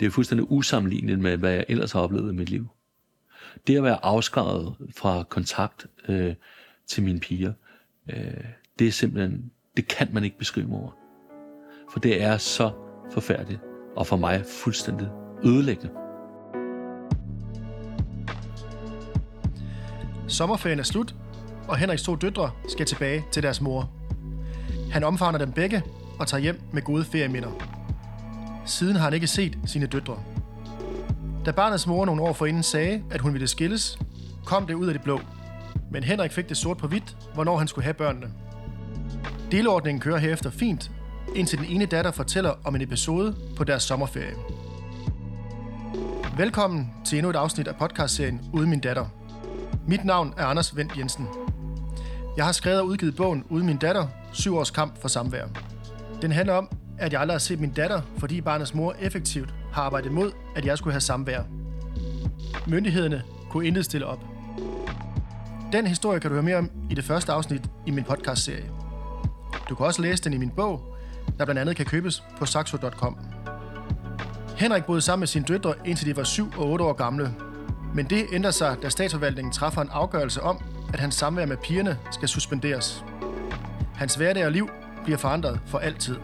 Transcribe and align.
det 0.00 0.06
er 0.06 0.10
fuldstændig 0.10 0.50
usammenligneligt 0.50 1.20
med, 1.20 1.36
hvad 1.36 1.52
jeg 1.52 1.64
ellers 1.68 1.92
har 1.92 2.00
oplevet 2.00 2.32
i 2.32 2.36
mit 2.36 2.50
liv. 2.50 2.68
Det 3.66 3.76
at 3.76 3.82
være 3.82 4.04
afskrevet 4.04 4.74
fra 4.96 5.22
kontakt 5.22 5.86
øh, 6.08 6.34
til 6.86 7.02
mine 7.02 7.20
piger, 7.20 7.52
øh, 8.08 8.44
det 8.78 8.86
er 8.86 8.92
simpelthen, 8.92 9.50
det 9.76 9.88
kan 9.88 10.08
man 10.12 10.24
ikke 10.24 10.38
beskrive 10.38 10.72
over. 10.72 10.90
For 11.92 12.00
det 12.00 12.22
er 12.22 12.38
så 12.38 12.70
forfærdeligt, 13.12 13.60
og 13.96 14.06
for 14.06 14.16
mig 14.16 14.44
fuldstændig 14.64 15.08
ødelæggende. 15.44 15.94
Sommerferien 20.28 20.78
er 20.78 20.82
slut, 20.82 21.14
og 21.68 21.76
Henriks 21.76 22.02
to 22.02 22.14
døtre 22.14 22.50
skal 22.68 22.86
tilbage 22.86 23.24
til 23.32 23.42
deres 23.42 23.60
mor. 23.60 23.90
Han 24.92 25.04
omfavner 25.04 25.38
dem 25.38 25.52
begge 25.52 25.82
og 26.18 26.26
tager 26.26 26.40
hjem 26.40 26.60
med 26.72 26.82
gode 26.82 27.04
ferieminder. 27.04 27.67
Siden 28.68 28.96
har 28.96 29.04
han 29.04 29.14
ikke 29.14 29.26
set 29.26 29.58
sine 29.66 29.86
døtre. 29.86 30.18
Da 31.46 31.50
barnets 31.50 31.86
mor 31.86 32.04
nogle 32.04 32.22
år 32.22 32.32
forinden 32.32 32.62
sagde, 32.62 33.02
at 33.10 33.20
hun 33.20 33.32
ville 33.32 33.48
skilles, 33.48 33.98
kom 34.44 34.66
det 34.66 34.74
ud 34.74 34.86
af 34.86 34.94
det 34.94 35.02
blå. 35.02 35.20
Men 35.90 36.02
Henrik 36.02 36.32
fik 36.32 36.48
det 36.48 36.56
sort 36.56 36.76
på 36.76 36.86
hvidt, 36.86 37.16
hvornår 37.34 37.58
han 37.58 37.68
skulle 37.68 37.84
have 37.84 37.94
børnene. 37.94 38.26
Delordningen 39.50 40.00
kører 40.00 40.18
herefter 40.18 40.50
fint, 40.50 40.90
indtil 41.34 41.58
den 41.58 41.66
ene 41.66 41.86
datter 41.86 42.10
fortæller 42.10 42.54
om 42.64 42.74
en 42.74 42.82
episode 42.82 43.36
på 43.56 43.64
deres 43.64 43.82
sommerferie. 43.82 44.34
Velkommen 46.36 46.90
til 47.04 47.18
endnu 47.18 47.30
et 47.30 47.36
afsnit 47.36 47.68
af 47.68 47.76
podcastserien 47.76 48.40
Uden 48.52 48.70
min 48.70 48.80
datter. 48.80 49.06
Mit 49.86 50.04
navn 50.04 50.34
er 50.36 50.46
Anders 50.46 50.76
Vendt 50.76 50.98
Jensen. 50.98 51.26
Jeg 52.36 52.44
har 52.44 52.52
skrevet 52.52 52.80
og 52.80 52.86
udgivet 52.86 53.16
bogen 53.16 53.44
Uden 53.50 53.66
min 53.66 53.76
datter, 53.76 54.06
syv 54.32 54.56
års 54.56 54.70
kamp 54.70 55.00
for 55.00 55.08
samvær. 55.08 55.46
Den 56.22 56.32
handler 56.32 56.54
om, 56.54 56.68
at 56.98 57.12
jeg 57.12 57.20
aldrig 57.20 57.34
har 57.34 57.38
set 57.38 57.60
min 57.60 57.70
datter, 57.70 58.00
fordi 58.18 58.40
barnets 58.40 58.74
mor 58.74 58.94
effektivt 59.00 59.54
har 59.72 59.82
arbejdet 59.82 60.12
mod, 60.12 60.32
at 60.56 60.66
jeg 60.66 60.78
skulle 60.78 60.94
have 60.94 61.00
samvær. 61.00 61.42
Myndighederne 62.66 63.22
kunne 63.50 63.66
intet 63.66 63.84
stille 63.84 64.06
op. 64.06 64.24
Den 65.72 65.86
historie 65.86 66.20
kan 66.20 66.30
du 66.30 66.34
høre 66.34 66.42
mere 66.42 66.56
om 66.56 66.70
i 66.90 66.94
det 66.94 67.04
første 67.04 67.32
afsnit 67.32 67.62
i 67.86 67.90
min 67.90 68.04
podcastserie. 68.04 68.70
Du 69.68 69.74
kan 69.74 69.86
også 69.86 70.02
læse 70.02 70.24
den 70.24 70.32
i 70.32 70.36
min 70.36 70.50
bog, 70.50 70.96
der 71.38 71.44
blandt 71.44 71.60
andet 71.60 71.76
kan 71.76 71.86
købes 71.86 72.22
på 72.38 72.46
saxo.com. 72.46 73.18
Henrik 74.56 74.84
boede 74.84 75.00
sammen 75.00 75.20
med 75.20 75.26
sine 75.26 75.44
døtre 75.44 75.74
indtil 75.84 76.06
de 76.06 76.16
var 76.16 76.24
7 76.24 76.52
og 76.56 76.70
8 76.70 76.84
år 76.84 76.92
gamle. 76.92 77.34
Men 77.94 78.06
det 78.06 78.26
ændrer 78.32 78.50
sig, 78.50 78.76
da 78.82 78.88
statsforvaltningen 78.88 79.52
træffer 79.52 79.82
en 79.82 79.88
afgørelse 79.92 80.42
om, 80.42 80.64
at 80.92 81.00
hans 81.00 81.14
samvær 81.14 81.46
med 81.46 81.56
pigerne 81.56 81.98
skal 82.10 82.28
suspenderes. 82.28 83.04
Hans 83.94 84.14
hverdag 84.14 84.46
og 84.46 84.52
liv 84.52 84.70
bliver 85.04 85.18
forandret 85.18 85.60
for 85.66 85.78
altid. 85.78 86.16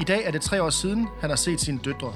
I 0.00 0.04
dag 0.04 0.24
er 0.24 0.30
det 0.30 0.40
tre 0.40 0.62
år 0.62 0.70
siden, 0.70 1.08
han 1.20 1.30
har 1.30 1.36
set 1.36 1.60
sine 1.60 1.78
døtre. 1.84 2.12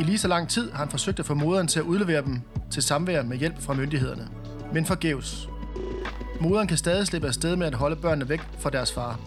I 0.00 0.02
lige 0.02 0.18
så 0.18 0.28
lang 0.28 0.48
tid 0.48 0.70
har 0.70 0.78
han 0.78 0.88
forsøgt 0.88 1.18
at 1.18 1.26
få 1.26 1.34
moderen 1.34 1.68
til 1.68 1.78
at 1.78 1.84
udlevere 1.84 2.22
dem 2.22 2.40
til 2.70 2.82
samvær 2.82 3.22
med 3.22 3.36
hjælp 3.36 3.62
fra 3.62 3.74
myndighederne. 3.74 4.28
Men 4.72 4.86
forgæves. 4.86 5.48
Moderen 6.40 6.68
kan 6.68 6.76
stadig 6.76 7.06
slippe 7.06 7.28
afsted 7.28 7.56
med 7.56 7.66
at 7.66 7.74
holde 7.74 7.96
børnene 7.96 8.28
væk 8.28 8.40
fra 8.58 8.70
deres 8.70 8.92
far. 8.92 9.20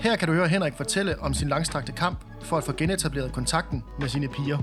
Her 0.00 0.16
kan 0.16 0.28
du 0.28 0.34
høre 0.34 0.48
Henrik 0.48 0.72
fortælle 0.76 1.20
om 1.20 1.34
sin 1.34 1.48
langstrakte 1.48 1.92
kamp 1.92 2.18
for 2.42 2.56
at 2.56 2.64
få 2.64 2.72
genetableret 2.72 3.32
kontakten 3.32 3.84
med 4.00 4.08
sine 4.08 4.28
piger. 4.28 4.58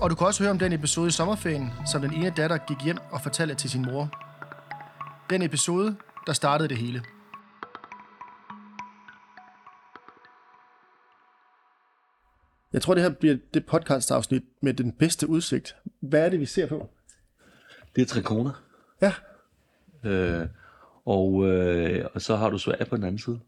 Og 0.00 0.10
du 0.10 0.14
kan 0.14 0.26
også 0.26 0.42
høre 0.42 0.50
om 0.50 0.58
den 0.58 0.72
episode 0.72 1.08
i 1.08 1.10
sommerferien, 1.10 1.72
som 1.92 2.00
den 2.00 2.14
ene 2.14 2.32
datter 2.36 2.58
gik 2.58 2.76
hjem 2.84 2.98
og 3.10 3.20
fortalte 3.20 3.54
til 3.54 3.70
sin 3.70 3.82
mor. 3.82 4.08
Den 5.30 5.42
episode, 5.42 5.96
der 6.26 6.32
startede 6.32 6.68
det 6.68 6.76
hele. 6.76 7.02
Jeg 12.72 12.82
tror, 12.82 12.94
det 12.94 13.02
her 13.02 13.10
bliver 13.10 13.36
det 13.54 13.66
podcast-afsnit 13.66 14.42
med 14.60 14.74
den 14.74 14.92
bedste 14.92 15.28
udsigt. 15.28 15.76
Hvad 16.00 16.24
er 16.24 16.28
det, 16.28 16.40
vi 16.40 16.46
ser 16.46 16.66
på? 16.66 16.88
Det 17.96 18.02
er 18.02 18.06
trikoner. 18.06 18.62
Ja. 19.02 19.12
Øh, 20.04 20.46
og, 21.04 21.46
øh, 21.46 22.04
og 22.14 22.22
så 22.22 22.36
har 22.36 22.50
du 22.50 22.58
Sverige 22.58 22.84
på 22.84 22.96
den 22.96 23.04
anden 23.04 23.18
side. 23.18 23.40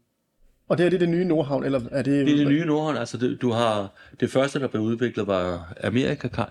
Og 0.67 0.77
det 0.77 0.85
er 0.85 0.89
det, 0.89 0.99
det 0.99 1.09
nye 1.09 1.25
Nordhavn, 1.25 1.63
eller 1.63 1.81
er 1.91 2.01
det... 2.01 2.25
Det 2.25 2.33
er 2.33 2.37
det 2.37 2.47
nye 2.47 2.65
Nordhavn. 2.65 2.97
Altså 2.97 3.17
det, 3.17 3.41
du 3.41 3.51
har, 3.51 3.93
det 4.19 4.31
første, 4.31 4.59
der 4.59 4.67
blev 4.67 4.81
udviklet, 4.81 5.27
var 5.27 5.73
Amerikakaj. 5.83 6.49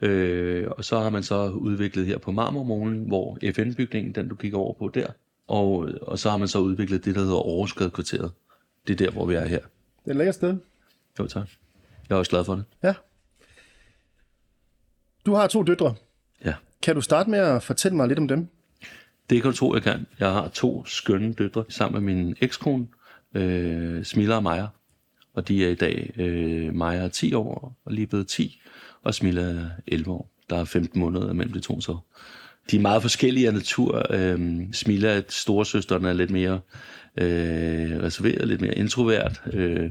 Øh, 0.00 0.66
og 0.70 0.84
så 0.84 0.98
har 0.98 1.10
man 1.10 1.22
så 1.22 1.48
udviklet 1.48 2.06
her 2.06 2.18
på 2.18 2.32
Marmormolen, 2.32 3.04
hvor 3.04 3.38
FN-bygningen, 3.54 4.14
den 4.14 4.28
du 4.28 4.34
kigger 4.34 4.58
over 4.58 4.72
på 4.72 4.88
der. 4.88 5.06
Og, 5.46 5.88
og 6.02 6.18
så 6.18 6.30
har 6.30 6.36
man 6.36 6.48
så 6.48 6.58
udviklet 6.58 7.04
det, 7.04 7.14
der 7.14 7.20
hedder 7.20 7.36
Overskadkvarteret. 7.36 8.32
Det 8.86 8.92
er 8.92 9.06
der, 9.06 9.10
hvor 9.10 9.26
vi 9.26 9.34
er 9.34 9.44
her. 9.44 9.58
Det 9.58 10.06
er 10.06 10.10
et 10.10 10.16
lækkert 10.16 10.34
sted. 10.34 10.56
Jo, 11.18 11.26
tak. 11.26 11.48
Jeg 12.08 12.14
er 12.14 12.18
også 12.18 12.30
glad 12.30 12.44
for 12.44 12.54
det. 12.54 12.64
Ja. 12.82 12.94
Du 15.26 15.34
har 15.34 15.46
to 15.46 15.62
døtre. 15.62 15.94
Ja. 16.44 16.54
Kan 16.82 16.94
du 16.94 17.00
starte 17.00 17.30
med 17.30 17.38
at 17.38 17.62
fortælle 17.62 17.96
mig 17.96 18.08
lidt 18.08 18.18
om 18.18 18.28
dem? 18.28 18.48
Det 19.30 19.42
kan 19.42 19.50
du 19.50 19.56
tro, 19.56 19.74
jeg 19.74 19.82
kan. 19.82 20.06
Jeg 20.18 20.32
har 20.32 20.48
to 20.48 20.84
skønne 20.84 21.32
døtre 21.34 21.64
sammen 21.68 22.04
med 22.04 22.14
min 22.14 22.36
ekskone, 22.40 22.86
øh, 23.34 24.04
Smilla 24.04 24.36
og 24.36 24.42
Maja. 24.42 24.66
Og 25.34 25.48
de 25.48 25.64
er 25.64 25.68
i 25.68 25.74
dag, 25.74 26.12
øh, 26.16 26.74
Maja 26.74 27.04
er 27.04 27.08
10 27.08 27.34
år 27.34 27.76
og 27.84 27.92
lige 27.92 28.06
blevet 28.06 28.28
10, 28.28 28.60
og 29.02 29.14
Smilla 29.14 29.42
er 29.42 29.70
11 29.86 30.10
år. 30.10 30.30
Der 30.50 30.56
er 30.56 30.64
15 30.64 31.00
måneder 31.00 31.32
mellem 31.32 31.52
de 31.52 31.60
to 31.60 31.80
så. 31.80 31.98
De 32.70 32.76
er 32.76 32.80
meget 32.80 33.02
forskellige 33.02 33.46
af 33.46 33.54
natur. 33.54 34.06
Øhm, 34.10 34.72
Smilla, 34.72 35.22
storesøsteren, 35.28 36.04
er 36.04 36.12
lidt 36.12 36.30
mere 36.30 36.60
øh, 37.18 38.02
reserveret, 38.02 38.48
lidt 38.48 38.60
mere 38.60 38.74
introvert, 38.74 39.42
øh, 39.52 39.90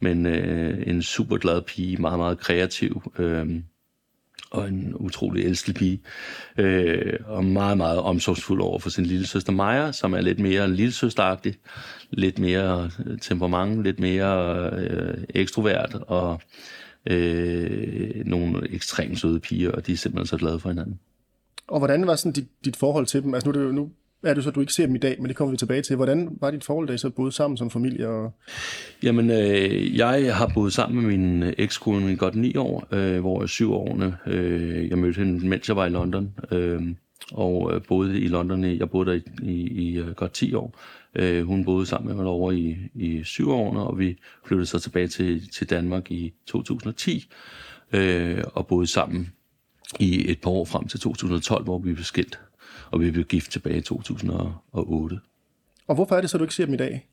men 0.00 0.26
øh, 0.26 0.82
en 0.86 1.02
super 1.02 1.36
glad 1.36 1.62
pige, 1.62 1.96
meget, 1.96 2.18
meget 2.18 2.38
kreativ. 2.38 3.12
Øh, 3.18 3.60
og 4.50 4.68
en 4.68 4.94
utrolig 4.94 5.44
elskelig 5.44 5.76
pige, 5.76 6.00
øh, 6.58 7.18
og 7.26 7.44
meget, 7.44 7.76
meget 7.76 7.98
omsorgsfuld 7.98 8.60
over 8.60 8.78
for 8.78 8.90
sin 8.90 9.06
lille 9.06 9.26
søster 9.26 9.52
Maja, 9.52 9.92
som 9.92 10.14
er 10.14 10.20
lidt 10.20 10.38
mere 10.38 10.70
lillesøsteragtig, 10.70 11.54
lidt 12.10 12.38
mere 12.38 12.90
øh, 13.06 13.18
temperament, 13.18 13.82
lidt 13.82 14.00
mere 14.00 14.70
øh, 14.70 15.24
ekstrovert, 15.28 15.94
og 16.06 16.40
øh, 17.10 18.24
nogle 18.26 18.70
ekstremt 18.70 19.20
søde 19.20 19.40
piger, 19.40 19.70
og 19.70 19.86
de 19.86 19.92
er 19.92 19.96
simpelthen 19.96 20.26
så 20.26 20.36
glade 20.36 20.60
for 20.60 20.68
hinanden. 20.68 20.98
Og 21.68 21.78
hvordan 21.78 22.06
var 22.06 22.16
sådan 22.16 22.32
dit, 22.32 22.48
dit 22.64 22.76
forhold 22.76 23.06
til 23.06 23.22
dem? 23.22 23.34
Altså 23.34 23.48
nu 23.48 23.52
er, 23.54 23.58
det, 23.62 23.66
jo- 23.66 23.72
nu 23.72 23.90
er 24.22 24.34
det 24.34 24.42
så, 24.42 24.48
at 24.48 24.54
du 24.54 24.60
ikke 24.60 24.72
ser 24.72 24.86
dem 24.86 24.94
i 24.94 24.98
dag, 24.98 25.16
men 25.18 25.28
det 25.28 25.36
kommer 25.36 25.50
vi 25.50 25.56
tilbage 25.56 25.82
til. 25.82 25.96
Hvordan 25.96 26.38
var 26.40 26.50
dit 26.50 26.64
forhold, 26.64 26.88
da 26.88 26.92
I 26.94 26.98
så 26.98 27.10
boede 27.10 27.32
sammen 27.32 27.56
som 27.56 27.70
familie? 27.70 28.08
Og... 28.08 28.32
Jamen, 29.02 29.30
øh, 29.30 29.96
jeg 29.96 30.36
har 30.36 30.50
boet 30.54 30.72
sammen 30.72 31.02
med 31.02 31.16
min 31.16 31.42
øh, 31.42 31.52
ekskone 31.58 32.12
i 32.12 32.16
godt 32.16 32.34
ni 32.34 32.56
år, 32.56 32.86
øh, 32.92 33.20
hvor 33.20 33.42
jeg 33.42 33.48
syv 33.48 33.72
årene, 33.72 34.16
øh, 34.26 34.88
jeg 34.88 34.98
mødte 34.98 35.18
hende, 35.18 35.48
mens 35.48 35.68
jeg 35.68 35.76
var 35.76 35.86
i 35.86 35.90
London, 35.90 36.34
øh, 36.52 36.82
og 37.32 37.74
øh, 37.74 37.80
boede 37.88 38.20
i 38.20 38.28
London, 38.28 38.64
i, 38.64 38.78
jeg 38.78 38.90
boede 38.90 39.10
der 39.10 39.12
i, 39.12 39.22
i, 39.42 39.68
i 39.68 39.98
øh, 39.98 40.10
godt 40.10 40.32
10 40.32 40.54
år. 40.54 40.78
Øh, 41.14 41.46
hun 41.46 41.64
boede 41.64 41.86
sammen 41.86 42.08
med 42.08 42.16
mig 42.16 42.26
over 42.26 42.52
i, 42.52 42.76
i 42.94 43.24
syv 43.24 43.50
årene, 43.50 43.80
og 43.80 43.98
vi 43.98 44.18
flyttede 44.46 44.66
så 44.66 44.78
tilbage 44.78 45.08
til, 45.08 45.50
til 45.52 45.70
Danmark 45.70 46.10
i 46.10 46.32
2010, 46.46 47.30
øh, 47.92 48.44
og 48.54 48.66
boede 48.66 48.86
sammen 48.86 49.32
i 50.00 50.30
et 50.30 50.40
par 50.40 50.50
år 50.50 50.64
frem 50.64 50.88
til 50.88 51.00
2012, 51.00 51.64
hvor 51.64 51.78
vi 51.78 51.92
blev 51.92 52.04
skilt, 52.04 52.40
og 52.90 53.00
vi 53.00 53.10
blev 53.10 53.24
gift 53.24 53.52
tilbage 53.52 53.76
i 53.76 53.80
2008. 53.80 55.20
og 55.86 55.94
hvorfor 55.94 56.16
er 56.16 56.20
det 56.20 56.30
så, 56.30 56.38
du 56.38 56.44
ikke 56.44 56.54
ser 56.54 56.64
dem 56.64 56.74
i 56.74 56.76
dag? 56.76 57.08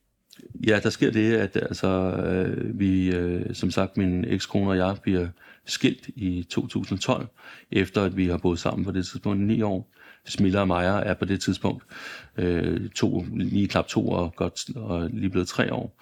Ja, 0.68 0.80
der 0.84 0.90
sker 0.90 1.12
det, 1.12 1.34
at 1.34 1.56
altså, 1.56 1.88
øh, 2.12 2.80
vi, 2.80 3.12
øh, 3.12 3.56
som 3.56 3.72
sagt, 3.72 3.98
min 3.98 4.26
ekskone 4.26 4.70
og 4.72 4.78
jeg 4.78 4.98
bliver 5.04 5.28
skilt 5.66 6.10
i 6.16 6.44
2012, 6.50 7.28
efter 7.72 8.04
at 8.04 8.18
vi 8.18 8.28
har 8.28 8.38
boet 8.38 8.60
sammen 8.60 8.86
på 8.86 8.92
det 8.92 9.08
tidspunkt 9.08 9.42
i 9.42 9.44
ni 9.44 9.62
år. 9.62 9.92
Smilla 10.26 10.60
og 10.60 10.68
Maja 10.68 11.00
er 11.00 11.14
på 11.14 11.26
det 11.26 11.42
tidspunkt 11.42 11.84
øh, 12.38 12.90
to, 12.90 13.26
lige 13.34 13.68
knap 13.68 13.88
to 13.88 14.10
og, 14.10 14.36
godt, 14.36 14.76
og 14.76 15.10
lige 15.10 15.30
blevet 15.30 15.48
tre 15.48 15.74
år, 15.74 16.02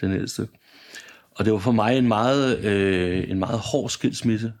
den 0.00 0.12
ældste. 0.12 0.48
Og 1.34 1.44
det 1.44 1.52
var 1.52 1.58
for 1.58 1.72
mig 1.72 1.98
en 1.98 2.08
meget, 2.08 2.58
øh, 2.58 3.30
en 3.30 3.38
meget 3.38 3.58
hård 3.58 3.90
skilsmisse. 3.90 4.52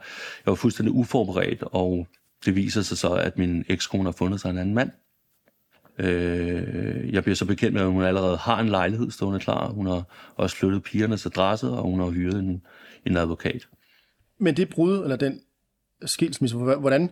Jeg 0.46 0.50
var 0.50 0.54
fuldstændig 0.54 0.94
uforberedt, 0.94 1.62
og 1.62 2.06
det 2.44 2.56
viser 2.56 2.82
sig 2.82 2.98
så, 2.98 3.14
at 3.14 3.38
min 3.38 3.64
ekskone 3.68 4.04
har 4.04 4.12
fundet 4.12 4.40
sig 4.40 4.50
en 4.50 4.58
anden 4.58 4.74
mand. 4.74 4.90
Øh, 5.98 7.12
jeg 7.12 7.22
bliver 7.22 7.36
så 7.36 7.44
bekendt 7.44 7.74
med, 7.74 7.82
at 7.82 7.88
hun 7.88 8.02
allerede 8.02 8.36
har 8.36 8.60
en 8.60 8.68
lejlighed 8.68 9.10
stående 9.10 9.40
klar. 9.40 9.68
Hun 9.68 9.86
har 9.86 10.02
også 10.36 10.56
flyttet 10.56 10.82
pigernes 10.82 11.26
adresse, 11.26 11.66
og 11.66 11.82
hun 11.82 12.00
har 12.00 12.10
hyret 12.10 12.38
en, 12.38 12.62
en 13.06 13.16
advokat. 13.16 13.68
Men 14.38 14.56
det 14.56 14.68
brud, 14.68 15.02
eller 15.02 15.16
den 15.16 15.40
skilsmisse, 16.04 16.56
hvordan, 16.56 17.10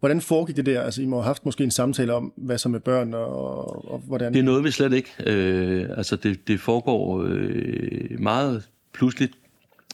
hvordan 0.00 0.20
foregik 0.20 0.56
det 0.56 0.66
der? 0.66 0.82
Altså, 0.82 1.02
I 1.02 1.06
må 1.06 1.16
have 1.16 1.24
haft 1.24 1.44
måske 1.44 1.64
en 1.64 1.70
samtale 1.70 2.14
om, 2.14 2.32
hvad 2.36 2.58
så 2.58 2.68
med 2.68 2.80
børn, 2.80 3.14
og, 3.14 3.90
og 3.92 3.98
hvordan... 3.98 4.32
Det 4.32 4.40
er 4.40 4.44
noget, 4.44 4.64
vi 4.64 4.70
slet 4.70 4.92
ikke. 4.92 5.10
Øh, 5.26 5.88
altså, 5.96 6.16
det, 6.16 6.48
det 6.48 6.60
foregår 6.60 7.22
øh, 7.28 8.20
meget 8.20 8.68
pludselig, 8.94 9.30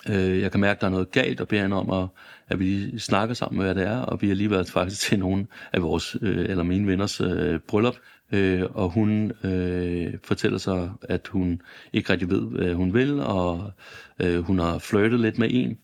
Øh, 0.08 0.40
jeg 0.40 0.50
kan 0.50 0.60
mærke, 0.60 0.76
at 0.76 0.80
der 0.80 0.86
er 0.86 0.90
noget 0.90 1.10
galt, 1.10 1.40
og 1.40 1.48
beder 1.48 1.62
hende 1.62 1.76
om, 1.76 1.90
at, 1.90 2.08
at 2.48 2.58
vi 2.58 2.64
lige 2.64 3.00
snakker 3.00 3.34
sammen, 3.34 3.62
hvad 3.62 3.74
det 3.74 3.82
er. 3.82 3.98
Og 3.98 4.22
vi 4.22 4.28
har 4.28 4.34
lige 4.34 4.50
været 4.50 4.70
faktisk 4.70 5.00
til 5.08 5.18
nogle 5.18 5.46
af 5.72 5.82
vores, 5.82 6.16
øh, 6.22 6.50
eller 6.50 6.62
mine 6.64 6.86
venners 6.86 7.20
øh, 7.20 7.58
bryllup, 7.68 7.96
øh, 8.32 8.62
og 8.70 8.90
hun 8.90 9.32
øh, 9.44 10.14
fortæller 10.24 10.58
sig, 10.58 10.90
at 11.02 11.28
hun 11.28 11.62
ikke 11.92 12.12
rigtig 12.12 12.30
ved, 12.30 12.42
hvad 12.42 12.74
hun 12.74 12.94
vil, 12.94 13.20
og 13.20 13.72
øh, 14.20 14.40
hun 14.40 14.58
har 14.58 14.78
flirtet 14.78 15.20
lidt 15.20 15.38
med 15.38 15.48
en. 15.50 15.78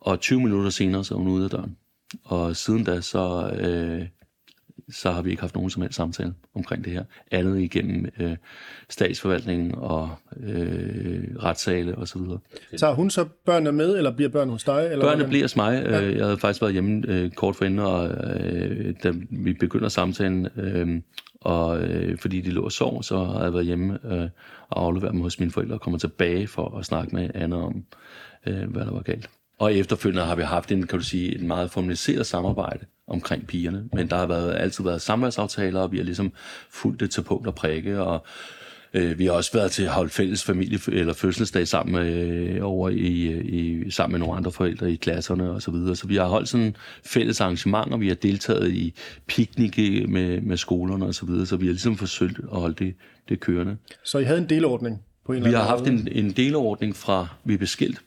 Og 0.00 0.20
20 0.20 0.40
minutter 0.40 0.70
senere, 0.70 1.04
så 1.04 1.14
er 1.14 1.18
hun 1.18 1.28
ude 1.28 1.44
af 1.44 1.50
døren. 1.50 1.76
Og 2.24 2.56
siden 2.56 2.84
da, 2.84 3.00
så 3.00 3.50
øh, 3.60 4.06
så 4.90 5.10
har 5.10 5.22
vi 5.22 5.30
ikke 5.30 5.40
haft 5.40 5.54
nogen 5.54 5.70
som 5.70 5.82
helst 5.82 5.96
samtale 5.96 6.34
omkring 6.54 6.84
det 6.84 6.92
her. 6.92 7.04
Andet 7.30 7.60
igennem 7.60 8.06
øh, 8.20 8.36
statsforvaltningen 8.88 9.74
og 9.74 10.10
øh, 10.40 11.24
retssale 11.42 11.98
osv. 11.98 12.20
Så 12.20 12.38
Tager 12.76 12.94
hun 12.94 13.10
så 13.10 13.24
børnene 13.46 13.72
med, 13.72 13.96
eller 13.96 14.10
bliver 14.10 14.28
børn 14.28 14.48
hos 14.48 14.64
dig? 14.64 14.88
Eller 14.92 15.04
Børnene 15.04 15.28
bliver 15.28 15.44
hos 15.44 15.56
mig. 15.56 15.82
Ja. 15.84 16.00
Jeg 16.00 16.24
havde 16.24 16.38
faktisk 16.38 16.62
været 16.62 16.72
hjemme 16.72 17.02
øh, 17.08 17.30
kort 17.30 17.56
forinden, 17.56 17.78
og 17.78 18.10
øh, 18.10 18.94
da 19.02 19.12
vi 19.30 19.52
begynder 19.52 19.88
samtalen, 19.88 20.48
øh, 20.56 21.00
og 21.40 21.80
øh, 21.80 22.18
fordi 22.18 22.40
de 22.40 22.50
lå 22.50 22.62
og 22.62 22.72
sov, 22.72 23.02
så 23.02 23.24
har 23.24 23.42
jeg 23.42 23.52
været 23.52 23.66
hjemme 23.66 23.98
øh, 24.04 24.28
og 24.68 24.84
afleveret 24.84 25.12
dem 25.12 25.20
hos 25.20 25.40
mine 25.40 25.52
forældre 25.52 25.74
og 25.74 25.80
kommer 25.80 25.98
tilbage 25.98 26.46
for 26.46 26.78
at 26.78 26.84
snakke 26.84 27.14
med 27.14 27.30
Anna 27.34 27.56
om, 27.56 27.84
øh, 28.46 28.70
hvad 28.70 28.84
der 28.84 28.92
var 28.92 29.02
galt. 29.02 29.30
Og 29.58 29.74
efterfølgende 29.74 30.24
har 30.24 30.34
vi 30.34 30.42
haft 30.42 30.72
en, 30.72 30.86
kan 30.86 30.98
du 30.98 31.04
sige, 31.04 31.38
en 31.38 31.46
meget 31.46 31.70
formaliseret 31.70 32.26
samarbejde 32.26 32.86
omkring 33.12 33.46
pigerne, 33.46 33.84
men 33.92 34.08
der 34.08 34.16
har 34.16 34.26
været, 34.26 34.54
altid 34.54 34.84
været 34.84 35.02
samværsaftaler, 35.02 35.80
og 35.80 35.92
vi 35.92 35.96
har 35.96 36.04
ligesom 36.04 36.32
fulgt 36.70 37.00
det 37.00 37.10
til 37.10 37.22
punkt 37.22 37.46
og 37.46 37.54
prikke, 37.54 38.00
og 38.00 38.24
øh, 38.94 39.18
vi 39.18 39.26
har 39.26 39.32
også 39.32 39.52
været 39.52 39.70
til 39.70 39.82
at 39.82 39.90
holde 39.90 40.10
fælles 40.10 40.44
familie- 40.44 40.78
eller 40.92 41.12
fødselsdag 41.12 41.68
sammen 41.68 42.06
øh, 42.06 42.58
over 42.62 42.88
i, 42.88 43.40
i, 43.40 43.90
sammen 43.90 44.12
med 44.12 44.20
nogle 44.20 44.36
andre 44.36 44.52
forældre 44.52 44.92
i 44.92 44.96
klasserne 44.96 45.50
og 45.50 45.62
så 45.62 45.70
videre. 45.70 45.96
Så 45.96 46.06
vi 46.06 46.16
har 46.16 46.26
holdt 46.26 46.48
sådan 46.48 46.76
fælles 47.06 47.40
arrangementer, 47.40 47.96
vi 47.96 48.08
har 48.08 48.14
deltaget 48.14 48.70
i 48.70 48.94
piknik 49.26 49.78
med, 50.08 50.40
med 50.40 50.56
skolerne 50.56 51.06
og 51.06 51.14
så 51.14 51.26
videre, 51.26 51.46
så 51.46 51.56
vi 51.56 51.66
har 51.66 51.72
ligesom 51.72 51.96
forsøgt 51.96 52.38
at 52.52 52.60
holde 52.60 52.84
det, 52.84 52.94
det 53.28 53.40
kørende. 53.40 53.76
Så 54.04 54.18
I 54.18 54.24
havde 54.24 54.38
en 54.40 54.48
delordning 54.48 55.02
på 55.26 55.32
en 55.32 55.42
Vi 55.42 55.46
eller 55.46 55.58
har 55.58 55.76
anden 55.76 55.98
haft 55.98 56.08
en, 56.08 56.24
en 56.24 56.30
delordning 56.30 56.96
fra, 56.96 57.26
vi 57.44 57.56
blev 57.56 57.66
skilt. 57.66 58.02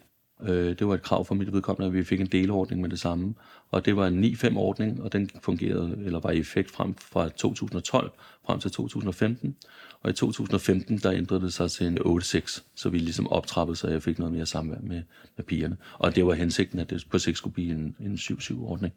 Øh, 0.48 0.80
det 0.80 0.88
var 0.88 0.94
et 0.94 1.02
krav 1.02 1.26
for 1.26 1.36
mit 1.36 1.54
vedkommende, 1.54 1.88
at 1.88 1.94
vi 1.94 2.04
fik 2.04 2.22
en 2.22 2.28
delordning 2.28 2.82
med 2.82 2.90
det 2.90 3.00
samme. 3.00 3.34
Og 3.72 3.86
det 3.86 3.96
var 3.96 4.08
en 4.08 4.24
9-5-ordning, 4.24 5.04
og 5.04 5.14
den 5.14 5.30
fungerede, 5.42 5.98
eller 6.06 6.20
var 6.20 6.32
i 6.32 6.40
effekt 6.40 6.72
frem 6.72 6.96
fra 6.96 7.30
2012 7.30 8.12
frem 8.46 8.60
til 8.60 8.72
2015. 8.72 9.56
Og 10.02 10.10
i 10.10 10.14
2015, 10.14 10.98
der 10.98 11.12
ændrede 11.12 11.42
det 11.42 11.54
sig 11.54 11.72
til 11.72 11.88
en 11.88 11.98
8-6, 11.98 12.62
så 12.76 12.90
vi 12.90 12.98
ligesom 12.98 13.28
optrappede, 13.28 13.76
så 13.76 13.88
jeg 13.88 14.04
fik 14.04 14.20
noget 14.20 14.34
mere 14.34 14.46
samvær 14.46 14.80
med, 14.82 15.04
med 15.38 15.46
pigerne. 15.46 15.78
Og 15.94 16.16
det 16.16 16.26
var 16.26 16.34
hensigten, 16.34 16.80
at 16.80 16.90
det 16.90 17.06
på 17.10 17.20
sigt 17.20 17.38
skulle 17.38 17.54
blive 17.54 17.72
en, 17.72 17.96
en 18.00 18.16
7-7-ordning. 18.16 18.94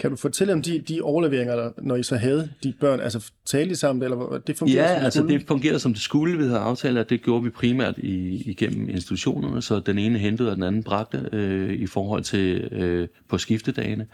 Kan 0.00 0.10
du 0.10 0.16
fortælle 0.16 0.52
om 0.52 0.62
de, 0.62 0.78
de 0.78 1.02
overleveringer, 1.02 1.56
der, 1.56 1.70
når 1.78 1.96
I 1.96 2.02
så 2.02 2.16
havde 2.16 2.48
de 2.62 2.74
børn? 2.80 3.00
Altså 3.00 3.30
talte 3.46 3.72
I 3.72 3.74
sammen, 3.74 4.02
eller 4.02 4.40
det 4.46 4.56
fungerer 4.58 4.82
Ja, 4.90 4.96
som 4.96 5.04
altså 5.04 5.18
skulle? 5.20 5.38
det 5.38 5.46
fungerede 5.48 5.78
som 5.78 5.92
det 5.92 6.02
skulle. 6.02 6.38
Vi 6.38 6.44
havde 6.44 6.58
aftalt, 6.58 6.98
at 6.98 7.10
det 7.10 7.22
gjorde 7.22 7.44
vi 7.44 7.50
primært 7.50 7.98
i, 7.98 8.42
igennem 8.50 8.88
institutionerne, 8.88 9.62
så 9.62 9.80
den 9.80 9.98
ene 9.98 10.18
hentede, 10.18 10.50
og 10.50 10.56
den 10.56 10.62
anden 10.64 10.82
bragte 10.82 11.28
øh, 11.32 11.72
i 11.72 11.86
forhold 11.86 12.22
til 12.22 12.68
øh, 12.72 13.08
på 13.28 13.38
skiftedagene. 13.38 14.06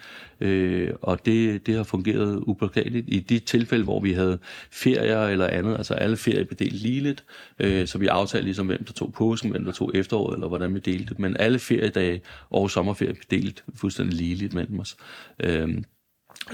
Øh, 0.43 0.91
og 1.03 1.27
det, 1.27 1.67
det 1.67 1.75
har 1.75 1.83
fungeret 1.83 2.43
upåklageligt. 2.47 3.05
I 3.09 3.21
de 3.21 3.39
tilfælde, 3.39 3.85
hvor 3.85 4.01
vi 4.01 4.13
havde 4.13 4.39
ferier 4.71 5.27
eller 5.27 5.47
andet, 5.47 5.77
altså 5.77 5.95
alle 5.95 6.17
ferier 6.17 6.45
blev 6.45 6.57
delt 6.59 6.83
ligeligt, 6.83 7.25
øh, 7.59 7.87
så 7.87 7.99
vi 7.99 8.07
aftalte 8.07 8.45
ligesom, 8.45 8.67
hvem 8.67 8.85
der 8.85 8.93
tog 8.93 9.13
påsken, 9.13 9.51
hvem 9.51 9.65
der 9.65 9.73
tog 9.73 9.91
efteråret, 9.95 10.35
eller 10.35 10.49
hvordan 10.49 10.75
vi 10.75 10.79
delte 10.81 11.09
det. 11.09 11.19
Men 11.19 11.37
alle 11.37 11.59
feriedage 11.59 12.21
og 12.51 12.71
sommerferie 12.71 13.15
blev 13.15 13.41
delt 13.41 13.65
fuldstændig 13.75 14.15
ligeligt 14.15 14.55
mellem 14.55 14.81
os. 14.81 14.97
Øh, 15.41 15.69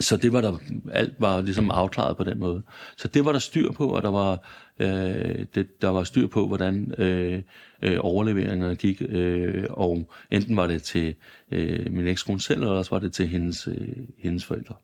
så 0.00 0.16
det 0.16 0.32
var 0.32 0.40
der, 0.40 0.58
alt 0.92 1.14
var 1.18 1.40
ligesom 1.40 1.70
afklaret 1.70 2.16
på 2.16 2.24
den 2.24 2.38
måde. 2.38 2.62
Så 2.96 3.08
det 3.08 3.24
var 3.24 3.32
der 3.32 3.38
styr 3.38 3.72
på, 3.72 3.88
og 3.88 4.02
der 4.02 4.10
var, 4.10 4.48
øh, 4.78 5.46
det, 5.54 5.82
der 5.82 5.88
var 5.88 6.04
styr 6.04 6.26
på, 6.26 6.46
hvordan 6.46 6.94
øh, 6.98 7.42
øh, 7.82 7.96
overleveringerne 8.00 8.76
gik, 8.76 9.02
øh, 9.08 9.64
og 9.70 10.10
enten 10.30 10.56
var 10.56 10.66
det 10.66 10.82
til 10.82 11.14
øh, 11.50 11.92
min 11.92 12.06
ekskone 12.06 12.40
selv, 12.40 12.60
eller 12.60 12.74
også 12.74 12.90
var 12.90 12.98
det 12.98 13.12
til 13.12 13.28
hendes, 13.28 13.68
øh, 13.68 13.88
hendes 14.18 14.44
forældre. 14.44 14.74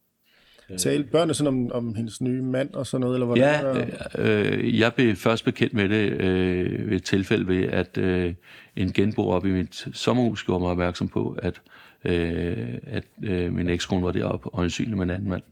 Talte 0.79 1.11
børnene 1.11 1.35
sådan 1.35 1.49
om, 1.49 1.73
om 1.73 1.95
hendes 1.95 2.21
nye 2.21 2.43
mand 2.43 2.75
og 2.75 2.87
sådan 2.87 3.01
noget? 3.01 3.15
Eller 3.15 3.27
hvordan? 3.27 3.89
Ja, 4.19 4.23
øh, 4.23 4.79
jeg 4.79 4.95
blev 4.95 5.17
først 5.17 5.45
bekendt 5.45 5.75
med 5.75 5.89
det 5.89 6.13
øh, 6.21 6.91
ved 6.91 6.97
et 6.97 7.05
tilfælde 7.05 7.49
ved, 7.49 7.65
at 7.65 7.99
øh, 7.99 8.35
en 8.77 8.93
genbo 8.93 9.29
op 9.29 9.47
i 9.47 9.51
mit 9.51 9.87
sommerhus 9.93 10.45
gjorde 10.45 10.61
mig 10.61 10.71
opmærksom 10.71 11.09
på, 11.09 11.39
at, 11.43 11.55
øh, 11.55 11.84
Øh, 12.05 12.79
at 12.87 13.05
øh, 13.23 13.53
min 13.53 13.69
ekskone 13.69 14.03
var 14.03 14.13
deroppe 14.13 14.49
og 14.49 14.59
øjensynlig 14.59 14.97
med 14.97 15.05
en 15.05 15.11
anden 15.11 15.29
mand. 15.29 15.43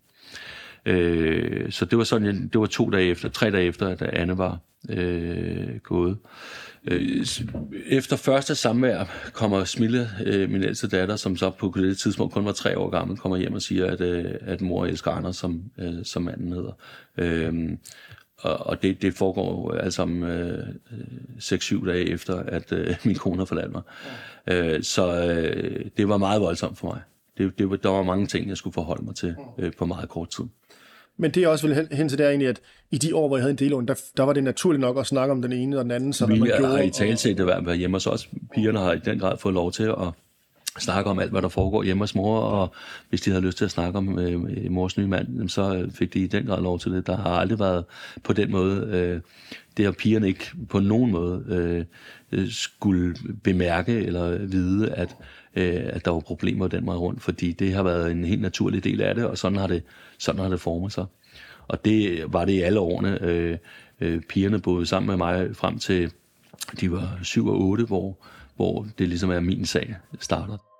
Øh, 0.87 1.73
så 1.73 1.85
det 1.85 1.99
var 1.99 2.05
sådan, 2.05 2.27
jeg, 2.27 2.35
det 2.35 2.61
var 2.61 2.67
to 2.67 2.91
dage 2.91 3.09
efter, 3.09 3.29
tre 3.29 3.51
dage 3.51 3.67
efter, 3.67 3.89
at 3.89 4.03
Anne 4.03 4.39
var 4.39 4.59
øh, 4.89 5.79
gået. 5.83 6.19
Øh, 6.85 7.27
efter 7.87 8.17
første 8.17 8.55
samvær 8.55 9.05
kommer 9.33 9.65
Smille, 9.65 10.09
øh, 10.25 10.51
min 10.51 10.63
ældste 10.63 10.89
datter, 10.89 11.17
som 11.17 11.37
så 11.37 11.51
på 11.51 11.73
det 11.77 11.99
tidspunkt 11.99 12.35
kun 12.35 12.45
var 12.45 12.53
tre 12.53 12.79
år 12.79 12.91
gammel, 12.91 13.17
kommer 13.17 13.37
hjem 13.37 13.55
og 13.55 13.63
siger, 13.63 13.87
at, 13.87 14.01
øh, 14.01 14.35
at 14.41 14.61
mor 14.61 14.87
elsker 14.87 15.11
Anders, 15.11 15.37
som, 15.37 15.63
øh, 15.79 16.05
som 16.05 16.23
manden 16.23 16.53
hedder. 16.53 16.73
Øh, 17.19 17.71
og 18.39 18.67
og 18.67 18.83
det, 18.83 19.03
det 19.03 19.15
foregår 19.15 19.73
jo 19.73 19.79
alt 19.79 19.95
sammen 19.95 20.31
øh, 20.31 20.69
øh 20.93 20.99
6-7 21.39 21.87
dage 21.87 22.11
efter, 22.11 22.37
at 22.37 22.73
øh, 22.73 22.97
min 23.05 23.15
kone 23.15 23.39
har 23.39 23.45
forladt 23.45 23.73
mig. 23.73 23.83
Øh, 24.47 24.83
så 24.83 25.23
øh, 25.23 25.85
det 25.97 26.09
var 26.09 26.17
meget 26.17 26.41
voldsomt 26.41 26.79
for 26.79 26.87
mig. 26.87 27.01
Det, 27.39 27.59
det 27.59 27.83
der 27.83 27.89
var 27.89 28.03
mange 28.03 28.27
ting, 28.27 28.49
jeg 28.49 28.57
skulle 28.57 28.75
forholde 28.75 29.05
mig 29.05 29.15
til 29.15 29.35
øh, 29.59 29.73
på 29.79 29.87
meget 29.87 30.09
kort 30.09 30.31
tid. 30.31 30.45
Men 31.17 31.31
det 31.31 31.43
er 31.43 31.49
også 31.49 31.67
vel 31.67 31.77
hen, 31.77 31.89
hen 31.93 32.09
til 32.09 32.19
det 32.19 32.27
er 32.27 32.29
egentlig, 32.29 32.49
at 32.49 32.61
i 32.91 32.99
de 32.99 33.17
år, 33.17 33.29
hvor 33.29 33.37
jeg 33.37 33.43
havde 33.43 33.51
en 33.51 33.59
delordning, 33.59 33.89
der, 33.89 33.95
der 34.17 34.23
var 34.23 34.33
det 34.33 34.45
naturligt 34.45 34.81
nok 34.81 34.99
at 34.99 35.07
snakke 35.07 35.33
om 35.33 35.43
den 35.43 35.53
ene 35.53 35.79
og 35.79 35.85
den 35.85 35.91
anden, 35.91 36.13
så 36.13 36.27
Vi 36.27 36.39
man 36.39 36.51
har 36.51 36.59
gjorde. 36.59 36.87
i 36.87 36.91
tale 36.91 37.17
set 37.17 37.39
det 37.39 37.47
været 37.47 37.79
hjemme 37.79 37.95
hos 37.95 38.07
os. 38.07 38.29
Pigerne 38.55 38.79
har 38.79 38.93
i 38.93 38.99
den 38.99 39.19
grad 39.19 39.39
fået 39.39 39.55
lov 39.55 39.73
til 39.73 39.83
at 39.83 40.09
snakke 40.79 41.11
om 41.11 41.19
alt, 41.19 41.31
hvad 41.31 41.43
der 41.43 41.49
foregår 41.49 41.83
hjemme 41.83 42.03
hos 42.03 42.15
mor, 42.15 42.41
og 42.41 42.73
hvis 43.09 43.21
de 43.21 43.31
havde 43.31 43.45
lyst 43.45 43.59
til 43.59 43.65
at 43.65 43.71
snakke 43.71 43.99
om 43.99 44.19
øh, 44.19 44.71
mors 44.71 44.99
nye 44.99 45.07
mand, 45.07 45.49
så 45.49 45.91
fik 45.95 46.15
de 46.15 46.19
i 46.19 46.27
den 46.27 46.47
grad 46.47 46.63
lov 46.63 46.79
til 46.79 46.93
det. 46.93 47.07
Der 47.07 47.17
har 47.17 47.31
aldrig 47.31 47.59
været 47.59 47.85
på 48.23 48.33
den 48.33 48.51
måde, 48.51 48.87
øh, 48.93 49.21
det 49.77 49.85
har 49.85 49.93
pigerne 49.93 50.29
ikke 50.29 50.45
på 50.69 50.79
nogen 50.81 51.11
måde 51.11 51.45
øh, 51.49 51.85
øh, 52.33 52.51
skulle 52.51 53.15
bemærke 53.45 53.93
eller 53.93 54.47
vide, 54.47 54.91
at, 54.91 55.17
øh, 55.57 55.81
at 55.85 56.05
der 56.05 56.11
var 56.11 56.21
problemer 56.21 56.69
den 56.69 56.87
vej 56.87 56.97
rundt, 56.97 57.23
fordi 57.23 57.53
det 57.53 57.73
har 57.73 57.83
været 57.83 58.11
en 58.11 58.25
helt 58.25 58.43
naturlig 58.43 58.85
del 58.85 59.01
af 59.01 59.15
det, 59.15 59.25
og 59.25 59.39
sådan 59.39 59.59
har 59.59 59.67
det, 59.67 59.83
sådan 60.19 60.41
har 60.41 60.49
det 60.49 60.61
formet 60.61 60.93
sig. 60.93 61.05
Og 61.69 61.85
det 61.85 62.25
var 62.33 62.45
det 62.45 62.53
i 62.53 62.61
alle 62.61 62.81
årene. 62.81 63.23
Øh, 63.23 63.59
øh, 64.01 64.21
pigerne 64.21 64.61
boede 64.61 64.87
sammen 64.87 65.07
med 65.07 65.17
mig 65.17 65.57
frem 65.57 65.79
til 65.79 66.13
de 66.81 66.93
var 66.93 67.19
7 67.23 67.47
og 67.47 67.61
8, 67.61 67.85
hvor, 67.85 68.17
hvor 68.57 68.87
det 68.99 69.09
ligesom 69.09 69.31
er 69.31 69.41
min 69.41 69.67
sag 69.67 69.97
starter. 70.21 70.72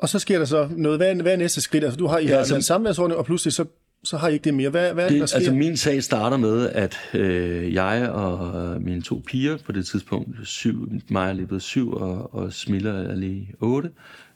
Og 0.00 0.08
så 0.08 0.18
sker 0.18 0.38
der 0.38 0.44
så 0.44 0.68
noget. 0.76 0.98
Hvad 0.98 1.10
er, 1.10 1.22
hvad 1.22 1.32
er 1.32 1.36
næste 1.36 1.60
skridt? 1.60 1.84
Altså, 1.84 1.98
du 1.98 2.06
har, 2.06 2.18
I 2.18 2.26
Ja, 2.26 2.36
altså- 2.36 2.60
samværsordning, 2.60 3.18
og 3.18 3.24
pludselig 3.24 3.52
så, 3.52 3.64
så 4.04 4.16
har 4.16 4.28
I 4.28 4.32
ikke 4.32 4.44
det 4.44 4.54
mere. 4.54 4.70
Hvad, 4.70 4.92
hvad 4.94 5.04
er 5.04 5.08
det, 5.08 5.20
der 5.20 5.26
sker? 5.26 5.36
altså 5.36 5.52
min 5.52 5.76
sag 5.76 6.02
starter 6.02 6.36
med, 6.36 6.70
at 6.70 6.96
øh, 7.14 7.74
jeg 7.74 8.10
og 8.10 8.82
mine 8.82 9.02
to 9.02 9.22
piger 9.26 9.56
på 9.56 9.72
det 9.72 9.86
tidspunkt, 9.86 10.36
syv, 10.44 10.88
mig 11.10 11.28
er 11.28 11.32
lige 11.32 11.46
blevet 11.46 11.62
syv, 11.62 11.92
og, 11.92 12.34
og 12.34 12.52
Smilla 12.52 12.90
er 12.90 13.14
lige 13.14 13.54
otte, 13.60 13.90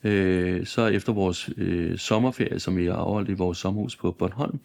øh, 0.05 0.67
så 0.67 0.87
efter 0.87 1.13
vores 1.13 1.51
øh, 1.57 1.99
sommerferie, 1.99 2.61
som 2.61 2.77
vi 2.77 2.87
har 2.87 2.95
afholdt 2.95 3.29
i 3.31 3.33
vores 3.33 3.59
sommerhus 3.59 3.97
på 3.97 4.11
Bornholm, 4.19 4.59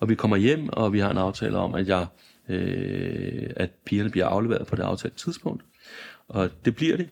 og 0.00 0.08
vi 0.08 0.14
kommer 0.14 0.36
hjem, 0.36 0.68
og 0.68 0.92
vi 0.92 0.98
har 0.98 1.10
en 1.10 1.18
aftale 1.18 1.56
om, 1.56 1.74
at 1.74 1.88
jeg 1.88 2.06
øh, 2.48 3.50
at 3.56 3.70
pigerne 3.86 4.10
bliver 4.10 4.26
afleveret 4.26 4.66
på 4.66 4.76
det 4.76 4.82
aftalte 4.82 5.16
tidspunkt. 5.16 5.62
Og 6.28 6.50
det 6.64 6.76
bliver 6.76 6.96
det 6.96 7.08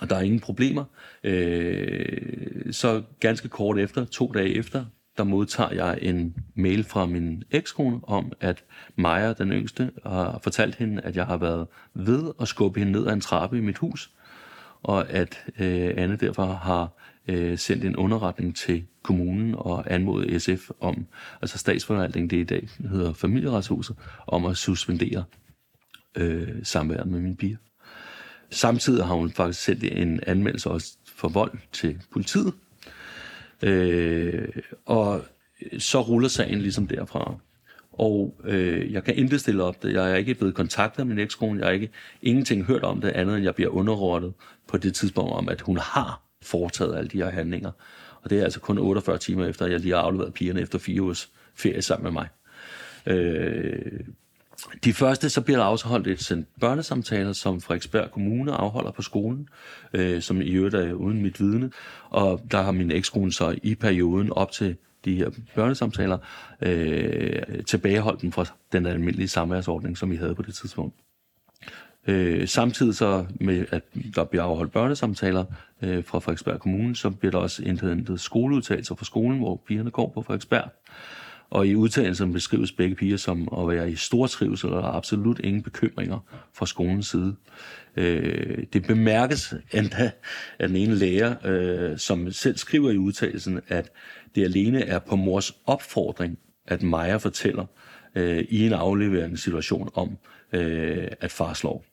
og 0.00 0.10
der 0.10 0.16
er 0.16 0.20
ingen 0.20 0.40
problemer. 0.40 0.84
Øh, 1.24 2.72
så 2.72 3.02
ganske 3.20 3.48
kort 3.48 3.78
efter, 3.78 4.04
to 4.04 4.32
dage 4.34 4.54
efter, 4.54 4.84
der 5.16 5.24
modtager 5.24 5.70
jeg 5.70 5.98
en 6.02 6.36
mail 6.54 6.84
fra 6.84 7.06
min 7.06 7.42
ekskone 7.50 8.00
om, 8.02 8.32
at 8.40 8.64
Maja, 8.96 9.32
den 9.32 9.52
yngste, 9.52 9.90
har 10.06 10.40
fortalt 10.42 10.74
hende, 10.74 11.02
at 11.02 11.16
jeg 11.16 11.26
har 11.26 11.36
været 11.36 11.66
ved 11.94 12.32
at 12.40 12.48
skubbe 12.48 12.78
hende 12.78 12.92
ned 12.92 13.06
ad 13.06 13.12
en 13.12 13.20
trappe 13.20 13.58
i 13.58 13.60
mit 13.60 13.78
hus, 13.78 14.10
og 14.82 15.10
at 15.10 15.44
øh, 15.58 15.94
Anne 15.96 16.16
derfor 16.16 16.44
har 16.44 16.92
øh, 17.28 17.58
sendt 17.58 17.84
en 17.84 17.96
underretning 17.96 18.56
til 18.56 18.84
kommunen 19.02 19.54
og 19.58 19.92
anmodet 19.92 20.42
SF 20.42 20.70
om, 20.80 21.06
altså 21.42 21.58
statsforvaltningen, 21.58 22.30
det 22.30 22.36
i 22.36 22.44
dag 22.44 22.68
hedder 22.90 23.12
familieretshuset, 23.12 23.96
om 24.26 24.44
at 24.44 24.56
suspendere 24.56 25.24
øh, 26.16 26.48
samværet 26.62 27.06
med 27.06 27.20
min 27.20 27.36
piger. 27.36 27.56
Samtidig 28.50 29.04
har 29.04 29.14
hun 29.14 29.30
faktisk 29.30 29.64
sendt 29.64 29.84
en 29.84 30.20
anmeldelse 30.26 30.70
også 30.70 30.96
for 31.16 31.28
vold 31.28 31.58
til 31.72 31.98
politiet. 32.12 32.52
Øh, 33.62 34.48
og 34.86 35.24
så 35.78 36.00
ruller 36.00 36.28
sagen 36.28 36.60
ligesom 36.60 36.86
derfra. 36.86 37.34
og 37.92 38.40
øh, 38.44 38.92
jeg 38.92 39.04
kan 39.04 39.14
ikke 39.14 39.38
stille 39.38 39.62
op 39.62 39.82
det. 39.82 39.92
Jeg 39.92 40.10
er 40.10 40.16
ikke 40.16 40.34
blevet 40.34 40.54
kontaktet 40.54 41.00
af 41.00 41.06
min 41.06 41.18
ekskone. 41.18 41.58
Jeg 41.58 41.66
har 41.66 41.72
ikke 41.72 41.90
ingenting 42.22 42.64
hørt 42.64 42.82
om 42.82 43.00
det 43.00 43.08
andet, 43.08 43.36
end 43.36 43.44
jeg 43.44 43.54
bliver 43.54 43.70
underrådet 43.70 44.32
på 44.68 44.76
det 44.76 44.94
tidspunkt 44.94 45.32
om, 45.32 45.48
at 45.48 45.60
hun 45.60 45.76
har 45.76 46.22
foretaget 46.42 46.96
alle 46.96 47.08
de 47.08 47.16
her 47.16 47.30
handlinger. 47.30 47.70
Og 48.22 48.30
det 48.30 48.38
er 48.38 48.44
altså 48.44 48.60
kun 48.60 48.78
48 48.78 49.18
timer 49.18 49.46
efter, 49.46 49.64
at 49.64 49.72
jeg 49.72 49.80
lige 49.80 49.94
har 49.94 50.00
afleveret 50.00 50.34
pigerne 50.34 50.60
efter 50.60 50.78
fire 50.78 51.02
ugers 51.02 51.30
ferie 51.54 51.82
sammen 51.82 52.04
med 52.04 52.12
mig. 52.12 52.28
Øh, 53.06 54.00
de 54.84 54.92
første, 54.92 55.30
så 55.30 55.40
bliver 55.40 55.58
der 55.58 55.64
afholdt 55.64 56.06
et 56.06 56.20
sendt 56.20 56.48
børnesamtaler, 56.60 57.32
som 57.32 57.60
Frederiksberg 57.60 58.10
Kommune 58.10 58.52
afholder 58.52 58.90
på 58.90 59.02
skolen, 59.02 59.48
øh, 59.92 60.22
som 60.22 60.40
i 60.40 60.50
øvrigt 60.50 60.74
er 60.74 60.92
uden 60.92 61.22
mit 61.22 61.40
vidne. 61.40 61.70
Og 62.10 62.40
der 62.50 62.62
har 62.62 62.72
min 62.72 62.90
ekskone 62.90 63.32
så 63.32 63.58
i 63.62 63.74
perioden 63.74 64.32
op 64.32 64.52
til 64.52 64.76
de 65.04 65.16
her 65.16 65.30
børnesamtaler 65.54 66.18
øh, 66.60 67.64
tilbageholdt 67.66 68.22
dem 68.22 68.32
fra 68.32 68.44
den 68.72 68.86
almindelige 68.86 69.28
samværsordning, 69.28 69.98
som 69.98 70.10
vi 70.10 70.16
havde 70.16 70.34
på 70.34 70.42
det 70.42 70.54
tidspunkt. 70.54 70.94
Øh, 72.06 72.48
samtidig 72.48 72.94
så 72.94 73.26
med, 73.40 73.66
at 73.70 73.82
der 74.14 74.24
bliver 74.24 74.42
afholdt 74.42 74.72
børnesamtaler 74.72 75.44
øh, 75.82 76.04
fra 76.04 76.18
Frederiksberg 76.18 76.60
Kommune, 76.60 76.96
så 76.96 77.10
bliver 77.10 77.30
der 77.30 77.38
også 77.38 77.62
indhentet 77.62 78.20
skoleudtagelser 78.20 78.94
fra 78.94 79.04
skolen, 79.04 79.38
hvor 79.38 79.60
pigerne 79.66 79.90
går 79.90 80.10
på 80.14 80.22
Frederiksberg. 80.22 80.70
Og 81.50 81.66
i 81.66 81.74
udtalelsen 81.74 82.32
beskrives 82.32 82.72
begge 82.72 82.94
piger 82.94 83.16
som 83.16 83.48
at 83.58 83.68
være 83.68 83.90
i 83.90 83.96
stor 83.96 84.26
trivsel, 84.26 84.70
og 84.70 84.96
absolut 84.96 85.40
ingen 85.44 85.62
bekymringer 85.62 86.18
fra 86.54 86.66
skolens 86.66 87.06
side. 87.06 87.36
Øh, 87.96 88.64
det 88.72 88.86
bemærkes 88.86 89.54
endda 89.72 90.10
af 90.58 90.68
den 90.68 90.76
ene 90.76 90.94
lærer, 90.94 91.34
øh, 91.44 91.98
som 91.98 92.32
selv 92.32 92.56
skriver 92.56 92.90
i 92.90 92.96
udtalelsen, 92.96 93.60
at 93.68 93.90
det 94.34 94.44
alene 94.44 94.80
er 94.80 94.98
på 94.98 95.16
mors 95.16 95.52
opfordring, 95.66 96.38
at 96.66 96.82
Maja 96.82 97.16
fortæller 97.16 97.66
øh, 98.14 98.44
i 98.48 98.66
en 98.66 98.72
afleverende 98.72 99.36
situation 99.38 99.90
om, 99.94 100.18
øh, 100.52 101.08
at 101.20 101.30
far 101.30 101.54
slår. 101.54 101.84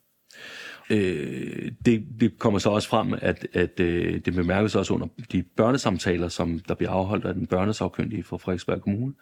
Øh, 0.89 1.71
det, 1.85 2.05
det 2.19 2.39
kommer 2.39 2.59
så 2.59 2.69
også 2.69 2.89
frem, 2.89 3.13
at, 3.21 3.47
at 3.53 3.79
øh, 3.79 4.21
det 4.25 4.33
bemærkes 4.35 4.75
også 4.75 4.93
under 4.93 5.07
de 5.31 5.43
børnesamtaler, 5.43 6.27
som 6.27 6.59
der 6.59 6.73
bliver 6.73 6.91
afholdt 6.91 7.25
af 7.25 7.33
den 7.33 7.47
børnesagkyndige 7.47 8.23
fra 8.23 8.37
Frederiksberg 8.37 8.81
Kommune, 8.81 9.13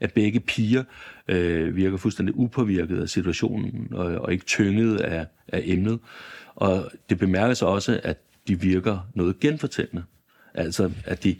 at 0.00 0.12
begge 0.12 0.40
piger 0.40 0.84
øh, 1.28 1.76
virker 1.76 1.96
fuldstændig 1.96 2.38
upåvirket 2.38 3.02
af 3.02 3.08
situationen 3.08 3.88
og, 3.92 4.06
og 4.06 4.32
ikke 4.32 4.44
tynget 4.44 5.00
af, 5.00 5.26
af 5.48 5.62
emnet. 5.64 5.98
Og 6.54 6.90
det 7.10 7.18
bemærkes 7.18 7.62
også, 7.62 8.00
at 8.02 8.18
de 8.48 8.60
virker 8.60 8.98
noget 9.14 9.40
genfortællende. 9.40 10.04
Altså, 10.54 10.90
at 11.04 11.24
de 11.24 11.36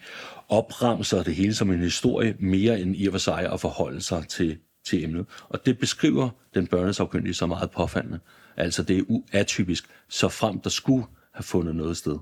opremser 0.49 1.22
det 1.22 1.34
hele 1.34 1.54
som 1.54 1.70
en 1.70 1.80
historie, 1.80 2.34
mere 2.38 2.80
end 2.80 2.96
i 2.96 3.06
og 3.06 3.12
for 3.12 3.18
sig 3.18 3.52
at 3.52 3.60
forholde 3.60 4.00
sig 4.00 4.28
til, 4.28 4.58
til 4.84 5.04
emnet. 5.04 5.26
Og 5.49 5.66
det 5.66 5.78
beskriver 5.78 6.30
den 6.54 6.66
børnesagkyndige 6.66 7.34
så 7.34 7.46
meget 7.46 7.70
påfaldende. 7.70 8.20
Altså 8.56 8.82
det 8.82 8.99
er 8.99 9.20
atypisk, 9.32 9.84
så 10.08 10.28
frem 10.28 10.60
der 10.60 10.70
skulle 10.70 11.04
have 11.32 11.42
fundet 11.42 11.76
noget 11.76 11.96
sted. 11.96 12.16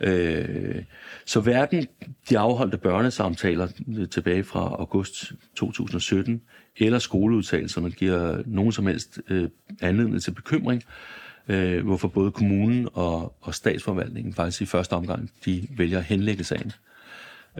Øh, 0.00 0.82
så 1.26 1.40
hverken 1.40 1.86
de 2.30 2.38
afholdte 2.38 2.78
børnesamtaler 2.78 3.68
øh, 3.98 4.08
tilbage 4.08 4.44
fra 4.44 4.60
august 4.60 5.32
2017, 5.56 6.42
eller 6.76 6.98
skoleudtalelserne 6.98 7.90
giver 7.90 8.42
nogen 8.46 8.72
som 8.72 8.86
helst 8.86 9.20
øh, 9.28 9.48
anledning 9.80 10.22
til 10.22 10.30
bekymring, 10.30 10.82
øh, 11.48 11.84
hvorfor 11.84 12.08
både 12.08 12.30
kommunen 12.30 12.88
og, 12.92 13.36
og 13.40 13.54
statsforvaltningen 13.54 14.34
faktisk 14.34 14.62
i 14.62 14.66
første 14.66 14.92
omgang, 14.92 15.30
de 15.44 15.68
vælger 15.76 15.98
at 15.98 16.04
henlægge 16.04 16.44
sagen. 16.44 16.72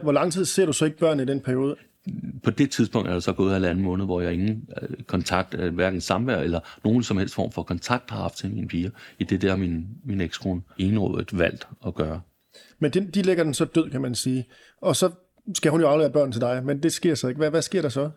Hvor 0.02 0.12
lang 0.12 0.32
tid 0.32 0.44
ser 0.44 0.66
du 0.66 0.72
så 0.72 0.84
ikke 0.84 0.98
børn 0.98 1.20
i 1.20 1.24
den 1.24 1.40
periode? 1.40 1.76
På 2.42 2.50
det 2.50 2.70
tidspunkt 2.70 3.08
er 3.08 3.12
der 3.12 3.20
så 3.20 3.32
gået 3.32 3.52
halvanden 3.52 3.84
måned, 3.84 4.04
hvor 4.04 4.20
jeg 4.20 4.32
ingen 4.32 4.68
øh, 4.82 4.88
kontakt, 5.06 5.54
øh, 5.54 5.74
hverken 5.74 6.00
samvær 6.00 6.36
eller 6.36 6.60
nogen 6.84 7.02
som 7.02 7.18
helst 7.18 7.34
form 7.34 7.52
for 7.52 7.62
kontakt 7.62 8.10
har 8.10 8.22
haft 8.22 8.36
til 8.36 8.50
mine 8.50 8.68
piger. 8.68 8.90
I 9.18 9.24
det 9.24 9.42
der 9.42 9.56
min, 9.56 9.86
min 10.04 10.20
ekskone 10.20 10.62
enrådet 10.78 11.38
valgt 11.38 11.68
at 11.86 11.94
gøre. 11.94 12.20
Men 12.78 12.90
de, 12.90 13.10
de 13.14 13.22
lægger 13.22 13.44
den 13.44 13.54
så 13.54 13.64
død, 13.64 13.90
kan 13.90 14.00
man 14.00 14.14
sige. 14.14 14.44
Og 14.80 14.96
så 14.96 15.10
skal 15.54 15.70
hun 15.70 15.80
jo 15.80 15.88
aflevere 15.88 16.12
børn 16.12 16.32
til 16.32 16.40
dig, 16.40 16.64
men 16.64 16.82
det 16.82 16.92
sker 16.92 17.14
så 17.14 17.28
ikke. 17.28 17.38
Hvad, 17.38 17.50
hvad 17.50 17.62
sker 17.62 17.82
der 17.82 17.88
så? 17.88 18.10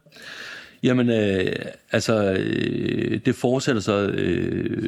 Jamen, 0.83 1.09
øh, 1.09 1.55
altså, 1.91 2.37
øh, 2.39 3.19
det 3.25 3.35
fortsætter 3.35 3.81
så 3.81 4.07
øh, 4.07 4.87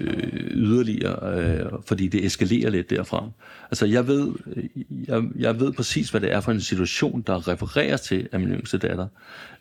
yderligere, 0.52 1.42
øh, 1.42 1.66
fordi 1.86 2.08
det 2.08 2.26
eskalerer 2.26 2.70
lidt 2.70 2.90
derfra. 2.90 3.30
Altså, 3.72 3.86
jeg 3.86 4.08
ved, 4.08 4.32
øh, 4.56 4.64
jeg, 5.08 5.24
jeg 5.40 5.60
ved 5.60 5.74
præcis, 5.74 6.10
hvad 6.10 6.22
det 6.22 6.32
er 6.32 6.42
for 6.42 6.52
en 6.52 6.62
situation, 6.62 7.22
der 7.28 7.48
refereres 7.48 8.02
til 8.02 8.28
af 8.32 8.40
min 8.40 8.50
yngste 8.50 8.78
datter. 8.78 9.08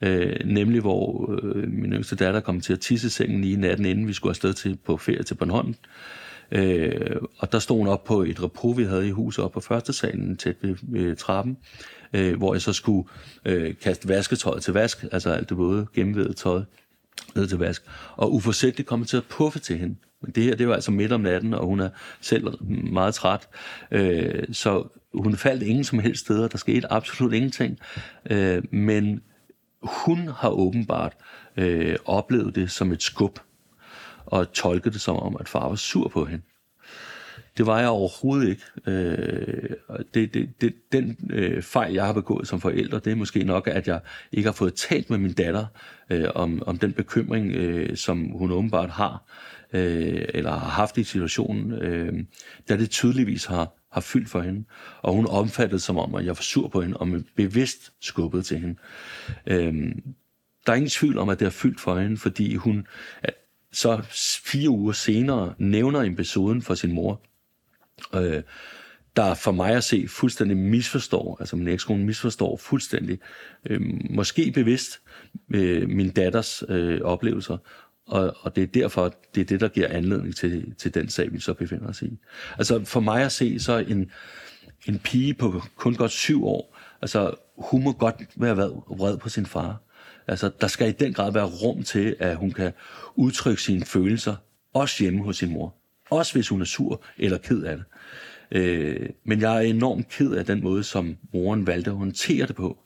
Øh, 0.03 0.37
nemlig, 0.45 0.81
hvor 0.81 1.35
øh, 1.43 1.73
min 1.73 1.93
yngste 1.93 2.17
datter 2.17 2.41
kom 2.41 2.61
til 2.61 2.73
at 2.73 2.81
tisse 2.81 3.11
sengen 3.11 3.41
lige 3.41 3.57
natten, 3.57 3.87
inden 3.87 4.09
vi 4.09 4.13
skulle 4.13 4.31
afsted 4.31 4.53
til, 4.53 4.79
på 4.87 4.97
ferie 4.97 5.23
til 5.23 5.35
Bornholm. 5.35 5.75
Øh, 6.53 7.17
og 7.39 7.53
der 7.53 7.59
stod 7.59 7.79
hun 7.79 7.89
op 7.89 8.05
på 8.05 8.23
et 8.23 8.43
repos, 8.43 8.79
vi 8.79 8.85
havde 8.85 9.09
i 9.09 9.11
huset 9.11 9.45
op 9.45 9.53
på 9.53 9.61
første 9.61 9.93
salen, 9.93 10.37
tæt 10.37 10.57
ved, 10.63 10.77
øh, 10.95 11.17
trappen 11.17 11.57
øh, 11.63 11.98
Øh, 12.13 12.37
hvor 12.37 12.55
jeg 12.55 12.63
så 12.63 12.73
skulle 12.73 13.09
øh, 13.45 13.75
kaste 13.83 14.09
vasketøjet 14.09 14.63
til 14.63 14.75
vask, 14.75 15.05
altså 15.13 15.31
alt 15.31 15.49
det 15.49 15.57
både 15.57 15.87
gennemvedet 15.95 16.37
tøj 16.37 16.63
ned 17.35 17.47
til 17.47 17.59
vask, 17.59 17.83
og 18.17 18.35
uforsætligt 18.35 18.89
komme 18.89 19.05
til 19.05 19.17
at 19.17 19.25
puffe 19.25 19.59
til 19.59 19.79
hende. 19.79 19.97
Men 20.23 20.33
det 20.33 20.43
her, 20.43 20.57
det 20.57 20.69
var 20.69 20.75
altså 20.75 20.91
midt 20.91 21.13
om 21.13 21.21
natten, 21.21 21.55
og 21.55 21.67
hun 21.67 21.81
er 21.81 21.91
selv 22.21 22.63
meget 22.93 23.15
træt, 23.15 23.49
øh, 23.91 24.45
så 24.53 24.89
hun 25.15 25.37
faldt 25.37 25.63
ingen 25.63 25.85
som 25.85 25.99
helst 25.99 26.21
steder, 26.21 26.49
der 26.49 26.59
skete 26.59 26.93
absolut 26.93 27.33
ingenting, 27.33 27.79
øh, 28.31 28.63
men 28.71 29.21
hun 29.83 30.29
har 30.29 30.51
åbenbart 30.51 31.13
øh, 31.57 31.97
oplevet 32.05 32.55
det 32.55 32.71
som 32.71 32.93
et 32.93 33.03
skub, 33.03 33.39
og 34.27 34.53
tolket 34.53 34.93
det 34.93 35.01
som 35.01 35.17
om, 35.17 35.37
at 35.41 35.49
far 35.49 35.69
var 35.69 35.75
sur 35.77 36.09
på 36.09 36.25
hende. 36.25 36.45
Det 37.59 37.67
var 37.67 37.79
jeg 37.79 37.89
overhovedet 37.89 38.49
ikke. 38.49 38.63
Øh, 38.87 39.71
det, 40.15 40.35
det, 40.35 40.61
det, 40.61 40.75
den 40.93 41.17
øh, 41.31 41.63
fejl, 41.63 41.95
jeg 41.95 42.07
har 42.07 42.13
begået 42.13 42.49
som 42.49 42.61
forælder, 42.61 42.99
det 42.99 43.11
er 43.11 43.17
måske 43.17 43.45
nok, 43.45 43.69
at 43.69 43.89
jeg 43.89 44.01
ikke 44.33 44.47
har 44.47 44.53
fået 44.53 44.75
talt 44.75 45.11
med 45.11 45.19
min 45.19 45.33
datter 45.33 45.67
øh, 46.11 46.29
om, 46.35 46.63
om 46.67 46.79
den 46.79 46.93
bekymring, 46.93 47.53
øh, 47.53 47.97
som 47.97 48.25
hun 48.25 48.53
åbenbart 48.53 48.91
har, 48.91 49.23
øh, 49.73 50.25
eller 50.29 50.51
har 50.51 50.69
haft 50.69 50.99
i 50.99 51.05
situationen, 51.05 51.73
øh, 51.73 52.25
da 52.69 52.77
det 52.77 52.91
tydeligvis 52.91 53.45
har, 53.45 53.75
har 53.93 54.01
fyldt 54.01 54.29
for 54.29 54.41
hende. 54.41 54.65
Og 55.03 55.15
hun 55.15 55.27
omfattede 55.27 55.81
som 55.81 55.99
om, 55.99 56.15
at 56.15 56.25
jeg 56.25 56.31
var 56.31 56.43
sur 56.43 56.69
på 56.69 56.83
hende, 56.83 56.97
og 56.97 57.09
bevidst 57.37 57.93
skubbede 58.01 58.43
til 58.43 58.59
hende. 58.59 58.77
Øh, 59.47 59.93
der 60.67 60.73
er 60.73 60.77
ingen 60.77 60.91
tvivl 60.91 61.19
om, 61.19 61.29
at 61.29 61.39
det 61.39 61.47
har 61.47 61.51
fyldt 61.51 61.81
for 61.81 61.99
hende, 61.99 62.17
fordi 62.17 62.55
hun 62.55 62.87
så 63.73 64.03
fire 64.45 64.71
uger 64.71 64.93
senere 64.93 65.55
nævner 65.59 66.03
episoden 66.03 66.63
for 66.63 66.75
sin 66.75 66.93
mor 66.93 67.21
øh, 68.15 68.43
der 69.17 69.35
for 69.35 69.53
mig 69.53 69.71
at 69.71 69.85
se 69.85 70.09
fuldstændig 70.09 70.57
misforstår, 70.57 71.37
altså 71.41 71.57
min 71.57 71.69
ekskone 71.69 72.05
misforstår 72.05 72.57
fuldstændig, 72.57 73.19
øh, 73.67 73.81
måske 74.11 74.53
bevidst, 74.53 75.01
øh, 75.55 75.89
min 75.89 76.11
datters 76.11 76.63
øh, 76.69 77.01
oplevelser, 77.01 77.57
og, 78.07 78.37
og 78.41 78.57
det 78.57 78.63
er 78.63 78.67
derfor, 78.67 79.15
det 79.35 79.41
er 79.41 79.45
det, 79.45 79.61
der 79.61 79.69
giver 79.69 79.89
anledning 79.89 80.37
til, 80.37 80.75
til 80.75 80.95
den 80.95 81.09
sag, 81.09 81.33
vi 81.33 81.41
så 81.41 81.55
befinder 81.55 81.89
os 81.89 82.03
i. 82.03 82.19
Altså 82.59 82.85
for 82.85 83.01
mig 83.01 83.23
at 83.23 83.33
se, 83.33 83.61
så 83.61 83.79
en, 83.79 84.11
en 84.87 84.99
pige 84.99 85.35
på 85.35 85.63
kun 85.77 85.95
godt 85.95 86.11
syv 86.11 86.47
år, 86.47 86.77
altså 87.03 87.35
hun 87.59 87.85
må 87.85 87.93
godt 87.93 88.15
være 88.37 88.57
vred 88.57 89.19
på 89.19 89.29
sin 89.29 89.47
far. 89.47 89.83
Altså 90.27 90.51
der 90.61 90.67
skal 90.67 90.89
i 90.89 90.93
den 90.93 91.13
grad 91.13 91.33
være 91.33 91.45
rum 91.45 91.83
til, 91.83 92.17
at 92.19 92.37
hun 92.37 92.51
kan 92.51 92.73
udtrykke 93.17 93.63
sine 93.63 93.85
følelser, 93.85 94.37
også 94.75 95.03
hjemme 95.03 95.25
hos 95.25 95.37
sin 95.37 95.53
mor. 95.53 95.78
Også 96.11 96.33
hvis 96.33 96.49
hun 96.49 96.61
er 96.61 96.65
sur 96.65 97.03
eller 97.19 97.39
ked 97.39 97.63
af 97.63 97.77
det. 97.77 97.85
Øh, 98.51 99.09
men 99.25 99.41
jeg 99.41 99.57
er 99.57 99.61
enormt 99.61 100.09
ked 100.09 100.33
af 100.33 100.47
den 100.47 100.63
måde, 100.63 100.85
som 100.85 101.17
moren 101.35 101.67
valgte 101.67 101.91
at 101.91 101.97
håndtere 101.97 102.47
det 102.47 102.57
på. 102.57 102.79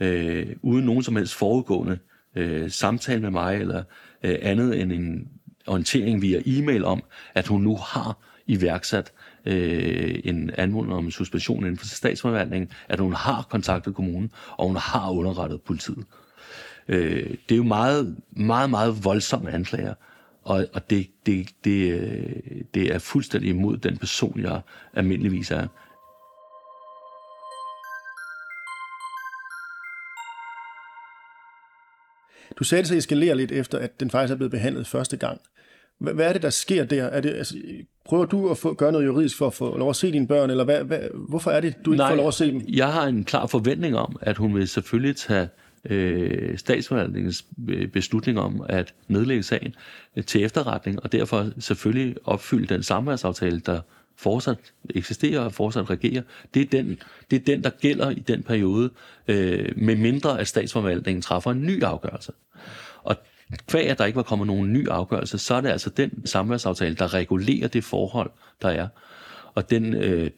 Øh, 0.00 0.46
uden 0.62 0.84
nogen 0.84 1.02
som 1.02 1.16
helst 1.16 1.34
foregående 1.34 1.98
øh, 2.36 2.70
samtale 2.70 3.20
med 3.20 3.30
mig, 3.30 3.60
eller 3.60 3.82
øh, 4.22 4.38
andet 4.42 4.80
end 4.80 4.92
en 4.92 5.28
orientering 5.66 6.22
via 6.22 6.42
e-mail 6.46 6.84
om, 6.84 7.02
at 7.34 7.46
hun 7.46 7.62
nu 7.62 7.76
har 7.76 8.18
iværksat 8.46 9.12
øh, 9.46 10.20
en 10.24 10.50
anmodning 10.58 10.96
om 10.96 11.10
suspension 11.10 11.64
inden 11.64 11.76
for 11.78 11.86
statsforvaltningen, 11.86 12.70
at 12.88 13.00
hun 13.00 13.12
har 13.12 13.46
kontaktet 13.50 13.94
kommunen, 13.94 14.32
og 14.58 14.66
hun 14.66 14.76
har 14.76 15.10
underrettet 15.10 15.62
politiet. 15.62 16.04
Øh, 16.88 17.30
det 17.48 17.52
er 17.52 17.56
jo 17.56 17.62
meget, 17.62 18.16
meget, 18.30 18.70
meget 18.70 19.04
voldsomme 19.04 19.50
anklager, 19.50 19.94
og, 20.42 20.66
og 20.72 20.90
det, 20.90 21.06
det, 21.26 21.48
det, 21.64 22.68
det 22.74 22.94
er 22.94 22.98
fuldstændig 22.98 23.50
imod 23.50 23.76
den 23.76 23.98
person, 23.98 24.40
jeg 24.40 24.60
almindeligvis 24.94 25.50
er. 25.50 25.66
Du 32.58 32.64
sagde, 32.64 32.82
at 32.82 32.88
det 32.88 32.96
eskalerer 32.96 33.34
lidt 33.34 33.52
efter, 33.52 33.78
at 33.78 34.00
den 34.00 34.10
faktisk 34.10 34.32
er 34.32 34.36
blevet 34.36 34.50
behandlet 34.50 34.86
første 34.86 35.16
gang. 35.16 35.40
Hvad 35.98 36.28
er 36.28 36.32
det, 36.32 36.42
der 36.42 36.50
sker 36.50 36.84
der? 36.84 37.04
Er 37.04 37.20
det, 37.20 37.30
altså, 37.30 37.54
prøver 38.04 38.24
du 38.24 38.50
at 38.50 38.58
få, 38.58 38.74
gøre 38.74 38.92
noget 38.92 39.06
juridisk 39.06 39.36
for 39.38 39.46
at 39.46 39.54
få 39.54 39.78
lov 39.78 39.90
at 39.90 39.96
se 39.96 40.12
dine 40.12 40.26
børn, 40.26 40.50
eller 40.50 40.64
hvad, 40.64 40.84
hvad, 40.84 41.00
hvorfor 41.28 41.50
er 41.50 41.60
det, 41.60 41.74
du 41.84 41.92
ikke 41.92 41.98
Nej, 42.00 42.10
får 42.10 42.16
lov 42.16 42.28
at 42.28 42.34
se 42.34 42.52
dem? 42.52 42.62
jeg 42.68 42.92
har 42.92 43.06
en 43.06 43.24
klar 43.24 43.46
forventning 43.46 43.96
om, 43.96 44.16
at 44.20 44.36
hun 44.36 44.54
vil 44.54 44.68
selvfølgelig 44.68 45.16
tage 45.16 45.48
øh, 45.84 46.58
statsforvaltningens 46.58 47.44
øh, 47.68 47.88
beslutning 47.88 48.40
om 48.40 48.64
at 48.68 48.94
nedlægge 49.08 49.42
sagen 49.42 49.74
øh, 50.16 50.24
til 50.24 50.44
efterretning, 50.44 51.02
og 51.02 51.12
derfor 51.12 51.50
selvfølgelig 51.58 52.16
opfylde 52.24 52.74
den 52.74 52.82
samværsaftale, 52.82 53.60
der 53.60 53.80
fortsat 54.16 54.58
eksisterer 54.94 55.40
og 55.40 55.52
fortsat 55.52 55.90
regerer. 55.90 56.22
Det 56.54 56.62
er 56.62 56.66
den, 56.66 56.98
det 57.30 57.40
er 57.40 57.44
den 57.44 57.64
der 57.64 57.70
gælder 57.70 58.10
i 58.10 58.20
den 58.28 58.42
periode, 58.42 58.90
øh, 59.28 59.72
med 59.76 59.96
mindre 59.96 60.40
at 60.40 60.48
statsforvaltningen 60.48 61.22
træffer 61.22 61.50
en 61.50 61.66
ny 61.66 61.82
afgørelse. 61.82 62.32
Og 63.02 63.16
kvæg 63.68 63.88
at 63.88 63.98
der 63.98 64.04
ikke 64.04 64.16
var 64.16 64.22
kommet 64.22 64.46
nogen 64.46 64.72
ny 64.72 64.88
afgørelse, 64.88 65.38
så 65.38 65.54
er 65.54 65.60
det 65.60 65.68
altså 65.68 65.90
den 65.90 66.26
samværsaftale, 66.26 66.94
der 66.94 67.14
regulerer 67.14 67.68
det 67.68 67.84
forhold, 67.84 68.30
der 68.62 68.68
er. 68.68 68.88
Og 69.54 69.70
den, 69.70 69.94
øh, 69.94 70.30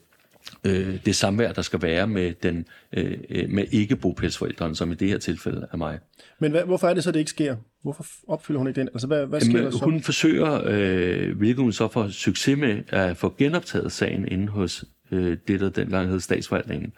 øh, 0.66 0.99
det 1.07 1.16
samvær, 1.16 1.52
der 1.52 1.62
skal 1.62 1.83
være 1.83 2.07
med, 2.07 2.35
den, 2.42 2.66
øh, 2.92 3.19
med 3.49 3.64
ikke-bopælsforældrene, 3.71 4.76
som 4.76 4.92
i 4.92 4.95
det 4.95 5.09
her 5.09 5.19
tilfælde 5.19 5.66
er 5.73 5.76
mig. 5.76 5.99
Men 6.38 6.50
hvad, 6.50 6.62
hvorfor 6.64 6.88
er 6.88 6.95
det 6.95 7.04
så, 7.04 7.12
det 7.12 7.19
ikke 7.19 7.31
sker? 7.31 7.57
Hvorfor 7.83 8.04
opfylder 8.28 8.59
hun 8.59 8.69
ikke 8.69 8.81
den? 8.81 8.88
Altså, 8.88 9.07
hvad, 9.07 9.26
hvad 9.26 9.40
sker 9.40 9.52
Jamen, 9.52 9.64
der 9.64 9.78
så? 9.78 9.85
hun 9.85 10.02
forsøger, 10.02 10.62
øh, 10.66 11.37
hvilket 11.37 11.62
hun 11.62 11.73
så 11.73 11.88
får 11.88 12.09
succes 12.09 12.59
med, 12.59 12.83
at 12.88 13.16
få 13.16 13.35
genoptaget 13.38 13.92
sagen 13.92 14.28
inde 14.28 14.49
hos 14.49 14.85
øh, 15.11 15.37
det, 15.49 15.61
der 15.61 15.69
dengang 15.69 16.09
hed 16.09 16.21
statsforvaltningen, 16.21 16.92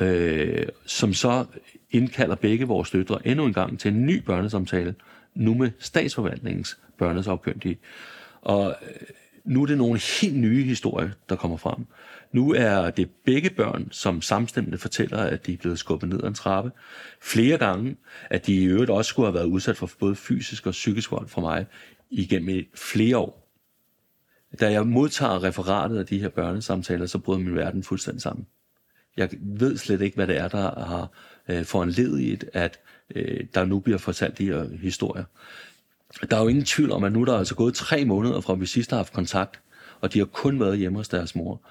øh, 0.00 0.66
som 0.86 1.14
så 1.14 1.44
indkalder 1.90 2.34
begge 2.34 2.64
vores 2.64 2.90
døtre 2.90 3.26
endnu 3.26 3.46
en 3.46 3.52
gang 3.52 3.80
til 3.80 3.92
en 3.92 4.06
ny 4.06 4.22
børnesamtale, 4.22 4.94
nu 5.34 5.54
med 5.54 5.70
statsforvaltningens 5.78 6.78
børnesafkyndige. 6.98 7.78
Og 8.40 8.74
øh, 8.82 9.06
nu 9.46 9.62
er 9.62 9.66
det 9.66 9.78
nogle 9.78 10.00
helt 10.20 10.36
nye 10.36 10.64
historier, 10.64 11.10
der 11.28 11.36
kommer 11.36 11.56
frem. 11.56 11.86
Nu 12.32 12.52
er 12.52 12.90
det 12.90 13.10
begge 13.24 13.50
børn, 13.50 13.88
som 13.90 14.22
samstemmende 14.22 14.78
fortæller, 14.78 15.18
at 15.18 15.46
de 15.46 15.52
er 15.52 15.56
blevet 15.56 15.78
skubbet 15.78 16.08
ned 16.08 16.22
ad 16.22 16.28
en 16.28 16.34
trappe. 16.34 16.70
Flere 17.22 17.58
gange, 17.58 17.96
at 18.30 18.46
de 18.46 18.54
i 18.54 18.64
øvrigt 18.64 18.90
også 18.90 19.08
skulle 19.08 19.26
have 19.26 19.34
været 19.34 19.46
udsat 19.46 19.76
for 19.76 19.90
både 19.98 20.16
fysisk 20.16 20.66
og 20.66 20.70
psykisk 20.70 21.12
vold 21.12 21.28
fra 21.28 21.40
mig 21.40 21.66
igennem 22.10 22.64
flere 22.74 23.16
år. 23.16 23.46
Da 24.60 24.72
jeg 24.72 24.86
modtager 24.86 25.42
referatet 25.42 25.98
af 25.98 26.06
de 26.06 26.18
her 26.18 26.28
børnesamtaler, 26.28 27.06
så 27.06 27.18
bryder 27.18 27.40
min 27.40 27.54
verden 27.54 27.82
fuldstændig 27.82 28.22
sammen. 28.22 28.46
Jeg 29.16 29.28
ved 29.40 29.76
slet 29.76 30.00
ikke, 30.00 30.14
hvad 30.14 30.26
det 30.26 30.36
er, 30.36 30.48
der 30.48 30.84
har 30.84 31.10
øh, 31.48 31.64
foranledet, 31.64 32.44
at 32.52 32.80
øh, 33.14 33.46
der 33.54 33.64
nu 33.64 33.78
bliver 33.78 33.98
fortalt 33.98 34.38
de 34.38 34.44
her 34.44 34.76
historier. 34.76 35.24
Der 36.30 36.36
er 36.36 36.42
jo 36.42 36.48
ingen 36.48 36.64
tvivl 36.64 36.92
om, 36.92 37.04
at 37.04 37.12
nu 37.12 37.24
der 37.24 37.32
er 37.32 37.38
altså 37.38 37.54
gået 37.54 37.74
tre 37.74 38.04
måneder 38.04 38.40
fra, 38.40 38.54
vi 38.54 38.66
sidst 38.66 38.90
har 38.90 38.96
haft 38.96 39.12
kontakt, 39.12 39.60
og 40.00 40.12
de 40.12 40.18
har 40.18 40.26
kun 40.26 40.60
været 40.60 40.78
hjemme 40.78 40.98
hos 40.98 41.08
deres 41.08 41.34
mor. 41.34 41.62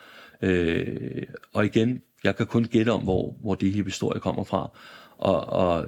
Øh, 0.41 1.23
og 1.53 1.65
igen, 1.65 2.01
jeg 2.23 2.35
kan 2.35 2.45
kun 2.45 2.63
gætte 2.63 2.89
om, 2.89 3.03
hvor, 3.03 3.35
hvor 3.41 3.55
de 3.55 3.69
her 3.69 3.83
historier 3.83 4.19
kommer 4.19 4.43
fra. 4.43 4.69
Og, 5.17 5.45
og 5.45 5.85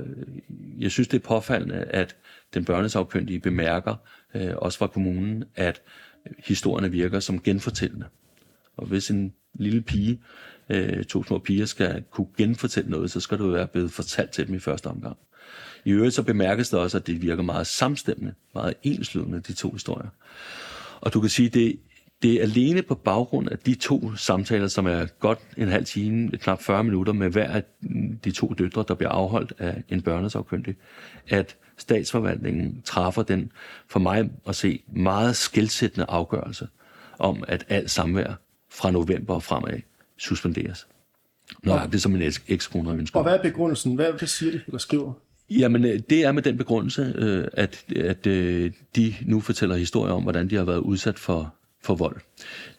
jeg 0.80 0.92
synes, 0.92 1.08
det 1.08 1.18
er 1.18 1.28
påfaldende, 1.28 1.76
at 1.76 2.16
den 2.54 2.66
børnesagkyndige 2.66 3.40
bemærker, 3.40 3.96
øh, 4.36 4.54
også 4.56 4.78
fra 4.78 4.88
kommunen, 4.88 5.44
at 5.56 5.82
historierne 6.46 6.92
virker 6.92 7.20
som 7.20 7.42
genfortællende. 7.42 8.06
Og 8.78 8.86
hvis 8.88 9.10
en 9.10 9.34
lille 9.54 9.82
pige, 9.82 10.22
øh, 10.70 11.04
to 11.04 11.24
små 11.24 11.40
piger, 11.40 11.66
skal 11.66 12.04
kunne 12.12 12.28
genfortælle 12.38 12.90
noget, 12.90 13.12
så 13.12 13.20
skal 13.20 13.38
det 13.38 13.44
jo 13.44 13.50
være 13.50 13.68
blevet 13.68 13.92
fortalt 13.92 14.32
til 14.32 14.48
dem 14.48 14.56
i 14.56 14.60
første 14.60 14.88
omgang. 14.88 15.18
I 15.86 15.92
øvrigt 15.92 16.16
så 16.16 16.24
bemærkes 16.24 16.70
det 16.70 16.80
også, 16.80 16.98
at 16.98 17.08
det 17.08 17.22
virker 17.22 17.44
meget 17.44 17.68
samstemmende, 17.68 18.34
meget 18.54 18.74
enslydende, 18.84 19.40
de 19.40 19.54
to 19.54 19.72
historier. 19.72 20.10
Og 21.02 21.14
du 21.14 21.22
kan 21.22 21.30
sige, 21.30 21.50
det, 21.50 21.80
det 22.22 22.34
er 22.34 22.42
alene 22.42 22.82
på 22.82 22.96
baggrund 22.96 23.50
af 23.50 23.58
de 23.60 23.76
to 23.76 24.16
samtaler, 24.16 24.68
som 24.68 24.86
er 24.86 25.06
godt 25.20 25.40
en 25.58 25.68
halv 25.68 25.86
time, 25.86 26.30
knap 26.30 26.62
40 26.62 26.84
minutter 26.84 27.14
med 27.14 27.30
hver 27.30 27.50
af 27.50 27.64
de 28.24 28.32
to 28.32 28.54
døtre, 28.58 28.86
der 28.88 28.94
bliver 28.94 29.10
afholdt 29.10 29.54
af 29.58 29.84
en 29.90 30.02
børnesafkyndig, 30.02 30.76
at 31.30 31.56
statsforvaltningen 31.78 32.82
træffer 32.86 33.24
den, 33.24 33.52
for 33.88 34.00
mig 34.00 34.30
at 34.48 34.56
se, 34.56 34.84
meget 34.88 35.36
skældsættende 35.36 36.06
afgørelse 36.10 36.68
om, 37.20 37.44
at 37.48 37.66
alt 37.70 37.92
samvær 37.92 38.34
fra 38.72 38.92
november 38.92 39.34
og 39.34 39.44
fremad 39.44 39.80
suspenderes. 40.18 40.88
Nå, 41.64 41.80
det 41.86 41.96
er 41.96 42.00
som 42.00 42.16
en 42.16 42.34
ekskone 42.48 42.92
ønsker. 42.92 43.20
Og 43.20 43.24
hvad 43.24 43.34
er 43.34 43.42
begrundelsen? 43.42 43.96
Hvad, 43.96 44.12
hvad 44.12 44.28
siger 44.28 44.52
de, 44.52 44.62
eller 44.68 44.78
skriver? 44.78 45.14
Jamen, 45.50 45.86
øh, 45.86 46.00
det 46.10 46.26
er 46.26 46.32
med 46.32 46.44
den 46.44 46.58
begrundelse, 46.58 47.14
øh, 47.16 47.48
at, 47.54 47.86
at 47.96 48.28
øh, 48.28 48.72
de 48.96 49.14
nu 49.26 49.40
fortæller 49.40 49.76
historier 49.76 50.14
om, 50.14 50.24
hvordan 50.24 50.50
de 50.50 50.56
har 50.56 50.64
været 50.64 50.78
udsat 50.78 51.20
for, 51.20 51.56
for 51.84 51.96
vold. 51.96 52.18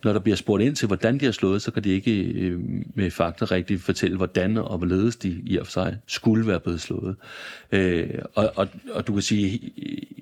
Når 0.05 0.13
der 0.13 0.21
bliver 0.21 0.37
spurgt 0.37 0.63
ind 0.63 0.77
til, 0.77 0.87
hvordan 0.87 1.21
de 1.21 1.25
har 1.25 1.33
slået, 1.33 1.63
så 1.63 1.71
kan 1.71 1.85
de 1.85 1.91
ikke 1.91 2.23
øh, 2.23 2.61
med 2.95 3.11
fakta 3.11 3.45
rigtigt 3.45 3.83
fortælle, 3.83 4.17
hvordan 4.17 4.57
og 4.57 4.79
hvorledes 4.79 5.17
de 5.17 5.43
i 5.47 5.57
og 5.57 5.67
for 5.67 5.73
sig 5.73 5.99
skulle 6.07 6.47
være 6.47 6.61
blevet 6.61 6.81
slået. 6.81 7.17
Øh, 7.73 8.09
og, 8.35 8.53
og, 8.57 8.69
og 8.93 9.07
du 9.07 9.13
kan 9.13 9.23
sige, 9.23 9.73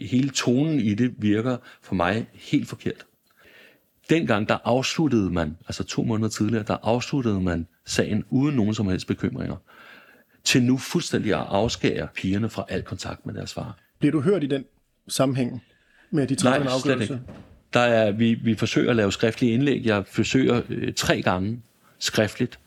hele 0.00 0.28
tonen 0.28 0.80
i 0.80 0.94
det 0.94 1.14
virker 1.18 1.56
for 1.82 1.94
mig 1.94 2.26
helt 2.35 2.68
forkert. 2.68 3.06
Dengang 4.11 4.48
der 4.48 4.59
afsluttede 4.64 5.30
man, 5.30 5.56
altså 5.66 5.85
to 5.85 6.02
måneder 6.02 6.28
tidligere, 6.28 6.64
der 6.66 6.76
afsluttede 6.82 7.40
man 7.40 7.66
sagen 7.87 8.24
uden 8.30 8.56
nogen 8.56 8.74
som 8.74 8.88
helst 8.88 9.06
bekymringer 9.06 9.56
til 10.46 10.62
nu 10.62 10.78
fuldstændig 10.78 11.35
at 11.35 11.46
afskære 11.48 12.09
pigerne 12.14 12.48
fra 12.48 12.64
al 12.68 12.82
kontakt 12.82 13.26
med 13.26 13.35
deres 13.35 13.54
far. 13.54 13.78
Bliver 13.98 14.12
du 14.12 14.20
hørt 14.20 14.44
i 14.44 14.46
den 14.46 14.64
sammenhæng 15.09 15.62
med 16.11 16.26
de 16.26 16.35
tre 16.35 16.59
Nej, 16.59 16.78
slet 16.82 17.00
ikke. 17.00 17.20
Der 17.72 17.80
er, 17.80 18.11
vi, 18.11 18.35
vi 18.35 18.54
forsøger 18.54 18.90
at 18.90 18.96
lave 18.96 19.12
skriftlige 19.12 19.52
indlæg. 19.52 19.82
Jeg 19.85 20.04
forsøger 20.06 20.62
øh, 20.68 20.92
tre 20.94 21.22
gange 21.22 21.62
skriftligt 21.98 22.59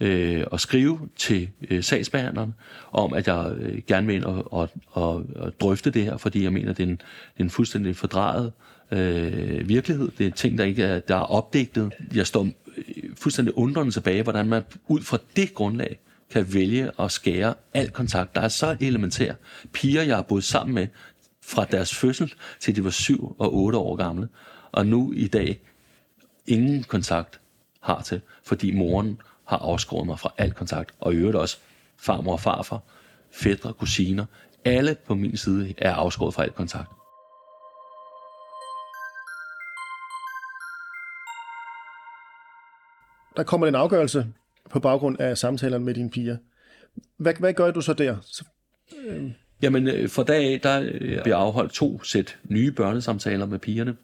øh, 0.00 0.44
at 0.52 0.60
skrive 0.60 1.08
til 1.16 1.48
øh, 1.70 1.82
sagsbehandleren 1.82 2.54
om, 2.92 3.12
at 3.12 3.26
jeg 3.26 3.52
øh, 3.56 3.82
gerne 3.86 4.06
vil 4.06 4.16
ind 4.16 4.24
og, 4.24 4.52
og, 4.52 4.68
og, 4.86 5.24
og 5.36 5.60
drøfte 5.60 5.90
det 5.90 6.04
her, 6.04 6.16
fordi 6.16 6.44
jeg 6.44 6.52
mener, 6.52 6.72
det 6.72 6.82
er 6.82 6.88
en, 6.88 6.96
det 6.96 7.40
er 7.40 7.44
en 7.44 7.50
fuldstændig 7.50 7.96
fordrejet 7.96 8.52
øh, 8.90 9.68
virkelighed. 9.68 10.10
Det 10.18 10.26
er 10.26 10.30
ting, 10.30 10.58
der 10.58 10.64
ikke 10.64 10.82
er, 10.82 11.00
der 11.00 11.16
er 11.16 11.20
opdigtet. 11.20 11.92
Jeg 12.14 12.26
står 12.26 12.44
øh, 12.44 12.84
fuldstændig 13.16 13.58
undrende 13.58 13.92
tilbage, 13.92 14.22
hvordan 14.22 14.46
man 14.46 14.62
ud 14.88 15.00
fra 15.00 15.18
det 15.36 15.54
grundlag 15.54 15.98
kan 16.30 16.54
vælge 16.54 16.90
at 16.98 17.12
skære 17.12 17.54
al 17.74 17.90
kontakt, 17.90 18.34
der 18.34 18.40
er 18.40 18.48
så 18.48 18.76
elementær. 18.80 19.34
Piger, 19.72 20.02
jeg 20.02 20.16
har 20.16 20.22
boet 20.22 20.44
sammen 20.44 20.74
med 20.74 20.86
fra 21.42 21.64
deres 21.64 21.94
fødsel 21.94 22.34
til 22.60 22.76
de 22.76 22.84
var 22.84 22.90
7 22.90 23.36
og 23.38 23.54
8 23.54 23.78
år 23.78 23.96
gamle, 23.96 24.28
og 24.72 24.86
nu 24.86 25.12
i 25.12 25.26
dag 25.26 25.60
ingen 26.46 26.82
kontakt 26.82 27.40
har 27.80 28.02
til, 28.02 28.20
fordi 28.44 28.70
moren 28.76 29.20
har 29.44 29.58
afskåret 29.58 30.06
mig 30.06 30.18
fra 30.18 30.32
al 30.38 30.52
kontakt, 30.52 30.94
og 31.00 31.12
i 31.12 31.16
øvrigt 31.16 31.36
også 31.36 31.58
farmor 31.96 32.32
og 32.32 32.40
farfar, 32.40 32.80
fædre, 33.32 33.72
kusiner, 33.72 34.26
alle 34.64 34.96
på 35.06 35.14
min 35.14 35.36
side 35.36 35.74
er 35.78 35.94
afskåret 35.94 36.34
fra 36.34 36.42
al 36.42 36.52
kontakt. 36.52 36.90
Der 43.36 43.42
kommer 43.42 43.66
en 43.66 43.74
afgørelse 43.74 44.26
på 44.70 44.80
baggrund 44.80 45.20
af 45.20 45.38
samtalerne 45.38 45.84
med 45.84 45.94
dine 45.94 46.10
piger. 46.10 46.36
Hvad, 47.16 47.34
hvad 47.38 47.52
gør 47.52 47.70
du 47.70 47.80
så 47.80 47.92
der? 47.92 48.16
Så, 48.22 48.44
øh... 49.06 49.30
Jamen, 49.62 49.88
øh, 49.88 50.08
for 50.08 50.22
dag 50.22 50.52
af, 50.52 50.60
der 50.60 50.90
øh, 50.92 51.22
bliver 51.22 51.36
afholdt 51.36 51.72
to 51.72 52.02
sæt 52.02 52.38
nye 52.44 52.72
børnesamtaler 52.72 53.46
med 53.46 53.58
pigerne. 53.58 53.96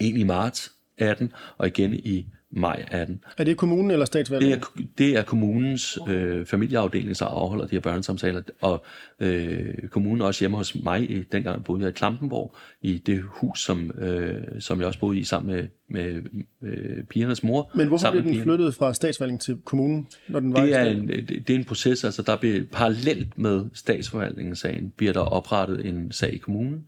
En 0.00 0.16
i 0.16 0.22
marts 0.22 0.72
18, 0.98 1.32
og 1.58 1.66
igen 1.66 1.94
i 1.94 2.26
maj 2.50 2.84
18. 2.90 3.24
Er 3.38 3.44
det 3.44 3.56
kommunen 3.56 3.90
eller 3.90 4.06
statsvalget? 4.06 4.48
Det 4.48 4.54
er, 4.54 4.82
det 4.98 5.16
er 5.16 5.22
kommunens 5.22 5.98
øh, 6.08 6.46
familieafdeling, 6.46 7.18
der 7.18 7.26
afholder 7.26 7.66
de 7.66 7.76
her 7.76 7.80
børnesamtaler, 7.80 8.42
og 8.60 8.84
øh, 9.20 9.88
kommunen 9.90 10.20
er 10.20 10.26
også 10.26 10.42
hjemme 10.42 10.56
hos 10.56 10.74
mig, 10.74 11.26
dengang 11.32 11.64
boede 11.64 11.82
jeg 11.82 11.88
i 11.88 11.92
Klampenborg, 11.92 12.56
i 12.82 12.98
det 12.98 13.22
hus, 13.22 13.64
som, 13.64 13.90
øh, 13.98 14.34
som 14.60 14.78
jeg 14.78 14.86
også 14.86 15.00
boede 15.00 15.18
i 15.18 15.24
sammen 15.24 15.54
med, 15.54 15.68
med 15.88 16.22
øh, 16.62 17.04
pigernes 17.04 17.42
mor. 17.42 17.70
Men 17.74 17.88
hvorfor 17.88 18.10
blev 18.10 18.22
den 18.22 18.42
flyttet 18.42 18.74
fra 18.74 18.94
statsforvaltningen 18.94 19.40
til 19.40 19.58
kommunen, 19.64 20.06
når 20.28 20.40
den 20.40 20.52
var 20.52 20.60
det 20.60 20.74
er, 20.74 20.84
en, 20.84 21.08
det 21.08 21.50
er 21.50 21.54
en 21.54 21.64
proces, 21.64 22.04
altså 22.04 22.22
der 22.22 22.36
bliver 22.36 22.64
parallelt 22.72 23.38
med 23.38 23.64
statsforvaltningens 23.74 24.58
sagen, 24.58 24.92
bliver 24.96 25.12
der 25.12 25.20
oprettet 25.20 25.86
en 25.86 26.12
sag 26.12 26.34
i 26.34 26.38
kommunen, 26.38 26.84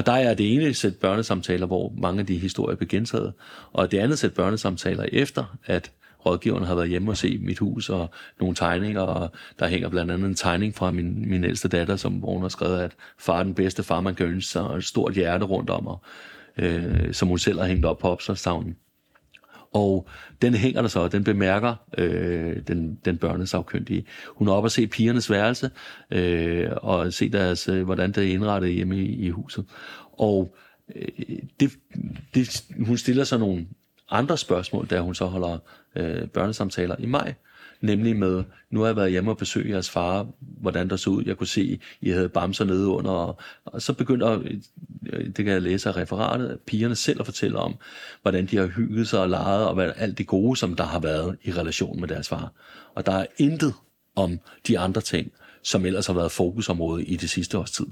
og 0.00 0.06
der 0.06 0.12
er 0.12 0.34
det 0.34 0.54
ene 0.54 0.74
sæt 0.74 0.96
børnesamtaler, 0.96 1.66
hvor 1.66 1.92
mange 1.98 2.20
af 2.20 2.26
de 2.26 2.38
historier 2.38 2.76
blev 2.76 2.88
gentaget, 2.88 3.32
og 3.72 3.90
det 3.90 3.98
andet 3.98 4.18
sæt 4.18 4.34
børnesamtaler 4.34 5.04
efter, 5.12 5.56
at 5.66 5.92
rådgiveren 6.26 6.64
har 6.64 6.74
været 6.74 6.88
hjemme 6.88 7.10
og 7.10 7.16
se 7.16 7.38
mit 7.42 7.58
hus 7.58 7.88
og 7.88 8.10
nogle 8.40 8.54
tegninger, 8.54 9.00
og 9.00 9.30
der 9.58 9.68
hænger 9.68 9.88
blandt 9.88 10.12
andet 10.12 10.28
en 10.28 10.34
tegning 10.34 10.74
fra 10.74 10.90
min, 10.90 11.30
min 11.30 11.44
ældste 11.44 11.68
datter, 11.68 11.96
som 11.96 12.12
hvor 12.12 12.32
hun 12.32 12.42
har 12.42 12.48
skrevet, 12.48 12.80
at 12.80 12.92
far 13.18 13.38
er 13.38 13.42
den 13.42 13.54
bedste 13.54 13.82
far, 13.82 14.00
man 14.00 14.14
kan 14.14 14.26
ønske 14.26 14.52
sig, 14.52 14.62
og 14.62 14.76
et 14.76 14.84
stort 14.84 15.14
hjerte 15.14 15.44
rundt 15.44 15.70
om, 15.70 15.86
og, 15.86 16.02
øh, 16.56 17.12
som 17.12 17.28
hun 17.28 17.38
selv 17.38 17.58
har 17.58 17.66
hængt 17.66 17.84
op 17.86 17.98
på 17.98 18.08
opslagstavlen. 18.08 18.76
Og 19.72 20.08
den 20.42 20.54
hænger 20.54 20.82
der 20.82 20.88
så, 20.88 21.00
og 21.00 21.12
den 21.12 21.24
bemærker 21.24 21.74
øh, 21.98 22.56
den, 22.68 22.98
den 23.04 23.18
børnesagkyndige. 23.18 24.04
Hun 24.28 24.48
er 24.48 24.52
oppe 24.52 24.66
og 24.66 24.70
se 24.70 24.86
pigernes 24.86 25.30
værelse, 25.30 25.70
øh, 26.10 26.70
og 26.76 27.12
se 27.12 27.28
deres, 27.28 27.68
øh, 27.68 27.84
hvordan 27.84 28.12
det 28.12 28.24
er 28.24 28.32
indrettet 28.32 28.72
hjemme 28.72 28.96
i, 28.96 29.26
i 29.26 29.30
huset. 29.30 29.64
Og 30.12 30.56
øh, 30.96 31.08
det, 31.60 31.72
det, 32.34 32.64
hun 32.86 32.96
stiller 32.96 33.24
så 33.24 33.38
nogle 33.38 33.66
andre 34.10 34.38
spørgsmål, 34.38 34.86
da 34.86 35.00
hun 35.00 35.14
så 35.14 35.24
holder 35.24 35.58
øh, 35.96 36.28
børnesamtaler 36.28 36.96
i 36.98 37.06
maj. 37.06 37.34
Nemlig 37.80 38.16
med, 38.16 38.44
nu 38.70 38.80
har 38.80 38.86
jeg 38.86 38.96
været 38.96 39.10
hjemme 39.10 39.30
og 39.30 39.36
besøgt 39.36 39.68
jeres 39.68 39.90
far, 39.90 40.26
hvordan 40.40 40.90
der 40.90 40.96
så 40.96 41.10
ud. 41.10 41.24
Jeg 41.26 41.36
kunne 41.36 41.46
se, 41.46 41.80
I 42.00 42.10
havde 42.10 42.28
bamser 42.28 42.64
nede 42.64 42.86
under. 42.86 43.10
Og, 43.10 43.38
og 43.64 43.82
så 43.82 43.92
begynder, 43.92 44.42
det 45.02 45.34
kan 45.34 45.46
jeg 45.46 45.62
læse 45.62 45.88
af 45.88 45.96
referatet, 45.96 46.48
at 46.48 46.60
pigerne 46.60 46.96
selv 46.96 47.20
at 47.20 47.26
fortælle 47.26 47.58
om, 47.58 47.74
hvordan 48.22 48.46
de 48.46 48.56
har 48.56 48.66
hygget 48.66 49.08
sig 49.08 49.20
og 49.20 49.28
leget, 49.28 49.66
og 49.66 49.74
hvad, 49.74 49.92
alt 49.96 50.18
det 50.18 50.26
gode, 50.26 50.56
som 50.56 50.76
der 50.76 50.84
har 50.84 51.00
været 51.00 51.36
i 51.42 51.52
relation 51.52 52.00
med 52.00 52.08
deres 52.08 52.28
far. 52.28 52.52
Og 52.94 53.06
der 53.06 53.12
er 53.12 53.26
intet 53.38 53.74
om 54.16 54.40
de 54.66 54.78
andre 54.78 55.00
ting, 55.00 55.32
som 55.62 55.86
ellers 55.86 56.06
har 56.06 56.14
været 56.14 56.32
fokusområde 56.32 57.04
i 57.04 57.16
det 57.16 57.30
sidste 57.30 57.58
års 57.58 57.70
tid. 57.70 57.86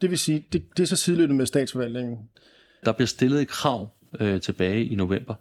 Det 0.00 0.10
vil 0.10 0.18
sige, 0.18 0.46
det, 0.52 0.64
det 0.76 0.82
er 0.82 0.86
så 0.86 0.96
sideløbende 0.96 1.36
med 1.36 1.46
statsforvaltningen. 1.46 2.18
Der 2.84 2.92
bliver 2.92 3.06
stillet 3.06 3.42
et 3.42 3.48
krav 3.48 3.88
øh, 4.20 4.40
tilbage 4.40 4.84
i 4.84 4.94
november, 4.94 5.34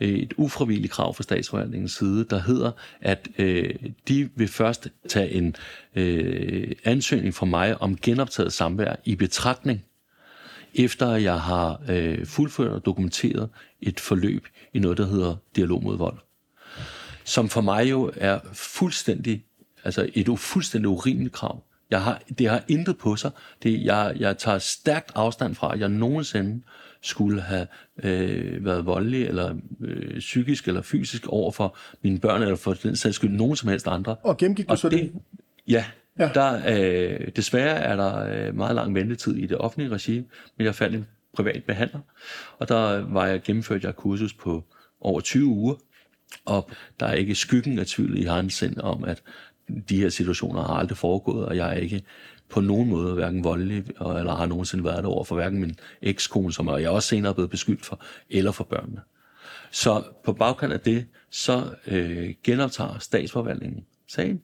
øh, 0.00 0.08
et 0.08 0.34
ufravilligt 0.36 0.92
krav 0.92 1.14
fra 1.14 1.22
statsforvaltningens 1.22 1.92
side, 1.92 2.24
der 2.30 2.38
hedder, 2.38 2.70
at 3.00 3.28
øh, 3.38 3.74
de 4.08 4.30
vil 4.34 4.48
først 4.48 4.88
tage 5.08 5.30
en 5.30 5.56
øh, 5.94 6.72
ansøgning 6.84 7.34
fra 7.34 7.46
mig 7.46 7.82
om 7.82 7.96
genoptaget 7.96 8.52
samvær 8.52 8.94
i 9.04 9.14
betragtning, 9.14 9.84
efter 10.74 11.16
jeg 11.16 11.40
har 11.40 11.82
øh, 11.88 12.26
fuldført 12.26 12.72
og 12.72 12.84
dokumenteret 12.84 13.48
et 13.80 14.00
forløb 14.00 14.46
i 14.74 14.78
noget, 14.78 14.98
der 14.98 15.06
hedder 15.06 15.36
dialog 15.56 15.82
mod 15.82 15.96
vold. 15.96 16.18
Som 17.24 17.48
for 17.48 17.60
mig 17.60 17.90
jo 17.90 18.12
er 18.16 18.38
fuldstændig, 18.52 19.44
altså 19.84 20.10
et 20.14 20.38
fuldstændig 20.38 20.88
urimeligt 20.88 21.34
krav. 21.34 21.64
Jeg 21.90 22.02
har, 22.02 22.22
det 22.38 22.48
har 22.48 22.64
intet 22.68 22.98
på 22.98 23.16
sig. 23.16 23.30
Det, 23.62 23.84
jeg, 23.84 24.12
jeg 24.18 24.38
tager 24.38 24.58
stærkt 24.58 25.12
afstand 25.14 25.54
fra, 25.54 25.74
at 25.74 25.80
jeg 25.80 25.88
nogensinde 25.88 26.62
skulle 27.02 27.40
have 27.40 27.66
øh, 28.02 28.64
været 28.64 28.86
voldelig 28.86 29.26
eller 29.26 29.54
øh, 29.80 30.18
psykisk 30.18 30.68
eller 30.68 30.82
fysisk 30.82 31.26
over 31.28 31.52
for 31.52 31.76
mine 32.02 32.20
børn, 32.20 32.42
eller 32.42 32.56
for 32.56 32.74
den 32.74 32.96
sags 32.96 33.16
skyld 33.16 33.30
nogen 33.30 33.56
som 33.56 33.68
helst 33.68 33.88
andre. 33.88 34.16
Og 34.22 34.36
gennemgik 34.36 34.66
du 34.66 34.72
Og 34.72 34.78
så 34.78 34.88
det? 34.88 34.98
det? 34.98 35.12
Ja, 35.68 35.84
ja. 36.18 36.30
Der, 36.34 36.60
øh, 36.68 37.28
desværre 37.36 37.76
er 37.76 37.96
der 37.96 38.46
øh, 38.46 38.54
meget 38.54 38.74
lang 38.74 38.94
ventetid 38.94 39.36
i 39.36 39.46
det 39.46 39.58
offentlige 39.58 39.90
regime, 39.90 40.24
men 40.58 40.64
jeg 40.64 40.74
fandt 40.74 40.96
en 40.96 41.06
privat 41.36 41.64
behandler, 41.64 42.00
og 42.58 42.68
der 42.68 43.04
var 43.12 43.26
jeg 43.26 43.42
gennemført 43.42 43.84
jeg 43.84 43.96
kursus 43.96 44.34
på 44.34 44.64
over 45.00 45.20
20 45.20 45.46
uger, 45.46 45.74
og 46.44 46.70
der 47.00 47.06
er 47.06 47.12
ikke 47.12 47.34
skyggen 47.34 47.78
af 47.78 47.86
tvivl 47.86 48.18
i 48.18 48.22
hans 48.22 48.54
sind 48.54 48.78
om, 48.78 49.04
at 49.04 49.22
de 49.88 50.00
her 50.00 50.08
situationer 50.08 50.62
har 50.62 50.74
aldrig 50.74 50.98
foregået, 50.98 51.46
og 51.46 51.56
jeg 51.56 51.68
er 51.68 51.78
ikke 51.78 52.02
på 52.52 52.60
nogen 52.60 52.88
måde 52.88 53.14
hverken 53.14 53.44
voldelig, 53.44 53.84
eller 54.00 54.34
har 54.34 54.46
nogensinde 54.46 54.84
været 54.84 54.96
det 54.96 55.06
over 55.06 55.24
for 55.24 55.34
hverken 55.34 55.60
min 55.60 55.76
ekskone, 56.02 56.52
som 56.52 56.68
jeg 56.68 56.90
også 56.90 57.08
senere 57.08 57.30
er 57.30 57.34
blevet 57.34 57.50
beskyldt 57.50 57.84
for, 57.84 58.00
eller 58.30 58.52
for 58.52 58.64
børnene. 58.64 59.00
Så 59.70 60.02
på 60.24 60.32
bagkant 60.32 60.72
af 60.72 60.80
det, 60.80 61.06
så 61.30 61.74
øh, 61.86 62.34
genoptager 62.44 62.98
statsforvaltningen 62.98 63.84
sagen, 64.08 64.42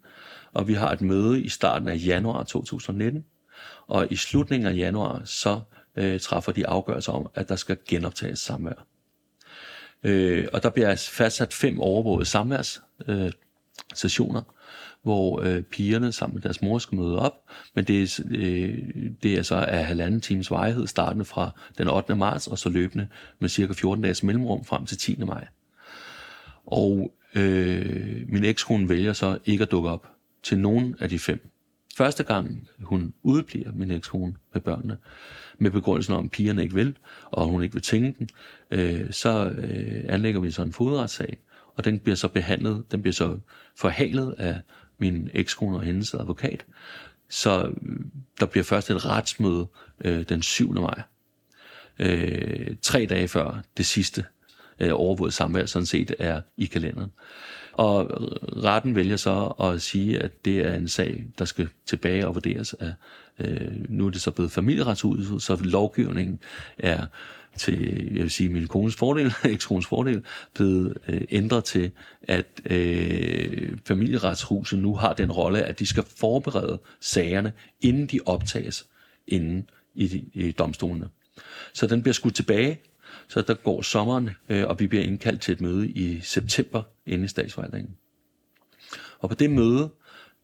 og 0.53 0.69
vi 0.69 0.75
har 0.75 0.93
et 0.93 1.01
møde 1.01 1.43
i 1.43 1.49
starten 1.49 1.89
af 1.89 2.01
januar 2.07 2.43
2019, 2.43 3.25
og 3.87 4.13
i 4.13 4.17
slutningen 4.17 4.67
af 4.69 4.77
januar, 4.77 5.23
så 5.25 5.61
øh, 5.97 6.21
træffer 6.21 6.53
de 6.53 6.67
afgørelser 6.67 7.13
om, 7.13 7.31
at 7.35 7.49
der 7.49 7.57
skal 7.57 7.77
genoptages 7.89 8.39
samvær. 8.39 8.87
Øh, 10.03 10.49
og 10.53 10.63
der 10.63 10.71
bliver 10.71 11.09
fastsat 11.13 11.55
fem 11.55 11.81
overvågede 11.81 12.25
samværssessioner, 12.25 13.27
øh, 13.27 13.33
sessioner, 13.95 14.43
hvor 15.09 15.41
øh, 15.43 15.63
pigerne 15.63 16.13
sammen 16.13 16.35
med 16.35 16.43
deres 16.43 16.63
mor 16.63 16.79
skal 16.79 16.99
møde 16.99 17.19
op, 17.19 17.33
men 17.75 17.85
det 17.85 18.03
er, 18.03 18.23
øh, 18.31 18.79
det 19.23 19.39
er 19.39 19.43
så 19.43 19.55
af 19.55 19.85
halvanden 19.87 20.21
times 20.21 20.51
vejhed, 20.51 20.87
startende 20.87 21.25
fra 21.25 21.51
den 21.79 21.89
8. 21.89 22.17
marts, 22.17 22.47
og 22.47 22.59
så 22.59 22.69
løbende 22.69 23.09
med 23.39 23.49
cirka 23.49 23.73
14 23.73 24.03
dages 24.03 24.23
mellemrum 24.23 24.65
frem 24.65 24.87
til 24.87 24.99
10. 24.99 25.17
maj. 25.25 25.47
Og 26.67 27.13
øh, 27.35 28.25
min 28.29 28.45
ekskone 28.45 28.89
vælger 28.89 29.13
så 29.13 29.39
ikke 29.45 29.63
at 29.63 29.71
dukke 29.71 29.89
op 29.89 30.07
til 30.43 30.59
nogen 30.59 30.95
af 31.01 31.09
de 31.09 31.19
fem. 31.19 31.51
Første 31.97 32.23
gang 32.23 32.69
hun 32.83 33.15
udbliver 33.23 33.73
min 33.73 33.91
ekskone 33.91 34.35
med 34.53 34.61
børnene, 34.61 34.97
med 35.59 35.71
begrundelsen 35.71 36.15
om, 36.15 36.25
at 36.25 36.31
pigerne 36.31 36.63
ikke 36.63 36.75
vil, 36.75 36.97
og 37.25 37.47
hun 37.47 37.63
ikke 37.63 37.73
vil 37.73 37.83
tænke 37.83 38.19
den, 38.19 38.29
øh, 38.71 39.13
så 39.13 39.49
øh, 39.49 40.05
anlægger 40.09 40.41
vi 40.41 40.51
så 40.51 40.63
en 40.63 40.73
fodretssag, 40.73 41.39
og 41.79 41.85
den 41.85 41.99
bliver 41.99 42.17
så 42.17 42.29
behandlet, 42.29 42.93
den 42.93 43.03
bliver 43.03 43.13
så 43.13 43.39
forhalet 43.77 44.35
af 44.39 44.61
min 44.99 45.31
ekskone 45.35 45.77
og 45.77 45.83
hendes 45.83 46.15
advokat. 46.15 46.65
Så 47.29 47.73
øh, 47.83 47.97
der 48.41 48.47
bliver 48.47 48.65
først 48.65 48.91
et 48.91 49.07
retsmøde 49.07 49.67
øh, 50.05 50.23
den 50.29 50.43
7. 50.43 50.73
maj, 50.73 51.03
øh, 51.99 52.77
tre 52.83 53.07
dage 53.07 53.29
før 53.29 53.63
det 53.77 53.87
sidste 53.87 54.25
øh, 54.81 54.91
overvåget 54.93 55.35
samvær 55.35 55.67
sådan 55.67 55.87
set 55.87 56.15
er 56.19 56.41
i 56.57 56.67
kalenderen. 56.67 57.11
Og 57.73 58.05
øh, 58.05 58.21
retten 58.65 58.97
vælger 58.97 59.17
så 59.17 59.47
at 59.61 59.83
sige, 59.83 60.19
at 60.19 60.45
det 60.45 60.59
er 60.59 60.75
en 60.75 60.89
sag, 60.89 61.25
der 61.39 61.45
skal 61.45 61.69
tilbage 61.87 62.27
og 62.27 62.35
vurderes 62.35 62.75
af, 62.75 62.93
øh, 63.39 63.91
nu 63.91 64.07
er 64.07 64.11
det 64.11 64.21
så 64.21 64.31
blevet 64.31 64.53
familieretshuset, 64.53 65.43
så 65.43 65.57
lovgivningen 65.63 66.41
er 66.79 67.07
til, 67.59 68.11
jeg 68.15 68.23
vil 68.23 68.31
sige, 68.31 68.49
min 68.49 68.67
kones 68.67 68.97
fordel, 68.97 69.33
ekskones 69.45 69.87
fordel, 69.87 70.25
blevet 70.55 70.99
øh, 71.09 71.21
ændret 71.31 71.65
til, 71.65 71.91
at 72.23 72.47
øh, 72.65 73.79
familieretshuset 73.87 74.79
nu 74.79 74.95
har 74.95 75.13
den 75.13 75.33
rolle, 75.33 75.63
at 75.63 75.79
de 75.79 75.87
skal 75.87 76.05
forberede 76.17 76.81
sagerne, 77.01 77.53
inden 77.81 78.07
de 78.07 78.21
optages 78.27 78.87
inden 79.27 79.71
i, 79.95 80.25
i 80.35 80.53
domstolene. 80.53 81.09
Så 81.75 81.87
den 81.87 82.03
bliver 82.03 82.15
skudt 82.15 82.35
tilbage, 82.35 82.81
så 83.29 83.43
der 83.43 83.55
går 83.55 83.83
sommeren, 83.83 84.31
øh, 84.49 84.67
og 84.67 84.81
vi 84.81 84.87
bliver 84.87 85.05
indkaldt 85.05 85.41
til 85.41 85.53
et 85.53 85.61
møde 85.61 85.89
i 85.89 86.21
september 86.21 86.83
inde 87.07 87.25
i 87.25 87.29
statsforvaltningen. 87.29 87.95
Og 89.19 89.29
på 89.29 89.35
det 89.35 89.51
møde, 89.51 89.91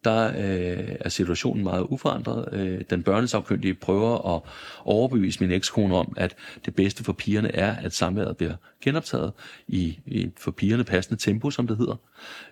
der 0.05 0.27
øh, 0.29 0.97
er 1.01 1.09
situationen 1.09 1.65
meget 1.65 1.87
uforandret. 1.89 2.49
Øh, 2.53 2.81
den 2.91 3.03
børnesagkyndige 3.03 3.75
prøver 3.75 4.37
at 4.37 4.43
overbevise 4.85 5.41
min 5.41 5.53
ekskone 5.53 5.97
om, 5.97 6.15
at 6.17 6.37
det 6.65 6.75
bedste 6.75 7.05
for 7.05 7.13
pigerne 7.13 7.55
er, 7.55 7.77
at 7.77 7.93
samværet 7.93 8.37
bliver 8.37 8.55
genoptaget 8.81 9.33
i, 9.69 9.99
i 10.07 10.23
et 10.23 10.33
for 10.37 10.51
pigerne 10.51 10.85
passende 10.85 11.23
tempo, 11.23 11.51
som 11.51 11.67
det 11.67 11.77
hedder, 11.77 11.97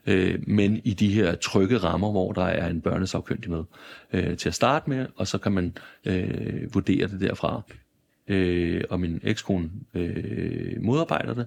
øh, 0.07 0.39
men 0.47 0.81
i 0.85 0.95
de 0.95 1.09
her 1.15 1.35
trygge 1.35 1.79
rammer, 1.79 2.11
hvor 2.11 2.33
der 2.33 2.45
er 2.45 2.69
en 2.69 2.81
børnesagkyndig 2.81 3.51
med 3.51 3.65
øh, 4.13 4.37
til 4.37 4.49
at 4.49 4.55
starte 4.55 4.91
med, 4.91 5.07
og 5.17 5.29
så 5.29 5.39
kan 5.39 5.53
man 5.53 5.77
øh, 6.05 6.75
vurdere 6.75 7.07
det 7.07 7.21
derfra. 7.21 7.63
Øh, 8.29 8.85
og 8.91 9.01
min 9.01 9.21
ekskone 9.23 9.71
øh, 9.95 10.83
modarbejder 10.83 11.35
det, 11.35 11.47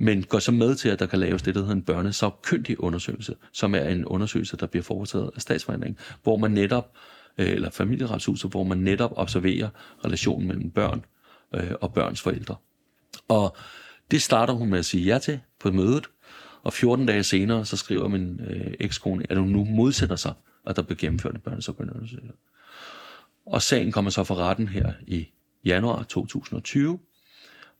men 0.00 0.22
går 0.22 0.38
så 0.38 0.52
med 0.52 0.74
til, 0.74 0.88
at 0.88 0.98
der 0.98 1.06
kan 1.06 1.18
laves 1.18 1.42
det, 1.42 1.54
der 1.54 1.60
hedder 1.60 1.74
en 1.74 1.82
børnesagkyndig 1.82 2.80
undersøgelse, 2.80 3.34
som 3.52 3.74
er 3.74 3.88
en 3.88 4.04
undersøgelse, 4.04 4.56
der 4.56 4.66
bliver 4.66 4.82
foretaget 4.82 5.30
af 5.34 5.42
statsforvaltningen, 5.42 5.98
hvor 6.22 6.36
man 6.36 6.50
netop, 6.50 6.92
øh, 7.38 7.50
eller 7.50 7.70
familieretshuset, 7.70 8.50
hvor 8.50 8.64
man 8.64 8.78
netop 8.78 9.12
observerer 9.16 9.68
relationen 10.04 10.48
mellem 10.48 10.70
børn 10.70 11.04
øh, 11.54 11.70
og 11.80 11.94
børns 11.94 12.20
forældre. 12.20 12.56
Og 13.28 13.56
det 14.10 14.22
starter 14.22 14.54
hun 14.54 14.70
med 14.70 14.78
at 14.78 14.84
sige 14.84 15.04
ja 15.04 15.18
til 15.18 15.40
på 15.60 15.70
mødet, 15.70 16.06
og 16.62 16.72
14 16.72 17.06
dage 17.06 17.22
senere, 17.22 17.64
så 17.64 17.76
skriver 17.76 18.08
min 18.08 18.40
øh, 18.40 18.74
ekskone, 18.80 19.24
at 19.30 19.38
hun 19.38 19.48
nu 19.48 19.64
modsætter 19.64 20.16
sig, 20.16 20.32
at 20.66 20.76
der 20.76 20.82
bliver 20.82 20.98
gennemført 20.98 21.34
en 21.34 21.40
børnesagkyndig 21.40 21.94
undersøgelse. 21.94 22.32
Og 23.46 23.62
sagen 23.62 23.92
kommer 23.92 24.10
så 24.10 24.24
for 24.24 24.34
retten 24.34 24.68
her 24.68 24.92
i 25.06 25.28
januar 25.64 26.02
2020. 26.02 26.98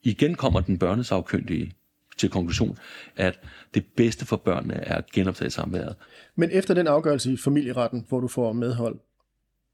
Igen 0.03 0.35
kommer 0.35 0.61
den 0.61 0.79
børnesagkyndige 0.79 1.75
til 2.19 2.31
konklusion, 2.31 2.79
at 3.17 3.41
det 3.75 3.85
bedste 3.97 4.27
for 4.27 4.37
børnene 4.37 4.75
er 4.75 4.97
at 4.97 5.11
genoptage 5.13 5.51
samværet. 5.51 5.97
Men 6.37 6.51
efter 6.53 6.75
den 6.75 6.87
afgørelse 6.87 7.33
i 7.33 7.37
familieretten, 7.37 8.05
hvor 8.09 8.21
du 8.21 8.29
får 8.29 8.53
medhold, 8.53 8.99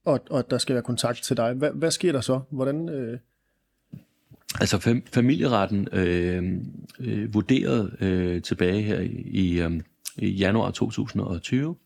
og, 0.04 0.20
og 0.30 0.50
der 0.50 0.58
skal 0.58 0.74
være 0.74 0.82
kontakt 0.82 1.22
til 1.22 1.36
dig, 1.36 1.52
hvad, 1.52 1.70
hvad 1.70 1.90
sker 1.90 2.12
der 2.12 2.20
så? 2.20 2.40
Hvordan, 2.50 2.88
øh, 2.88 3.18
Altså 4.60 4.76
fam- 4.76 5.06
familieretten 5.12 5.88
øh, 5.92 6.42
øh, 7.00 7.34
vurderede 7.34 7.96
øh, 8.00 8.42
tilbage 8.42 8.82
her 8.82 9.00
i, 9.24 9.60
øh, 9.60 9.80
i 10.16 10.28
januar 10.28 10.70
2020, 10.70 11.76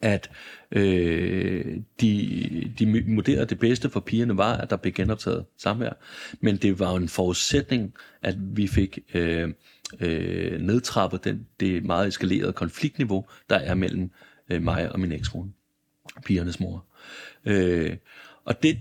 at 0.00 0.30
øh, 0.70 1.76
de, 2.00 2.72
de 2.78 3.04
vurderede, 3.14 3.42
at 3.42 3.50
det 3.50 3.58
bedste 3.58 3.90
for 3.90 4.00
pigerne 4.00 4.36
var, 4.36 4.56
at 4.56 4.70
der 4.70 4.76
blev 4.76 4.92
genoptaget 4.92 5.44
samvær. 5.56 5.92
Men 6.40 6.56
det 6.56 6.78
var 6.78 6.96
en 6.96 7.08
forudsætning, 7.08 7.94
at 8.22 8.34
vi 8.38 8.66
fik 8.66 8.98
øh, 9.14 9.48
øh, 10.00 10.60
nedtrapper 10.60 11.18
den, 11.18 11.46
det 11.60 11.84
meget 11.84 12.08
eskalerede 12.08 12.52
konfliktniveau, 12.52 13.26
der 13.50 13.56
er 13.56 13.74
mellem 13.74 14.10
øh, 14.50 14.62
mig 14.62 14.92
og 14.92 15.00
min 15.00 15.12
ekskone, 15.12 15.52
pigernes 16.24 16.60
mor. 16.60 16.84
Øh, 17.44 17.96
og 18.44 18.62
det, 18.62 18.78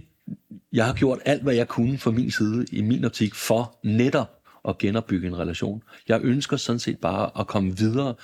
jeg 0.74 0.86
har 0.86 0.93
gjort 0.93 1.20
alt, 1.26 1.43
hvad 1.43 1.56
jeg 1.56 1.67
kunne 1.67 1.98
fra 1.98 2.12
min 2.12 2.32
side, 2.32 2.65
i 2.72 2.82
min 2.82 3.06
optik, 3.06 3.36
for 3.36 3.80
netop 3.84 4.34
at 4.67 4.78
genopbygge 4.78 5.28
en 5.28 5.38
relation. 5.38 5.84
Jeg 6.08 6.20
ønsker 6.24 6.58
sådan 6.58 6.80
set 6.80 6.98
bare 6.98 7.32
at 7.39 7.48
komme 7.48 7.78
videre 7.78 8.15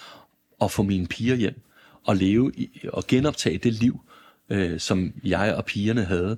og 0.59 0.71
få 0.71 0.83
mine 0.83 1.07
piger 1.07 1.35
hjem 1.35 1.61
og 2.03 2.15
leve 2.15 2.51
i, 2.55 2.81
og 2.93 3.07
genoptage 3.07 3.57
det 3.57 3.73
liv, 3.73 4.01
øh, 4.49 4.79
som 4.79 5.13
jeg 5.23 5.55
og 5.55 5.65
pigerne 5.65 6.03
havde 6.03 6.37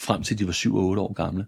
frem 0.00 0.22
til 0.22 0.38
de 0.38 0.46
var 0.46 0.52
7 0.52 0.76
og 0.76 0.84
8 0.84 1.02
år 1.02 1.12
gamle. 1.12 1.46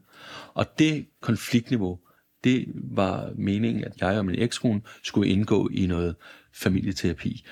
Og 0.54 0.78
det 0.78 1.07
konfliktniveau, 1.20 1.98
det 2.44 2.66
var 2.74 3.33
meningen, 3.37 3.85
at 3.85 3.92
jeg 4.00 4.18
og 4.18 4.26
min 4.26 4.42
ekskone 4.42 4.80
skulle 5.02 5.30
indgå 5.30 5.68
i 5.72 5.87
noget 5.87 6.16
familieterapi. 6.54 7.44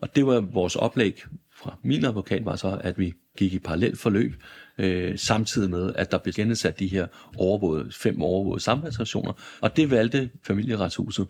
Og 0.00 0.16
det 0.16 0.26
var 0.26 0.40
vores 0.40 0.76
oplæg 0.76 1.24
fra 1.56 1.78
min 1.82 2.04
advokat 2.04 2.44
var 2.44 2.56
så, 2.56 2.80
at 2.80 2.98
vi 2.98 3.12
gik 3.36 3.52
i 3.52 3.58
parallelt 3.58 3.98
forløb, 3.98 4.42
øh, 4.78 5.18
samtidig 5.18 5.70
med, 5.70 5.94
at 5.94 6.10
der 6.10 6.18
blev 6.18 6.34
genindsat 6.34 6.78
de 6.78 6.86
her 6.86 7.06
overvågede, 7.36 7.92
fem 7.92 8.22
overvågede 8.22 8.62
samværsreaktioner. 8.62 9.32
Og 9.60 9.76
det 9.76 9.90
valgte 9.90 10.30
familieretshuset 10.42 11.28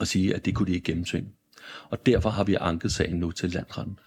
at 0.00 0.08
sige, 0.08 0.34
at 0.34 0.44
det 0.44 0.54
kunne 0.54 0.66
de 0.66 0.74
ikke 0.74 0.84
gennemtvinge. 0.84 1.30
Og 1.90 2.06
derfor 2.06 2.30
har 2.30 2.44
vi 2.44 2.56
anket 2.60 2.92
sagen 2.92 3.16
nu 3.16 3.30
til 3.30 3.50
landretten. 3.50 3.98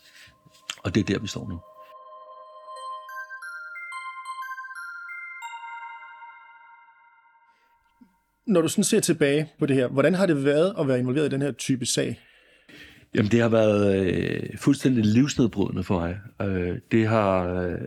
Og 0.84 0.96
det 0.96 1.02
er 1.02 1.14
der, 1.14 1.20
vi 1.20 1.28
står 1.28 1.50
nu. 1.50 1.75
Når 8.48 8.62
du 8.62 8.68
sådan 8.68 8.84
ser 8.84 9.00
tilbage 9.00 9.52
på 9.60 9.66
det 9.66 9.76
her, 9.76 9.88
hvordan 9.88 10.14
har 10.14 10.26
det 10.26 10.46
været 10.46 10.74
at 10.80 10.88
være 10.88 11.00
involveret 11.00 11.26
i 11.26 11.30
den 11.30 11.42
her 11.42 11.52
type 11.52 11.86
sag? 11.86 12.20
Jamen, 13.16 13.32
det 13.32 13.42
har 13.42 13.50
været 13.50 14.06
øh, 14.06 14.58
fuldstændig 14.58 15.06
livsnedbrydende 15.06 15.84
for 15.84 16.00
mig. 16.00 16.20
Øh, 16.42 16.78
det 16.92 17.08
har, 17.08 17.48
øh, 17.48 17.78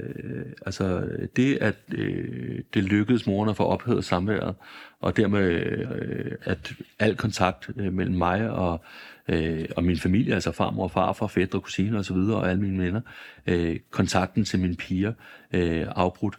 altså, 0.66 1.08
det 1.36 1.58
at 1.60 1.76
øh, 1.92 2.58
det 2.74 2.84
lykkedes 2.84 3.26
moren 3.26 3.50
at 3.50 3.56
få 3.56 3.64
ophævet 3.64 4.04
samværet, 4.04 4.54
og 5.00 5.16
dermed 5.16 5.40
øh, 5.40 6.32
at 6.42 6.72
al 6.98 7.16
kontakt 7.16 7.70
øh, 7.76 7.92
mellem 7.92 8.16
mig 8.16 8.50
og, 8.50 8.84
øh, 9.28 9.64
og 9.76 9.84
min 9.84 9.98
familie, 9.98 10.34
altså 10.34 10.52
farmor 10.52 10.84
og 10.84 10.90
farfar, 10.90 11.26
fædre, 11.26 11.60
kusiner 11.60 11.98
osv., 11.98 12.16
og 12.16 12.50
alle 12.50 12.62
mine 12.62 12.84
venner, 12.84 13.00
øh, 13.46 13.78
kontakten 13.90 14.44
til 14.44 14.58
mine 14.60 14.76
piger 14.76 15.12
øh, 15.52 15.86
afbrudt, 15.90 16.38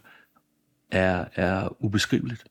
er, 0.90 1.24
er 1.34 1.84
ubeskriveligt. 1.84 2.44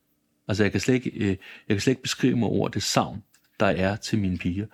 Altså, 0.49 0.63
jeg 0.63 0.71
kan, 0.71 0.81
slet 0.81 0.95
ikke, 0.95 1.09
øh, 1.09 1.27
jeg 1.27 1.37
kan 1.69 1.79
slet 1.79 1.91
ikke 1.91 2.01
beskrive 2.01 2.37
med 2.37 2.47
ord 2.47 2.71
det 2.71 2.83
savn, 2.83 3.23
der 3.59 3.65
er 3.65 3.95
til 3.95 4.19
mine 4.19 4.37
piger 4.37 4.65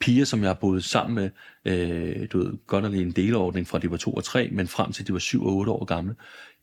piger, 0.00 0.24
som 0.24 0.40
jeg 0.40 0.48
har 0.48 0.54
boet 0.54 0.84
sammen 0.84 1.14
med, 1.14 1.30
øh, 1.64 2.28
du 2.32 2.38
ved, 2.38 2.66
godt 2.66 2.84
nok 2.84 2.94
i 2.94 3.02
en 3.02 3.10
delordning 3.10 3.68
fra 3.68 3.78
de 3.78 3.90
var 3.90 3.96
to 3.96 4.12
og 4.12 4.24
tre, 4.24 4.48
men 4.52 4.68
frem 4.68 4.92
til 4.92 5.06
de 5.06 5.12
var 5.12 5.18
syv 5.18 5.44
og 5.44 5.52
otte 5.52 5.72
år 5.72 5.84
gamle. 5.84 6.14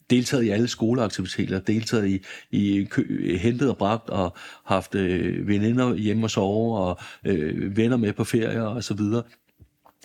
Deltaget 0.09 0.43
i 0.43 0.49
alle 0.49 0.67
skoleaktiviteter, 0.67 1.59
deltaget 1.59 2.07
i, 2.07 2.21
i 2.51 2.83
kø, 2.83 3.37
hentet 3.37 3.69
og 3.69 3.77
bragt, 3.77 4.09
og 4.09 4.37
haft 4.65 4.95
øh, 4.95 5.47
veninder 5.47 5.95
hjemme 5.95 6.25
og 6.25 6.31
sove, 6.31 6.77
og 6.77 6.99
øh, 7.25 7.77
venner 7.77 7.97
med 7.97 8.13
på 8.13 8.23
ferie 8.23 8.67
og 8.67 8.83
så 8.83 8.93
videre. 8.93 9.23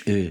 Øh, 0.08 0.30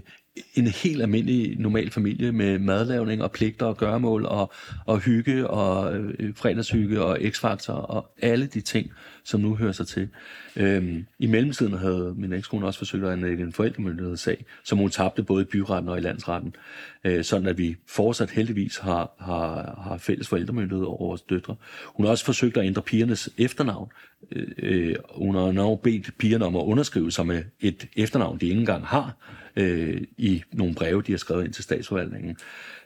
en 0.55 0.67
helt 0.67 1.01
almindelig 1.01 1.59
normal 1.59 1.91
familie 1.91 2.31
med 2.31 2.59
madlavning 2.59 3.23
og 3.23 3.31
pligter 3.31 3.65
og 3.65 3.77
gøremål 3.77 4.25
og, 4.25 4.53
og 4.85 4.99
hygge 4.99 5.47
og 5.47 5.95
øh, 5.95 6.35
fredagshygge 6.35 7.01
og 7.01 7.17
x-faktor 7.29 7.73
og 7.73 8.11
alle 8.21 8.45
de 8.45 8.61
ting, 8.61 8.91
som 9.23 9.41
nu 9.41 9.55
hører 9.55 9.71
sig 9.71 9.87
til. 9.87 10.09
Øhm, 10.55 11.05
I 11.19 11.27
mellemtiden 11.27 11.73
havde 11.73 12.13
min 12.17 12.33
ekskone 12.33 12.65
også 12.65 12.79
forsøgt 12.79 13.03
at 13.03 13.11
anlægge 13.11 13.43
en 13.43 13.53
forældremyndighedssag, 13.53 14.45
som 14.63 14.77
hun 14.77 14.89
tabte 14.89 15.23
både 15.23 15.41
i 15.41 15.45
byretten 15.45 15.89
og 15.89 15.97
i 15.97 16.01
landsretten, 16.01 16.55
øh, 17.03 17.23
sådan 17.23 17.47
at 17.47 17.57
vi 17.57 17.75
fortsat 17.87 18.29
heldigvis 18.29 18.77
har, 18.77 19.11
har, 19.19 19.81
har 19.83 19.97
fælles 19.97 20.27
forældremyndighed 20.27 20.85
over 20.85 21.07
vores 21.07 21.21
døtre. 21.21 21.55
Hun 21.85 22.05
har 22.05 22.11
også 22.11 22.25
forsøgt 22.25 22.57
at 22.57 22.65
ændre 22.65 22.81
pigernes 22.81 23.29
efternavn. 23.37 23.91
Øh, 24.31 24.47
øh 24.57 24.95
hun 25.15 25.35
har 25.35 25.51
nok 25.51 25.81
bedt 25.81 26.17
pigerne 26.17 26.45
om 26.45 26.55
at 26.55 26.61
underskrive 26.61 27.11
sig 27.11 27.27
med 27.27 27.43
et 27.59 27.87
efternavn, 27.95 28.37
de 28.37 28.45
ikke 28.45 28.59
engang 28.59 28.85
har, 28.85 29.15
øh, 29.55 30.01
i 30.17 30.43
nogle 30.51 30.75
breve, 30.75 31.01
de 31.01 31.11
har 31.11 31.17
skrevet 31.17 31.45
ind 31.45 31.53
til 31.53 31.63
statsforvaltningen. 31.63 32.37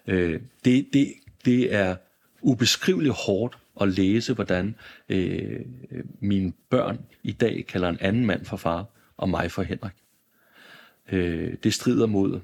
Øh, 0.07 0.39
det, 0.65 0.87
det, 0.93 1.13
det 1.45 1.73
er 1.73 1.95
ubeskriveligt 2.41 3.15
hårdt 3.25 3.57
at 3.81 3.87
læse, 3.89 4.33
hvordan 4.33 4.75
øh, 5.09 5.59
mine 6.19 6.53
børn 6.69 6.99
i 7.23 7.31
dag 7.31 7.65
kalder 7.67 7.89
en 7.89 7.97
anden 8.01 8.25
mand 8.25 8.45
for 8.45 8.57
far, 8.57 8.85
og 9.17 9.29
mig 9.29 9.51
for 9.51 9.61
Henrik. 9.61 9.93
Øh, 11.11 11.53
det 11.63 11.73
strider 11.73 12.05
mod 12.05 12.39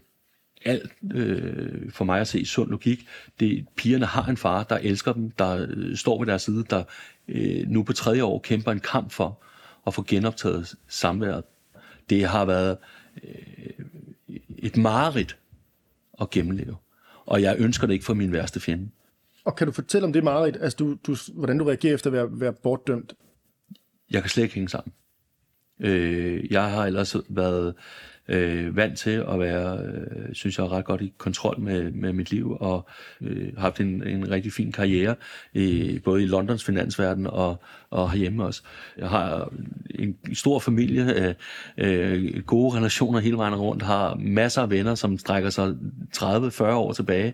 alt 0.65 0.91
øh, 1.13 1.91
for 1.91 2.05
mig 2.05 2.21
at 2.21 2.27
se 2.27 2.45
sund 2.45 2.69
logik. 2.69 3.07
Det, 3.39 3.67
pigerne 3.75 4.05
har 4.05 4.25
en 4.25 4.37
far, 4.37 4.63
der 4.63 4.77
elsker 4.77 5.13
dem, 5.13 5.31
der 5.31 5.67
øh, 5.69 5.97
står 5.97 6.19
ved 6.19 6.27
deres 6.27 6.41
side, 6.41 6.65
der 6.69 6.83
øh, 7.27 7.67
nu 7.67 7.83
på 7.83 7.93
tredje 7.93 8.23
år 8.23 8.39
kæmper 8.39 8.71
en 8.71 8.79
kamp 8.79 9.11
for 9.11 9.43
at 9.87 9.93
få 9.93 10.03
genoptaget 10.07 10.75
samværet. 10.87 11.43
Det 12.09 12.25
har 12.25 12.45
været 12.45 12.77
øh, 13.23 13.80
et 14.61 14.77
mareridt 14.77 15.37
at 16.21 16.29
gennemleve. 16.29 16.75
Og 17.25 17.41
jeg 17.41 17.55
ønsker 17.59 17.87
det 17.87 17.93
ikke 17.93 18.05
for 18.05 18.13
min 18.13 18.33
værste 18.33 18.59
fjende. 18.59 18.89
Og 19.45 19.55
kan 19.55 19.67
du 19.67 19.73
fortælle 19.73 20.05
om 20.05 20.13
det 20.13 20.23
mareridt, 20.23 20.57
altså 20.61 20.75
du, 20.77 20.97
du, 21.07 21.15
hvordan 21.33 21.57
du 21.57 21.65
reagerer 21.65 21.93
efter 21.93 22.09
at 22.09 22.13
være, 22.13 22.27
være 22.31 22.53
bortdømt? 22.53 23.13
Jeg 24.11 24.21
kan 24.21 24.29
slet 24.29 24.43
ikke 24.43 24.55
hænge 24.55 24.69
sammen. 24.69 24.93
Øh, 25.79 26.51
jeg 26.51 26.71
har 26.71 26.85
ellers 26.85 27.15
været 27.29 27.75
øh, 28.27 28.75
vant 28.75 28.97
til 28.97 29.25
at 29.31 29.39
være, 29.39 29.77
øh, 29.77 30.33
synes 30.33 30.57
jeg, 30.57 30.71
ret 30.71 30.85
godt 30.85 31.01
i 31.01 31.13
kontrol 31.17 31.59
med, 31.59 31.91
med 31.91 32.13
mit 32.13 32.31
liv, 32.31 32.57
og 32.59 32.87
øh, 33.21 33.57
haft 33.57 33.79
en, 33.79 34.07
en 34.07 34.31
rigtig 34.31 34.53
fin 34.53 34.71
karriere, 34.71 35.15
i, 35.53 35.99
både 36.03 36.23
i 36.23 36.25
Londons 36.25 36.63
finansverden 36.63 37.27
og, 37.27 37.61
og 37.89 38.11
herhjemme 38.11 38.43
også. 38.43 38.61
Jeg 38.97 39.09
har 39.09 39.53
en 39.89 40.17
stor 40.33 40.59
familie, 40.59 41.13
øh, 41.15 41.33
øh, 41.77 42.43
gode 42.43 42.77
relationer 42.77 43.19
hele 43.19 43.37
vejen 43.37 43.55
rundt, 43.55 43.83
har 43.83 44.15
masser 44.15 44.61
af 44.61 44.69
venner, 44.69 44.95
som 44.95 45.17
strækker 45.17 45.49
sig 45.49 45.75
30-40 46.17 46.63
år 46.63 46.91
tilbage, 46.91 47.33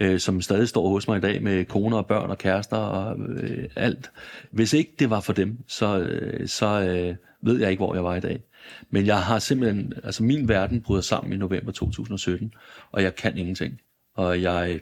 øh, 0.00 0.18
som 0.18 0.40
stadig 0.40 0.68
står 0.68 0.88
hos 0.88 1.08
mig 1.08 1.18
i 1.18 1.20
dag 1.20 1.42
med 1.42 1.64
koner 1.64 1.96
og 1.96 2.06
børn 2.06 2.30
og 2.30 2.38
kærester 2.38 2.76
og 2.76 3.16
øh, 3.18 3.68
alt. 3.76 4.10
Hvis 4.50 4.72
ikke 4.72 4.94
det 4.98 5.10
var 5.10 5.20
for 5.20 5.32
dem, 5.32 5.58
så, 5.66 5.98
øh, 5.98 6.48
så 6.48 6.80
øh, 6.80 7.14
ved 7.42 7.60
jeg 7.60 7.70
ikke, 7.70 7.80
hvor 7.80 7.94
jeg 7.94 8.04
var 8.04 8.16
i 8.16 8.20
dag. 8.20 8.42
Men 8.90 9.06
jeg 9.06 9.22
har 9.22 9.38
simpelthen, 9.38 9.92
altså 10.04 10.22
min 10.22 10.48
verden 10.48 10.82
bryder 10.82 11.02
sammen 11.02 11.32
i 11.32 11.36
november 11.36 11.72
2017, 11.72 12.54
og 12.92 13.02
jeg 13.02 13.14
kan 13.14 13.38
ingenting. 13.38 13.80
Og 14.14 14.42
jeg 14.42 14.80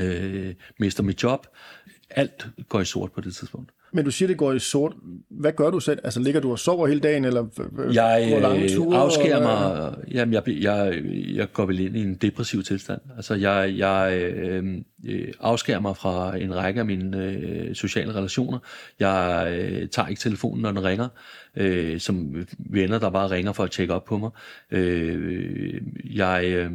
øh, 0.00 0.54
mister 0.78 1.02
mit 1.02 1.22
job. 1.22 1.46
Alt 2.10 2.48
går 2.68 2.80
i 2.80 2.84
sort 2.84 3.12
på 3.12 3.20
det 3.20 3.34
tidspunkt. 3.34 3.72
Men 3.92 4.04
du 4.04 4.10
siger, 4.10 4.26
det 4.26 4.36
går 4.36 4.52
i 4.52 4.58
sort. 4.58 4.92
Hvad 5.30 5.52
gør 5.52 5.70
du 5.70 5.80
selv? 5.80 5.98
Altså 6.04 6.20
ligger 6.20 6.40
du 6.40 6.50
og 6.50 6.58
sover 6.58 6.86
hele 6.86 7.00
dagen, 7.00 7.24
eller 7.24 7.46
jeg 7.92 8.28
går 8.32 8.40
lange 8.40 8.68
ture? 8.68 8.98
afskærer 8.98 9.42
mig. 9.42 9.94
Jamen, 10.10 10.34
jeg, 10.34 10.42
jeg, 10.46 11.02
jeg 11.34 11.52
går 11.52 11.66
vel 11.66 11.80
ind 11.80 11.96
i 11.96 12.02
en 12.02 12.14
depressiv 12.14 12.62
tilstand. 12.62 13.00
Altså, 13.16 13.34
jeg, 13.34 13.74
jeg 13.76 14.22
øh, 14.22 14.78
afskærer 15.40 15.80
mig 15.80 15.96
fra 15.96 16.36
en 16.36 16.56
række 16.56 16.80
af 16.80 16.86
mine 16.86 17.24
øh, 17.24 17.74
sociale 17.74 18.14
relationer. 18.14 18.58
Jeg 19.00 19.46
øh, 19.58 19.88
tager 19.88 20.08
ikke 20.08 20.20
telefonen, 20.20 20.62
når 20.62 20.72
den 20.72 20.84
ringer, 20.84 21.08
øh, 21.56 22.00
som 22.00 22.46
venner, 22.58 22.98
der 22.98 23.10
bare 23.10 23.30
ringer 23.30 23.52
for 23.52 23.64
at 23.64 23.70
tjekke 23.70 23.94
op 23.94 24.04
på 24.04 24.18
mig. 24.18 24.30
Øh, 24.70 25.80
jeg, 26.14 26.44
øh, 26.44 26.72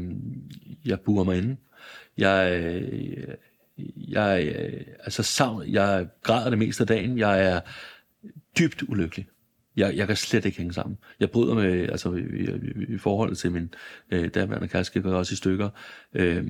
jeg 0.85 0.99
burer 0.99 1.23
mig 1.23 1.37
inde. 1.37 1.55
Jeg... 2.17 2.61
Øh, 2.63 3.27
jeg, 3.95 4.53
altså 4.99 5.23
savn, 5.23 5.67
jeg 5.67 6.07
græder 6.23 6.49
det 6.49 6.59
meste 6.59 6.83
af 6.83 6.87
dagen. 6.87 7.17
Jeg 7.17 7.45
er 7.45 7.59
dybt 8.59 8.83
ulykkelig. 8.87 9.27
Jeg, 9.75 9.95
jeg 9.97 10.07
kan 10.07 10.15
slet 10.15 10.45
ikke 10.45 10.57
hænge 10.57 10.73
sammen. 10.73 10.97
Jeg 11.19 11.31
bryder 11.31 11.55
med, 11.55 11.89
altså 11.89 12.13
i, 12.13 12.21
i, 12.21 12.93
i 12.93 12.97
forhold 12.97 13.35
til 13.35 13.51
min 13.51 13.73
øh, 14.11 14.29
daværende 14.33 14.67
kæreste, 14.67 15.01
går 15.01 15.13
også 15.13 15.33
i 15.33 15.35
stykker. 15.35 15.69
Øh, 16.13 16.45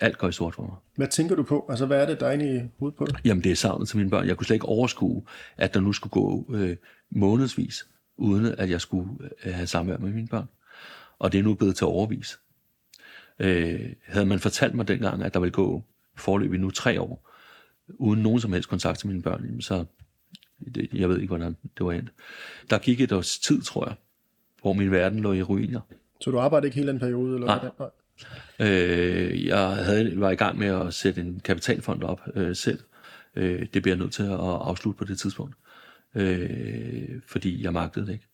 alt 0.00 0.18
går 0.18 0.28
i 0.28 0.32
sort 0.32 0.54
for 0.54 0.62
mig. 0.62 0.76
Hvad 0.96 1.08
tænker 1.08 1.36
du 1.36 1.42
på? 1.42 1.66
Altså, 1.68 1.86
hvad 1.86 2.02
er 2.02 2.06
det, 2.06 2.20
der 2.20 2.26
er 2.26 2.32
inde 2.32 2.56
i 2.56 2.60
hovedet 2.78 2.96
på 2.96 3.06
dig? 3.06 3.16
Jamen, 3.24 3.44
det 3.44 3.52
er 3.52 3.56
savnet 3.56 3.88
til 3.88 3.96
mine 3.98 4.10
børn. 4.10 4.26
Jeg 4.26 4.36
kunne 4.36 4.46
slet 4.46 4.56
ikke 4.56 4.66
overskue, 4.66 5.24
at 5.56 5.74
der 5.74 5.80
nu 5.80 5.92
skulle 5.92 6.10
gå 6.10 6.46
øh, 6.54 6.76
månedsvis, 7.10 7.86
uden 8.16 8.54
at 8.58 8.70
jeg 8.70 8.80
skulle 8.80 9.10
øh, 9.44 9.54
have 9.54 9.66
samvær 9.66 9.96
med 9.96 10.12
mine 10.12 10.28
børn. 10.28 10.48
Og 11.18 11.32
det 11.32 11.38
er 11.38 11.42
nu 11.42 11.54
blevet 11.54 11.76
til 11.76 11.86
overvis. 11.86 12.38
Øh, 13.38 13.92
havde 14.06 14.26
man 14.26 14.38
fortalt 14.38 14.74
mig 14.74 14.88
dengang, 14.88 15.22
at 15.22 15.34
der 15.34 15.40
ville 15.40 15.52
gå 15.52 15.84
forløb 16.22 16.54
i 16.54 16.58
nu 16.58 16.70
tre 16.70 17.00
år, 17.00 17.30
uden 17.88 18.22
nogen 18.22 18.40
som 18.40 18.52
helst 18.52 18.68
kontakt 18.68 18.98
til 18.98 19.08
mine 19.08 19.22
børn, 19.22 19.60
så 19.60 19.84
det, 20.74 20.88
jeg 20.92 21.08
ved 21.08 21.16
ikke, 21.16 21.28
hvordan 21.28 21.56
det 21.78 21.86
var 21.86 21.92
endt. 21.92 22.10
Der 22.70 22.78
gik 22.78 23.00
et 23.00 23.12
års 23.12 23.38
tid, 23.38 23.62
tror 23.62 23.86
jeg, 23.86 23.94
hvor 24.60 24.72
min 24.72 24.90
verden 24.90 25.20
lå 25.20 25.32
i 25.32 25.42
ruiner. 25.42 25.80
Så 26.20 26.30
du 26.30 26.38
arbejdede 26.38 26.66
ikke 26.66 26.76
hele 26.76 26.88
den 26.88 26.98
periode? 26.98 27.34
Eller 27.34 27.46
Nej. 27.46 27.68
Nej. 27.78 27.90
Øh, 28.60 29.46
jeg 29.46 29.68
havde, 29.68 30.20
var 30.20 30.30
i 30.30 30.34
gang 30.34 30.58
med 30.58 30.66
at 30.66 30.94
sætte 30.94 31.20
en 31.20 31.40
kapitalfond 31.44 32.02
op 32.02 32.20
øh, 32.34 32.56
selv. 32.56 32.78
Øh, 33.36 33.66
det 33.74 33.82
bliver 33.82 33.96
jeg 33.96 34.02
nødt 34.02 34.12
til 34.12 34.22
at 34.22 34.38
afslutte 34.38 34.98
på 34.98 35.04
det 35.04 35.18
tidspunkt, 35.18 35.54
øh, 36.14 37.20
fordi 37.26 37.64
jeg 37.64 37.72
magtede 37.72 38.06
det 38.06 38.12
ikke. 38.12 38.26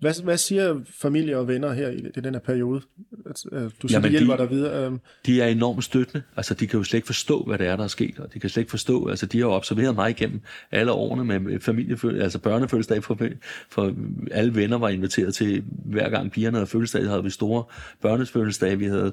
Hvad, 0.00 0.22
hvad 0.24 0.36
siger 0.36 0.80
familie 1.00 1.38
og 1.38 1.48
venner 1.48 1.72
her 1.72 1.88
i, 1.88 1.96
i 2.16 2.20
den 2.20 2.34
her 2.34 2.40
periode? 2.40 2.80
Du 2.80 2.86
siger, 3.34 3.70
Jamen, 3.90 4.04
de 4.04 4.10
hjælper 4.10 4.36
de- 4.36 4.42
dig 4.42 4.50
videre. 4.50 4.86
øhm, 4.86 5.00
de 5.26 5.40
er 5.40 5.46
enormt 5.46 5.84
støttende. 5.84 6.22
Altså, 6.36 6.54
de 6.54 6.66
kan 6.66 6.78
jo 6.78 6.84
slet 6.84 6.98
ikke 6.98 7.06
forstå, 7.06 7.42
hvad 7.42 7.58
det 7.58 7.66
er, 7.66 7.76
der 7.76 7.84
er 7.84 7.88
sket, 7.88 8.18
og 8.18 8.34
de 8.34 8.40
kan 8.40 8.50
slet 8.50 8.60
ikke 8.60 8.70
forstå, 8.70 9.06
altså, 9.08 9.26
de 9.26 9.38
har 9.38 9.46
jo 9.46 9.52
observeret 9.52 9.94
mig 9.94 10.10
igennem 10.10 10.40
alle 10.70 10.92
årene 10.92 11.40
med 11.40 11.60
familie, 11.60 11.96
altså 12.22 12.38
børnefødselsdag 12.38 13.04
for, 13.04 13.18
for 13.70 13.94
alle 14.30 14.54
venner 14.54 14.78
var 14.78 14.88
inviteret 14.88 15.34
til, 15.34 15.64
hver 15.84 16.08
gang 16.10 16.32
pigerne 16.32 16.56
havde 16.56 16.66
fødselsdag, 16.66 17.08
havde 17.08 17.24
vi 17.24 17.30
store 17.30 17.64
børnefødselsdage, 18.02 18.78
vi 18.78 18.84
havde 18.86 19.12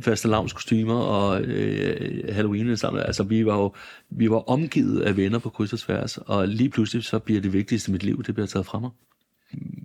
faste 0.00 0.28
kostymer 0.54 0.94
og 1.00 1.42
øh, 1.42 2.34
Halloween 2.34 2.76
sammen. 2.76 3.02
Altså, 3.02 3.22
vi 3.22 3.46
var 3.46 3.56
jo 3.56 3.72
vi 4.10 4.30
var 4.30 4.50
omgivet 4.50 5.00
af 5.00 5.16
venner 5.16 5.38
på 5.38 5.48
kryds 5.48 5.72
og 5.72 5.78
tværs, 5.78 6.18
og 6.18 6.48
lige 6.48 6.68
pludselig 6.70 7.04
så 7.04 7.18
bliver 7.18 7.40
det 7.40 7.52
vigtigste 7.52 7.90
i 7.90 7.92
mit 7.92 8.02
liv, 8.02 8.22
det 8.26 8.34
bliver 8.34 8.46
taget 8.46 8.66
fra 8.66 8.78
mig 8.80 8.90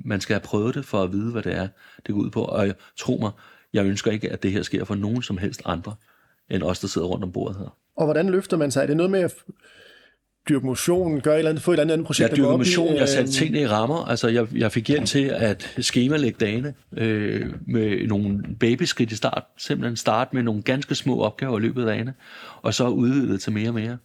man 0.08 0.22
skal 0.22 0.34
have 0.34 0.42
prøvet 0.42 0.76
det 0.76 0.86
for 0.86 1.04
at 1.04 1.12
vide, 1.12 1.32
hvad 1.32 1.44
det 1.44 1.56
er, 1.56 1.68
det 2.08 2.16
går 2.16 2.22
ud 2.22 2.30
på. 2.30 2.44
Og 2.44 2.68
tro 2.98 3.18
mig, 3.22 3.32
jeg 3.74 3.86
ønsker 3.86 4.12
ikke, 4.12 4.32
at 4.32 4.44
det 4.44 4.52
her 4.52 4.62
sker 4.62 4.86
for 4.86 4.96
nogen 4.96 5.22
som 5.22 5.38
helst 5.38 5.62
andre, 5.66 5.96
end 6.52 6.64
os, 6.64 6.80
der 6.80 6.88
sidder 6.88 7.08
rundt 7.08 7.24
om 7.24 7.32
bordet 7.32 7.58
her. 7.58 7.78
Og 7.98 8.06
hvordan 8.06 8.30
løfter 8.30 8.58
man 8.58 8.72
sig? 8.72 8.84
Er 8.84 8.88
det 8.88 8.98
noget 8.98 9.12
med 9.12 9.20
at 9.20 9.34
dyrke 10.50 10.66
motion, 10.66 11.22
gøre 11.22 11.34
et 11.34 11.38
eller 11.38 11.50
andet, 11.50 11.64
få 11.64 11.72
et 11.72 11.80
eller 11.80 11.94
andet 11.94 12.08
projekt, 12.08 12.38
Jeg 12.38 12.46
op 12.46 12.60
motion, 12.60 12.94
i? 12.94 12.98
jeg 12.98 13.10
satte 13.10 13.22
øhm, 13.22 13.32
tingene 13.32 13.62
i 13.62 13.68
rammer. 13.68 14.06
Altså, 14.06 14.28
jeg, 14.28 14.48
jeg 14.56 14.72
fik 14.72 14.88
hjælp 14.88 15.06
til 15.06 15.24
at 15.24 15.76
skemalægge 15.80 16.38
dagene 16.40 16.74
øh, 16.98 17.46
med 17.68 18.08
nogle 18.08 18.44
babyskridt 18.60 19.12
i 19.12 19.16
start. 19.16 19.44
Simpelthen 19.58 19.96
starte 19.96 20.36
med 20.36 20.44
nogle 20.44 20.62
ganske 20.62 20.96
små 20.96 21.22
opgaver 21.22 21.58
i 21.58 21.62
løbet 21.62 21.82
af 21.82 21.88
dagene, 21.88 22.14
og 22.62 22.74
så 22.74 22.88
udvide 22.88 23.38
til 23.38 23.52
mere 23.52 23.70
og 23.70 23.74
mere. 23.74 23.98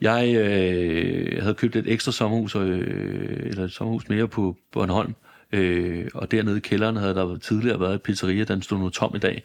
Jeg 0.00 0.34
øh, 0.34 1.42
havde 1.42 1.54
købt 1.54 1.76
et 1.76 1.92
ekstra 1.92 2.12
sommerhus, 2.12 2.56
øh, 2.56 3.46
eller 3.46 3.64
et 3.64 3.72
sommerhus 3.72 4.08
mere 4.08 4.28
på 4.28 4.56
Bornholm, 4.72 5.14
øh, 5.52 6.08
og 6.14 6.30
dernede 6.30 6.56
i 6.56 6.60
kælderen 6.60 6.96
havde 6.96 7.14
der 7.14 7.36
tidligere 7.36 7.80
været 7.80 7.94
et 7.94 8.02
pizzeria, 8.02 8.44
den 8.44 8.62
stod 8.62 8.78
nu 8.78 8.88
tom 8.88 9.16
i 9.16 9.18
dag, 9.18 9.42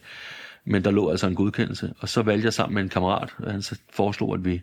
men 0.64 0.84
der 0.84 0.90
lå 0.90 1.10
altså 1.10 1.26
en 1.26 1.34
godkendelse. 1.34 1.92
Og 1.98 2.08
så 2.08 2.22
valgte 2.22 2.44
jeg 2.44 2.52
sammen 2.52 2.74
med 2.74 2.82
en 2.82 2.88
kammerat, 2.88 3.34
og 3.38 3.52
han 3.52 3.62
foreslog, 3.92 4.34
at 4.34 4.44
vi 4.44 4.62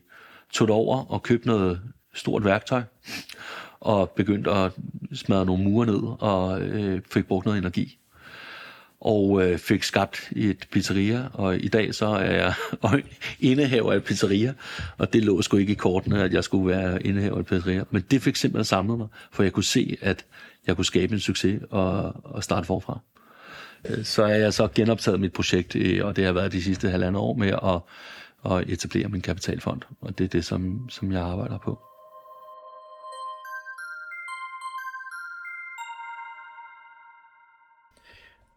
tog 0.54 0.68
det 0.68 0.76
over 0.76 1.12
og 1.12 1.24
købte 1.24 1.48
noget 1.48 1.82
stort 2.14 2.46
værktøj, 2.46 2.82
og 3.80 4.10
begyndte 4.10 4.52
at 4.52 4.72
smadre 5.14 5.46
nogle 5.46 5.64
mure 5.64 5.86
ned, 5.86 6.02
og 6.20 6.62
øh, 6.62 7.02
fik 7.12 7.26
brugt 7.26 7.46
noget 7.46 7.58
energi 7.58 7.98
og 9.02 9.44
øh, 9.44 9.58
fik 9.58 9.84
skabt 9.84 10.30
et 10.36 10.68
pizzeria, 10.72 11.24
og 11.34 11.58
i 11.58 11.68
dag 11.68 11.96
så 11.96 12.06
er 12.06 12.32
jeg 12.32 12.54
indehaver 13.40 13.94
af 13.94 14.04
pizzeria, 14.04 14.54
og 14.98 15.14
det 15.14 15.24
lå 15.24 15.42
sgu 15.42 15.58
ikke 15.58 15.72
i 15.72 15.76
kortene, 15.76 16.24
at 16.24 16.34
jeg 16.34 16.44
skulle 16.44 16.68
være 16.68 17.04
indehaver 17.04 17.38
af 17.38 17.46
pizzeria, 17.46 17.84
men 17.92 18.04
det 18.12 18.22
fik 18.22 18.36
simpelthen 18.36 18.66
samlet 18.66 18.98
mig, 18.98 19.08
for 19.32 19.44
jeg 19.44 19.52
kunne 19.52 19.64
se, 19.64 19.98
at 20.02 20.26
jeg 20.68 20.76
kunne 20.76 20.86
skabe 20.86 21.14
en 21.14 21.20
succes 21.20 21.62
og, 21.70 22.16
og 22.24 22.44
starte 22.44 22.68
forfra. 22.68 23.00
Øh, 23.90 24.04
så 24.06 24.24
er 24.24 24.36
jeg 24.36 24.54
så 24.54 24.68
genoptaget 24.76 25.20
mit 25.20 25.34
projekt, 25.34 25.76
og 26.02 26.16
det 26.16 26.26
har 26.26 26.32
været 26.32 26.52
de 26.52 26.64
sidste 26.64 26.90
halvandet 26.90 27.22
år 27.22 27.34
med 27.34 27.50
at, 27.50 27.82
at 28.52 28.70
etablere 28.70 29.10
min 29.10 29.22
kapitalfond, 29.22 29.82
og 30.02 30.18
det 30.18 30.24
er 30.24 30.30
det, 30.30 30.46
som, 30.46 30.90
som 30.90 31.12
jeg 31.12 31.22
arbejder 31.22 31.58
på. 31.58 31.80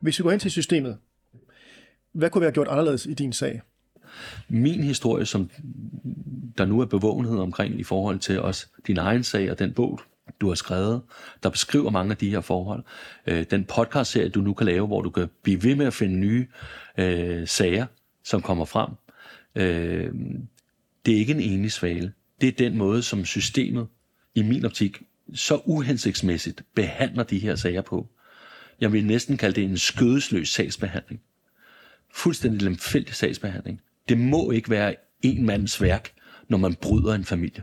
Hvis 0.05 0.19
vi 0.19 0.23
går 0.23 0.31
hen 0.31 0.41
til 0.41 0.51
systemet, 0.51 0.99
hvad 2.13 2.31
kunne 2.31 2.41
vi 2.41 2.45
have 2.45 2.53
gjort 2.53 2.69
anderledes 2.69 3.07
i 3.07 3.15
din 3.15 3.33
sag? 3.33 3.63
min 4.49 4.85
historie, 4.85 5.27
som 5.27 5.51
der 6.59 6.65
nu 6.65 6.81
er 6.81 6.85
bevågenhed 6.85 7.39
omkring 7.39 7.81
i 7.81 7.83
forhold 7.83 8.19
til 8.19 8.41
også 8.41 8.67
din 8.87 8.99
egen 8.99 9.25
sag 9.25 9.51
og 9.51 9.59
den 9.59 9.73
bog, 9.73 10.01
du 10.41 10.49
har 10.49 10.55
skrevet, 10.55 11.03
der 11.43 11.49
beskriver 11.49 11.91
mange 11.91 12.11
af 12.11 12.17
de 12.17 12.31
her 12.31 12.41
forhold. 12.41 12.85
Øh, 13.27 13.45
den 13.51 13.65
podcast-serie, 13.65 14.29
du 14.29 14.41
nu 14.41 14.55
kan 14.55 14.67
lave, 14.67 14.87
hvor 14.87 15.03
du 15.03 15.11
kan 15.11 15.29
blive 15.43 15.63
ved 15.63 15.75
med 15.75 15.87
at 15.87 15.95
finde 15.95 16.17
nye 16.17 16.47
øh, 16.99 17.49
sager, 17.49 17.87
som 18.25 18.43
kommer 18.43 18.65
frem. 18.65 18.91
Øh, 19.55 20.15
det 21.07 21.15
er 21.15 21.19
ikke 21.19 21.33
en 21.33 21.41
enig 21.41 21.73
svale. 21.73 22.13
Det 22.41 22.49
er 22.49 22.53
den 22.53 22.79
måde, 22.79 23.03
som 23.03 23.25
systemet, 23.25 23.87
i 24.35 24.43
min 24.43 24.65
optik, 24.65 25.03
så 25.35 25.61
uhensigtsmæssigt 25.65 26.63
behandler 26.75 27.23
de 27.23 27.39
her 27.39 27.55
sager 27.55 27.83
på. 27.83 28.09
Jeg 28.81 28.93
vil 28.93 29.07
næsten 29.07 29.37
kalde 29.37 29.61
det 29.61 29.65
en 29.65 29.79
skødesløs 29.79 30.49
sagsbehandling 30.49 31.21
fuldstændig 32.15 32.63
lemfældig 32.63 33.15
sagsbehandling. 33.15 33.81
Det 34.09 34.19
må 34.19 34.51
ikke 34.51 34.71
være 34.71 34.95
en 35.23 35.47
mands 35.47 35.83
værk, 35.83 36.13
når 36.49 36.59
man 36.59 36.75
bryder 36.75 37.15
en 37.15 37.25
familie. 37.25 37.63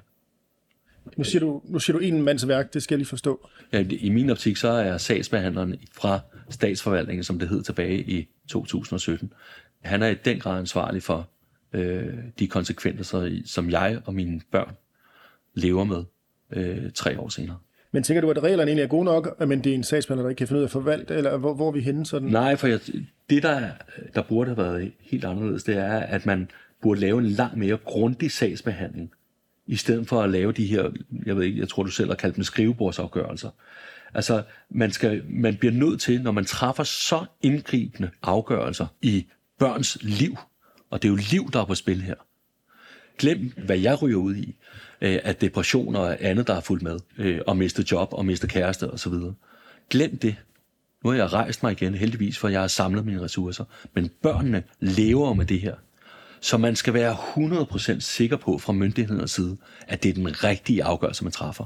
Nu 1.17 1.24
siger 1.24 1.39
du, 1.39 1.62
nu 1.65 1.80
siger 1.80 1.97
du 1.97 2.04
en 2.04 2.21
mands 2.21 2.47
værk, 2.47 2.74
det 2.74 2.84
skal 2.84 2.95
jeg 2.95 2.97
lige 2.97 3.08
forstå. 3.08 3.50
Ja, 3.74 3.86
I 3.89 4.10
min 4.10 4.30
optik 4.30 4.58
så 4.58 4.69
er 4.69 4.97
sagsbehandleren 4.97 5.76
fra 5.91 6.19
statsforvaltningen, 6.50 7.24
som 7.24 7.39
det 7.39 7.50
hed 7.50 7.63
tilbage 7.63 8.02
i 8.02 8.28
2017, 8.47 9.34
han 9.82 10.04
er 10.04 10.08
i 10.08 10.15
den 10.26 10.39
grad 10.39 10.60
ansvarlig 10.60 11.04
for 11.04 11.30
øh, 11.74 12.13
de 12.39 12.47
konsekvenser, 12.47 13.41
som 13.45 13.69
jeg 13.69 14.02
og 14.06 14.13
mine 14.13 14.41
børn 14.52 14.76
lever 15.54 15.84
med 15.84 16.04
øh, 16.52 16.91
tre 16.91 17.19
år 17.19 17.30
senere. 17.30 17.58
Men 17.91 18.04
tænker 18.04 18.21
du, 18.21 18.30
at 18.30 18.43
reglerne 18.43 18.69
egentlig 18.69 18.84
er 18.84 18.88
gode 18.88 19.06
nok, 19.06 19.47
men 19.47 19.63
det 19.63 19.69
er 19.69 19.75
en 19.75 19.84
sagsbehandler, 19.84 20.23
der 20.23 20.30
ikke 20.30 20.38
kan 20.38 20.47
finde 20.47 20.60
ud 20.60 20.63
af 20.63 20.67
at 20.67 20.71
forvalte, 20.71 21.13
eller 21.13 21.38
hvor, 21.38 21.54
hvor 21.54 21.67
er 21.67 21.71
vi 21.71 21.82
henne 21.82 22.06
sådan? 22.06 22.27
Nej, 22.27 22.56
for 22.56 22.67
jeg, 22.67 22.80
det, 23.30 23.43
der, 23.43 23.69
der 24.15 24.21
burde 24.21 24.49
have 24.49 24.58
været 24.58 24.91
helt 24.99 25.25
anderledes, 25.25 25.63
det 25.63 25.77
er, 25.77 25.99
at 25.99 26.25
man 26.25 26.49
burde 26.82 26.99
lave 26.99 27.19
en 27.19 27.25
langt 27.25 27.58
mere 27.58 27.77
grundig 27.86 28.32
sagsbehandling, 28.32 29.12
i 29.67 29.75
stedet 29.75 30.08
for 30.08 30.21
at 30.21 30.30
lave 30.30 30.51
de 30.51 30.65
her, 30.65 30.91
jeg 31.25 31.36
ved 31.36 31.43
ikke, 31.43 31.60
jeg 31.60 31.69
tror 31.69 31.84
du 31.84 31.91
selv 31.91 32.10
har 32.10 32.15
kaldt 32.15 32.36
dem 32.36 32.43
skrivebordsafgørelser. 32.43 33.49
Altså, 34.13 34.43
man, 34.69 34.91
skal, 34.91 35.23
man 35.30 35.56
bliver 35.56 35.73
nødt 35.73 36.01
til, 36.01 36.21
når 36.21 36.32
man 36.32 36.45
træffer 36.45 36.84
så 36.84 37.25
indgribende 37.41 38.10
afgørelser 38.21 38.88
i 39.01 39.27
børns 39.60 39.97
liv, 40.01 40.38
og 40.89 41.01
det 41.01 41.08
er 41.08 41.12
jo 41.12 41.19
liv, 41.32 41.51
der 41.54 41.62
er 41.62 41.65
på 41.65 41.75
spil 41.75 42.01
her. 42.01 42.15
Glem, 43.17 43.51
hvad 43.58 43.77
jeg 43.77 44.01
ryger 44.01 44.17
ud 44.17 44.36
i, 44.36 44.56
øh, 45.02 45.20
af 45.24 45.36
depression 45.36 45.96
og 45.96 46.18
andet, 46.20 46.48
der 46.48 46.54
er 46.56 46.62
fulgt 46.62 46.84
med, 46.84 47.00
øh, 47.18 47.40
og 47.48 47.58
miste 47.58 47.86
job 47.92 48.10
og 48.12 48.26
miste 48.26 48.48
kæreste 48.48 48.92
osv. 48.92 49.14
Glem 49.90 50.18
det. 50.18 50.36
Nu 51.04 51.10
har 51.10 51.18
jeg 51.18 51.34
rejst 51.34 51.64
mig 51.64 51.72
igen, 51.72 51.96
heldigvis, 51.96 52.38
for 52.38 52.48
jeg 52.48 52.60
har 52.60 52.68
samlet 52.68 53.06
mine 53.06 53.22
ressourcer. 53.22 53.64
Men 53.94 54.10
børnene 54.22 54.64
lever 54.80 55.34
med 55.34 55.46
det 55.46 55.62
her. 55.62 55.76
Så 56.42 56.58
man 56.58 56.76
skal 56.76 56.94
være 56.94 57.14
100% 57.14 58.00
sikker 58.00 58.38
på 58.38 58.58
fra 58.58 58.74
myndighedernes 58.74 59.32
side, 59.32 59.58
at 59.88 60.04
det 60.04 60.10
er 60.10 60.14
den 60.14 60.44
rigtige 60.44 60.84
afgørelse, 60.84 61.24
man 61.24 61.32
træffer. 61.32 61.66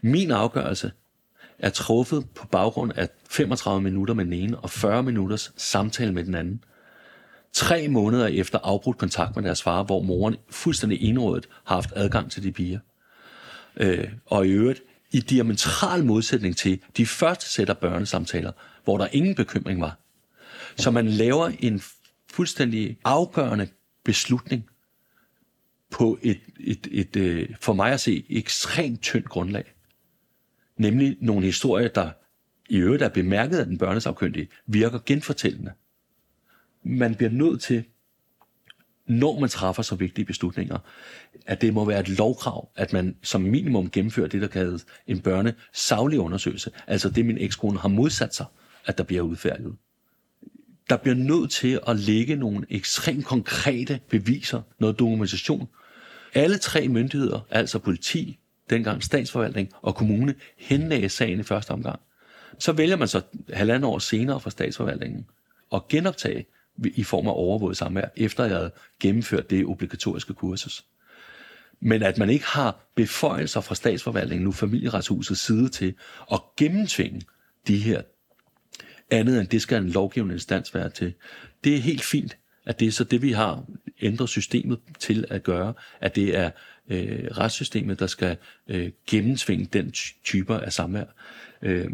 Min 0.00 0.30
afgørelse 0.30 0.92
er 1.58 1.70
truffet 1.70 2.26
på 2.34 2.46
baggrund 2.46 2.92
af 2.96 3.08
35 3.30 3.82
minutter 3.82 4.14
med 4.14 4.24
den 4.24 4.32
ene 4.32 4.58
og 4.58 4.70
40 4.70 5.02
minutters 5.02 5.52
samtale 5.56 6.12
med 6.12 6.24
den 6.24 6.34
anden. 6.34 6.64
Tre 7.52 7.88
måneder 7.88 8.26
efter 8.26 8.58
afbrudt 8.62 8.98
kontakt 8.98 9.36
med 9.36 9.44
deres 9.44 9.62
far, 9.62 9.82
hvor 9.82 10.02
moren 10.02 10.36
fuldstændig 10.50 11.02
enrådet 11.02 11.48
har 11.64 11.74
haft 11.74 11.92
adgang 11.96 12.30
til 12.30 12.42
de 12.42 12.52
piger. 12.52 12.78
Øh, 13.76 14.08
og 14.26 14.46
i 14.46 14.50
øvrigt 14.50 14.82
i 15.12 15.20
diametral 15.20 16.04
modsætning 16.04 16.56
til 16.56 16.80
de 16.96 17.06
første 17.06 17.50
sætter 17.50 17.74
børnesamtaler, 17.74 18.52
hvor 18.84 18.98
der 18.98 19.06
ingen 19.12 19.34
bekymring 19.34 19.80
var. 19.80 19.98
Så 20.76 20.90
man 20.90 21.06
laver 21.06 21.52
en 21.60 21.82
fuldstændig 22.30 22.98
afgørende 23.04 23.68
beslutning 24.04 24.68
på 25.90 26.18
et, 26.22 26.40
et, 26.60 26.88
et, 26.90 27.16
et 27.16 27.56
for 27.60 27.72
mig 27.72 27.92
at 27.92 28.00
se, 28.00 28.24
ekstremt 28.30 29.02
tyndt 29.02 29.28
grundlag. 29.28 29.74
Nemlig 30.76 31.16
nogle 31.20 31.46
historier, 31.46 31.88
der 31.88 32.10
i 32.68 32.76
øvrigt 32.76 33.02
er 33.02 33.08
bemærket 33.08 33.58
af 33.58 33.66
den 33.66 33.78
børnesafkyndige, 33.78 34.48
virker 34.66 34.98
genfortællende. 35.06 35.72
Man 36.82 37.14
bliver 37.14 37.30
nødt 37.30 37.60
til, 37.60 37.84
når 39.06 39.40
man 39.40 39.48
træffer 39.48 39.82
så 39.82 39.94
vigtige 39.94 40.24
beslutninger, 40.24 40.78
at 41.46 41.60
det 41.60 41.74
må 41.74 41.84
være 41.84 42.00
et 42.00 42.08
lovkrav, 42.08 42.68
at 42.76 42.92
man 42.92 43.16
som 43.22 43.40
minimum 43.40 43.90
gennemfører 43.90 44.28
det, 44.28 44.42
der 44.42 44.48
kaldes 44.48 44.86
en 45.06 45.20
børnesaglig 45.20 46.20
undersøgelse. 46.20 46.70
Altså 46.86 47.10
det, 47.10 47.26
min 47.26 47.38
ekskone 47.38 47.78
har 47.78 47.88
modsat 47.88 48.34
sig, 48.34 48.46
at 48.86 48.98
der 48.98 49.04
bliver 49.04 49.22
udfærdiget. 49.22 49.76
Der 50.90 50.96
bliver 50.96 51.14
nødt 51.14 51.50
til 51.50 51.80
at 51.88 51.98
lægge 51.98 52.36
nogle 52.36 52.66
ekstremt 52.70 53.24
konkrete 53.24 54.00
beviser, 54.08 54.62
noget 54.78 54.98
dokumentation. 54.98 55.68
Alle 56.34 56.58
tre 56.58 56.88
myndigheder, 56.88 57.40
altså 57.50 57.78
politi, 57.78 58.38
dengang 58.70 59.02
statsforvaltning 59.02 59.70
og 59.82 59.94
kommune, 59.94 60.34
henlagde 60.56 61.08
sagen 61.08 61.40
i 61.40 61.42
første 61.42 61.70
omgang. 61.70 62.00
Så 62.58 62.72
vælger 62.72 62.96
man 62.96 63.08
så 63.08 63.22
halvandet 63.52 63.88
år 63.88 63.98
senere 63.98 64.40
fra 64.40 64.50
statsforvaltningen 64.50 65.26
at 65.74 65.88
genoptage 65.88 66.46
i 66.84 67.04
form 67.04 67.26
af 67.26 67.32
overvåget 67.32 67.76
samvær, 67.76 68.08
efter 68.16 68.44
jeg 68.44 68.56
havde 68.56 68.72
gennemført 69.00 69.50
det 69.50 69.66
obligatoriske 69.66 70.34
kursus. 70.34 70.84
Men 71.80 72.02
at 72.02 72.18
man 72.18 72.30
ikke 72.30 72.46
har 72.46 72.80
beføjelser 72.94 73.60
fra 73.60 73.74
statsforvaltningen, 73.74 74.44
nu 74.44 74.52
familieretshusets 74.52 75.40
side 75.40 75.68
til 75.68 75.94
at 76.32 76.40
gennemtvinge 76.56 77.22
de 77.66 77.76
her 77.76 78.02
andet 79.10 79.40
end 79.40 79.48
det 79.48 79.62
skal 79.62 79.82
en 79.82 79.88
lovgivende 79.88 80.34
instans 80.34 80.74
være 80.74 80.90
til. 80.90 81.14
Det 81.64 81.74
er 81.74 81.78
helt 81.78 82.04
fint, 82.04 82.36
at 82.66 82.80
det 82.80 82.88
er 82.88 82.92
så 82.92 83.04
det, 83.04 83.22
vi 83.22 83.32
har 83.32 83.64
ændret 84.00 84.28
systemet 84.28 84.78
til 84.98 85.24
at 85.30 85.42
gøre, 85.42 85.74
at 86.00 86.16
det 86.16 86.36
er 86.36 86.50
øh, 86.88 87.28
retssystemet, 87.30 87.98
der 87.98 88.06
skal 88.06 88.36
øh, 88.68 88.90
gennemtvinge 89.06 89.64
den 89.64 89.92
typer 90.24 90.58
af 90.58 90.72
samvær. 90.72 91.04
Øh, 91.62 91.90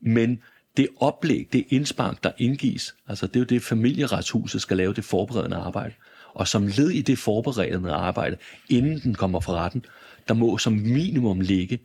Men 0.00 0.42
det 0.76 0.88
oplæg, 0.96 1.48
det 1.52 1.64
indspark, 1.68 2.24
der 2.24 2.30
indgives, 2.38 2.94
altså 3.08 3.26
det 3.26 3.36
er 3.36 3.40
jo 3.40 3.44
det, 3.44 3.62
familieretshuset 3.62 4.62
skal 4.62 4.76
lave 4.76 4.94
det 4.94 5.04
forberedende 5.04 5.56
arbejde. 5.56 5.94
Og 6.34 6.48
som 6.48 6.66
led 6.66 6.90
i 6.90 7.02
det 7.02 7.18
forberedende 7.18 7.92
arbejde, 7.92 8.36
inden 8.68 9.00
den 9.00 9.14
kommer 9.14 9.40
fra 9.40 9.52
retten, 9.52 9.84
der 10.28 10.34
må 10.34 10.58
som 10.58 10.72
minimum 10.72 11.40
ligge 11.40 11.78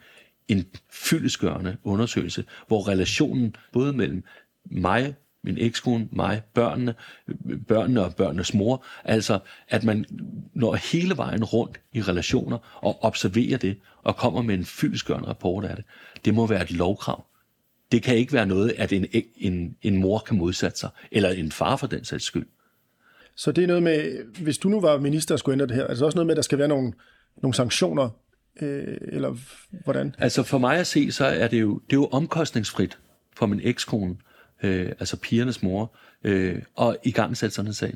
en 0.47 0.65
fyldesgørende 0.89 1.77
undersøgelse, 1.83 2.43
hvor 2.67 2.87
relationen 2.87 3.55
både 3.73 3.93
mellem 3.93 4.23
mig, 4.65 5.15
min 5.43 5.57
ekskone, 5.57 6.07
mig, 6.11 6.41
børnene, 6.53 6.95
børnene 7.67 8.03
og 8.03 8.15
børnenes 8.15 8.53
mor, 8.53 8.85
altså 9.03 9.39
at 9.67 9.83
man 9.83 10.05
når 10.53 10.75
hele 10.75 11.17
vejen 11.17 11.43
rundt 11.43 11.79
i 11.93 12.01
relationer 12.01 12.57
og 12.81 13.03
observerer 13.03 13.57
det 13.57 13.77
og 14.03 14.15
kommer 14.15 14.41
med 14.41 14.55
en 14.55 14.65
fyldesgørende 14.65 15.27
rapport 15.27 15.65
af 15.65 15.75
det, 15.75 15.85
det 16.25 16.33
må 16.33 16.47
være 16.47 16.63
et 16.63 16.71
lovkrav. 16.71 17.25
Det 17.91 18.03
kan 18.03 18.17
ikke 18.17 18.33
være 18.33 18.45
noget, 18.45 18.73
at 18.77 18.93
en, 18.93 19.05
en, 19.37 19.75
en 19.81 19.97
mor 19.97 20.19
kan 20.19 20.37
modsætte 20.37 20.79
sig, 20.79 20.89
eller 21.11 21.29
en 21.29 21.51
far 21.51 21.75
for 21.75 21.87
den 21.87 22.05
sags 22.05 22.23
skyld. 22.23 22.47
Så 23.35 23.51
det 23.51 23.63
er 23.63 23.67
noget 23.67 23.83
med, 23.83 24.23
hvis 24.41 24.57
du 24.57 24.69
nu 24.69 24.81
var 24.81 24.97
minister 24.97 25.35
og 25.35 25.39
skulle 25.39 25.53
ændre 25.53 25.67
det 25.67 25.75
her, 25.75 25.83
er 25.83 25.93
det 25.93 26.01
også 26.01 26.15
noget 26.15 26.25
med, 26.25 26.33
at 26.33 26.37
der 26.37 26.41
skal 26.41 26.57
være 26.57 26.67
nogle, 26.67 26.93
nogle 27.41 27.53
sanktioner, 27.53 28.09
øh, 28.61 28.97
eller 29.01 29.37
hvordan? 29.83 30.15
Altså 30.17 30.43
for 30.43 30.57
mig 30.57 30.77
at 30.77 30.87
se, 30.87 31.11
så 31.11 31.25
er 31.25 31.47
det 31.47 31.61
jo, 31.61 31.73
det 31.73 31.93
er 31.93 31.97
jo 31.97 32.05
omkostningsfrit 32.05 32.97
for 33.35 33.45
min 33.45 33.59
ekskone, 33.63 34.15
øh, 34.63 34.87
altså 34.87 35.17
pigernes 35.17 35.63
mor, 35.63 35.95
øh, 36.23 36.61
og 36.75 36.97
i 37.03 37.11
gang 37.11 37.37
sætte 37.37 37.55
sådan 37.55 37.69
en 37.69 37.73
sag. 37.73 37.93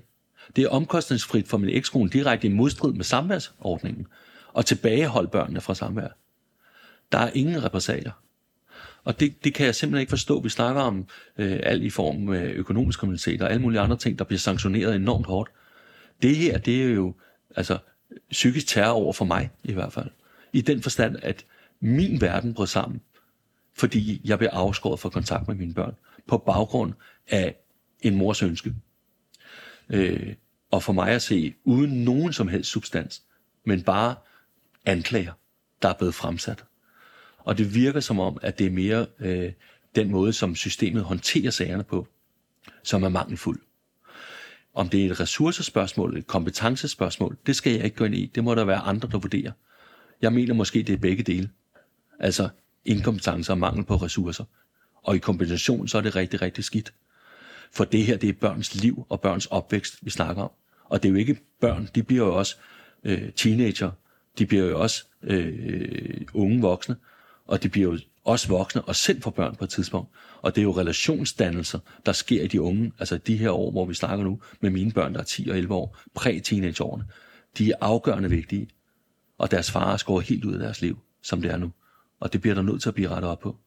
Det 0.55 0.63
er 0.63 0.69
omkostningsfrit 0.69 1.47
for 1.47 1.57
min 1.57 1.69
ekskone 1.69 2.09
direkte 2.09 2.47
i 2.47 2.51
modstrid 2.51 2.93
med 2.93 3.03
samværsordningen, 3.03 4.07
og 4.53 4.65
tilbageholde 4.65 5.29
børnene 5.29 5.61
fra 5.61 5.75
samvær. 5.75 6.07
Der 7.11 7.17
er 7.17 7.31
ingen 7.33 7.63
repressalier. 7.63 8.11
Og 9.05 9.19
det, 9.19 9.43
det 9.43 9.53
kan 9.53 9.65
jeg 9.65 9.75
simpelthen 9.75 10.01
ikke 10.01 10.09
forstå. 10.09 10.41
Vi 10.41 10.49
snakker 10.49 10.81
om 10.81 11.07
øh, 11.37 11.59
alt 11.63 11.83
i 11.83 11.89
form 11.89 12.29
af 12.29 12.45
økonomisk 12.45 12.99
kriminalitet 12.99 13.41
og 13.41 13.49
alle 13.49 13.61
mulige 13.61 13.79
andre 13.79 13.97
ting, 13.97 14.19
der 14.19 14.25
bliver 14.25 14.39
sanktioneret 14.39 14.95
enormt 14.95 15.25
hårdt. 15.25 15.51
Det 16.21 16.35
her, 16.35 16.57
det 16.57 16.83
er 16.83 16.87
jo 16.87 17.13
altså 17.55 17.77
psykisk 18.31 18.67
terror 18.67 18.93
over 18.93 19.13
for 19.13 19.25
mig 19.25 19.49
i 19.63 19.73
hvert 19.73 19.93
fald. 19.93 20.09
I 20.53 20.61
den 20.61 20.81
forstand, 20.81 21.15
at 21.21 21.45
min 21.79 22.21
verden 22.21 22.53
brød 22.53 22.67
sammen, 22.67 23.01
fordi 23.73 24.21
jeg 24.23 24.37
blev 24.37 24.49
afskåret 24.51 24.99
fra 24.99 25.09
kontakt 25.09 25.47
med 25.47 25.55
mine 25.55 25.73
børn 25.73 25.95
på 26.27 26.37
baggrund 26.37 26.93
af 27.27 27.55
en 28.01 28.15
mors 28.15 28.43
ønske. 28.43 28.73
Øh, 29.89 30.33
og 30.71 30.83
for 30.83 30.93
mig 30.93 31.09
at 31.09 31.21
se, 31.21 31.53
uden 31.63 32.03
nogen 32.03 32.33
som 32.33 32.47
helst 32.47 32.69
substans, 32.69 33.23
men 33.65 33.83
bare 33.83 34.15
anklager, 34.85 35.33
der 35.81 35.89
er 35.89 35.93
blevet 35.93 36.15
fremsat. 36.15 36.65
Og 37.45 37.57
det 37.57 37.75
virker 37.75 37.99
som 37.99 38.19
om, 38.19 38.37
at 38.41 38.59
det 38.59 38.67
er 38.67 38.71
mere 38.71 39.07
øh, 39.19 39.51
den 39.95 40.11
måde, 40.11 40.33
som 40.33 40.55
systemet 40.55 41.03
håndterer 41.03 41.51
sagerne 41.51 41.83
på, 41.83 42.07
som 42.83 43.03
er 43.03 43.09
mangelfuld. 43.09 43.59
Om 44.73 44.89
det 44.89 45.05
er 45.05 45.11
et 45.11 45.19
ressourcespørgsmål, 45.19 46.17
et 46.17 46.27
kompetencespørgsmål, 46.27 47.37
det 47.45 47.55
skal 47.55 47.73
jeg 47.73 47.83
ikke 47.83 47.97
gå 47.97 48.05
ind 48.05 48.15
i. 48.15 48.31
Det 48.35 48.43
må 48.43 48.55
der 48.55 48.65
være 48.65 48.77
andre, 48.77 49.09
der 49.11 49.19
vurderer. 49.19 49.51
Jeg 50.21 50.33
mener 50.33 50.53
måske, 50.53 50.83
det 50.83 50.93
er 50.93 50.97
begge 50.97 51.23
dele. 51.23 51.49
Altså 52.19 52.49
inkompetence 52.85 53.51
og 53.51 53.57
mangel 53.57 53.83
på 53.83 53.95
ressourcer. 53.95 54.43
Og 55.03 55.15
i 55.15 55.19
kombination, 55.19 55.87
så 55.87 55.97
er 55.97 56.01
det 56.01 56.15
rigtig, 56.15 56.41
rigtig 56.41 56.63
skidt. 56.63 56.93
For 57.71 57.83
det 57.83 58.05
her, 58.05 58.17
det 58.17 58.29
er 58.29 58.33
børns 58.33 58.75
liv 58.75 59.05
og 59.09 59.21
børns 59.21 59.45
opvækst, 59.45 59.97
vi 60.01 60.09
snakker 60.09 60.43
om. 60.43 60.51
Og 60.85 61.03
det 61.03 61.09
er 61.09 61.11
jo 61.11 61.17
ikke 61.19 61.37
børn, 61.61 61.89
de 61.95 62.03
bliver 62.03 62.25
jo 62.25 62.37
også 62.37 62.55
øh, 63.03 63.31
teenager, 63.31 63.91
de 64.37 64.45
bliver 64.45 64.65
jo 64.65 64.81
også 64.81 65.05
øh, 65.23 66.21
unge 66.33 66.61
voksne, 66.61 66.95
og 67.45 67.63
de 67.63 67.69
bliver 67.69 67.91
jo 67.91 67.99
også 68.23 68.47
voksne 68.47 68.81
og 68.81 68.95
selv 68.95 69.21
får 69.21 69.31
børn 69.31 69.55
på 69.55 69.63
et 69.63 69.69
tidspunkt. 69.69 70.09
Og 70.41 70.55
det 70.55 70.61
er 70.61 70.63
jo 70.63 70.77
relationsdannelser, 70.77 71.79
der 72.05 72.11
sker 72.11 72.43
i 72.43 72.47
de 72.47 72.61
unge, 72.61 72.91
altså 72.99 73.17
de 73.17 73.37
her 73.37 73.51
år, 73.51 73.71
hvor 73.71 73.85
vi 73.85 73.93
snakker 73.93 74.25
nu, 74.25 74.39
med 74.59 74.69
mine 74.69 74.91
børn, 74.91 75.13
der 75.13 75.19
er 75.19 75.23
10 75.23 75.49
og 75.49 75.57
11 75.57 75.73
år, 75.73 75.97
præ-teenageårene. 76.15 77.05
De 77.57 77.71
er 77.71 77.75
afgørende 77.81 78.29
vigtige, 78.29 78.67
og 79.37 79.51
deres 79.51 79.71
far 79.71 80.03
går 80.05 80.19
helt 80.19 80.45
ud 80.45 80.53
af 80.53 80.59
deres 80.59 80.81
liv, 80.81 80.99
som 81.21 81.41
det 81.41 81.51
er 81.51 81.57
nu. 81.57 81.71
Og 82.19 82.33
det 82.33 82.41
bliver 82.41 82.55
der 82.55 82.61
nødt 82.61 82.81
til 82.81 82.89
at 82.89 82.95
blive 82.95 83.09
rettet 83.09 83.31
op 83.31 83.39
på. 83.39 83.57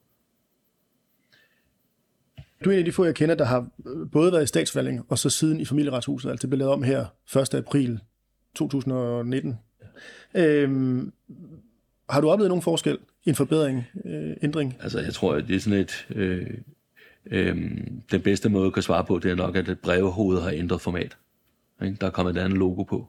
Du 2.64 2.70
er 2.70 2.74
en 2.74 2.78
af 2.78 2.84
de 2.84 2.92
få, 2.92 3.04
jeg 3.04 3.14
kender, 3.14 3.34
der 3.34 3.44
har 3.44 3.68
både 4.12 4.32
været 4.32 4.42
i 4.42 4.46
statsforvaltning 4.46 5.06
og 5.08 5.18
så 5.18 5.30
siden 5.30 5.60
i 5.60 5.64
familieretshuset. 5.64 6.30
Altså 6.30 6.42
det 6.42 6.50
blev 6.50 6.58
lavet 6.58 6.72
om 6.72 6.82
her 6.82 7.06
1. 7.36 7.54
april 7.54 8.00
2019. 8.54 9.58
Øhm, 10.34 11.12
har 12.10 12.20
du 12.20 12.30
oplevet 12.30 12.48
nogen 12.48 12.62
forskel? 12.62 12.98
En 13.28 13.34
forbedring, 13.34 13.86
øh, 14.04 14.36
ændring? 14.42 14.76
Altså 14.80 15.00
jeg 15.00 15.14
tror, 15.14 15.34
at 15.34 15.48
det 15.48 15.56
er 15.56 15.60
sådan 15.60 15.78
et... 15.78 16.06
Øh, 16.10 16.46
øh, 17.30 17.56
den 18.10 18.20
bedste 18.22 18.48
måde 18.48 18.66
at 18.66 18.72
kan 18.72 18.82
svare 18.82 19.04
på, 19.04 19.18
det 19.18 19.30
er 19.30 19.34
nok, 19.34 19.56
at 19.56 19.68
et 19.68 19.78
brevhoved 19.78 20.40
har 20.40 20.50
ændret 20.50 20.80
format. 20.80 21.16
Ikke? 21.82 21.96
Der 22.00 22.06
er 22.06 22.10
kommet 22.10 22.36
et 22.36 22.40
andet 22.40 22.58
logo 22.58 22.82
på. 22.82 23.08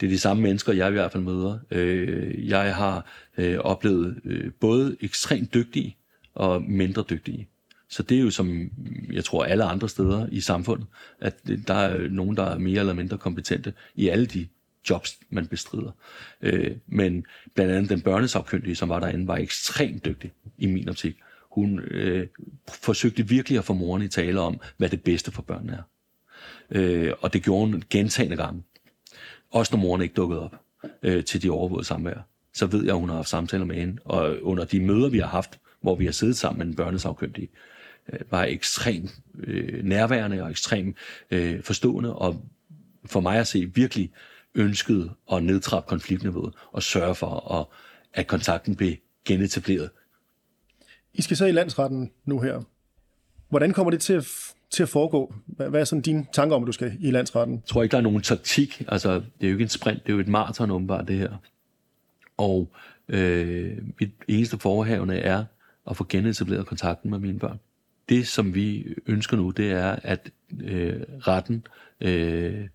Det 0.00 0.06
er 0.06 0.10
de 0.10 0.18
samme 0.18 0.42
mennesker, 0.42 0.72
jeg 0.72 0.88
i 0.88 0.92
hvert 0.92 1.12
fald 1.12 1.22
møder. 1.22 1.58
Øh, 1.70 2.48
jeg 2.48 2.74
har 2.74 3.06
øh, 3.36 3.58
oplevet 3.58 4.20
øh, 4.24 4.52
både 4.60 4.96
ekstremt 5.00 5.54
dygtige 5.54 5.96
og 6.34 6.62
mindre 6.62 7.04
dygtige. 7.10 7.48
Så 7.88 8.02
det 8.02 8.18
er 8.18 8.22
jo 8.22 8.30
som, 8.30 8.70
jeg 9.12 9.24
tror, 9.24 9.44
alle 9.44 9.64
andre 9.64 9.88
steder 9.88 10.26
i 10.32 10.40
samfundet, 10.40 10.86
at 11.20 11.34
der 11.68 11.74
er 11.74 12.08
nogen, 12.08 12.36
der 12.36 12.44
er 12.44 12.58
mere 12.58 12.80
eller 12.80 12.94
mindre 12.94 13.18
kompetente 13.18 13.72
i 13.94 14.08
alle 14.08 14.26
de 14.26 14.46
jobs, 14.90 15.18
man 15.30 15.46
bestrider. 15.46 15.90
Øh, 16.40 16.76
men 16.86 17.26
blandt 17.54 17.72
andet 17.72 17.90
den 17.90 18.00
børnesafkyndige, 18.00 18.74
som 18.74 18.88
var 18.88 19.00
derinde, 19.00 19.26
var 19.26 19.36
ekstremt 19.36 20.04
dygtig 20.04 20.32
i 20.58 20.66
min 20.66 20.88
optik. 20.88 21.16
Hun 21.50 21.78
øh, 21.78 22.26
forsøgte 22.68 23.28
virkelig 23.28 23.58
at 23.58 23.64
få 23.64 23.72
moren 23.72 24.02
i 24.02 24.08
tale 24.08 24.40
om, 24.40 24.60
hvad 24.76 24.88
det 24.88 25.02
bedste 25.02 25.30
for 25.32 25.42
børnene 25.42 25.72
er. 25.72 25.82
Øh, 26.70 27.12
og 27.20 27.32
det 27.32 27.42
gjorde 27.42 27.66
hun 27.66 27.82
gentagende 27.90 28.36
gange. 28.36 28.62
Også 29.50 29.76
når 29.76 29.82
moren 29.82 30.02
ikke 30.02 30.14
dukkede 30.14 30.42
op 30.42 30.54
øh, 31.02 31.24
til 31.24 31.42
de 31.42 31.50
overvågede 31.50 31.86
samvær. 31.86 32.26
Så 32.54 32.66
ved 32.66 32.84
jeg, 32.84 32.94
at 32.94 33.00
hun 33.00 33.08
har 33.08 33.16
haft 33.16 33.28
samtaler 33.28 33.64
med 33.64 33.76
hende. 33.76 33.98
Og 34.04 34.42
under 34.42 34.64
de 34.64 34.80
møder, 34.80 35.08
vi 35.08 35.18
har 35.18 35.26
haft, 35.26 35.58
hvor 35.80 35.94
vi 35.94 36.04
har 36.04 36.12
siddet 36.12 36.36
sammen 36.36 36.58
med 36.58 36.66
den 36.66 36.74
børnesafkyndige, 36.74 37.48
øh, 38.12 38.20
var 38.30 38.44
ekstremt 38.44 39.18
øh, 39.38 39.84
nærværende 39.84 40.42
og 40.42 40.50
ekstremt 40.50 40.96
øh, 41.30 41.62
forstående, 41.62 42.16
og 42.16 42.44
for 43.04 43.20
mig 43.20 43.38
at 43.38 43.46
se 43.46 43.70
virkelig 43.74 44.10
ønskede 44.58 45.10
at 45.32 45.42
nedtrappe 45.42 45.88
konfliktniveauet 45.88 46.54
og 46.72 46.82
sørge 46.82 47.14
for, 47.14 47.54
at, 47.60 47.66
at 48.20 48.26
kontakten 48.26 48.76
blev 48.76 48.94
genetableret. 49.24 49.90
I 51.14 51.22
skal 51.22 51.36
så 51.36 51.46
i 51.46 51.52
landsretten 51.52 52.10
nu 52.24 52.40
her. 52.40 52.62
Hvordan 53.48 53.72
kommer 53.72 53.90
det 53.90 54.00
til 54.00 54.12
at, 54.12 54.26
til 54.70 54.82
at 54.82 54.88
foregå? 54.88 55.34
Hvad 55.46 55.80
er 55.80 55.84
sådan 55.84 56.02
dine 56.02 56.26
tanker 56.32 56.56
om, 56.56 56.62
at 56.62 56.66
du 56.66 56.72
skal 56.72 56.96
i 57.00 57.10
landsretten? 57.10 57.54
Jeg 57.54 57.64
tror 57.66 57.82
ikke, 57.82 57.92
der 57.92 57.98
er 57.98 58.02
nogen 58.02 58.22
taktik. 58.22 58.82
Altså, 58.88 59.14
det 59.14 59.46
er 59.46 59.48
jo 59.48 59.52
ikke 59.52 59.62
en 59.62 59.68
sprint, 59.68 60.02
det 60.02 60.08
er 60.08 60.14
jo 60.14 60.20
et 60.20 60.28
maraton 60.28 60.70
åbenbart, 60.70 61.08
det 61.08 61.18
her. 61.18 61.36
Og 62.36 62.72
øh, 63.08 63.78
mit 64.00 64.10
eneste 64.28 64.58
forhavende 64.58 65.18
er 65.18 65.44
at 65.90 65.96
få 65.96 66.06
genetableret 66.08 66.66
kontakten 66.66 67.10
med 67.10 67.18
mine 67.18 67.38
børn. 67.38 67.60
Det, 68.08 68.28
som 68.28 68.54
vi 68.54 68.94
ønsker 69.06 69.36
nu, 69.36 69.50
det 69.50 69.70
er, 69.70 69.96
at 70.02 70.30
øh, 70.60 71.02
retten 71.18 71.66
øh, 72.00 72.68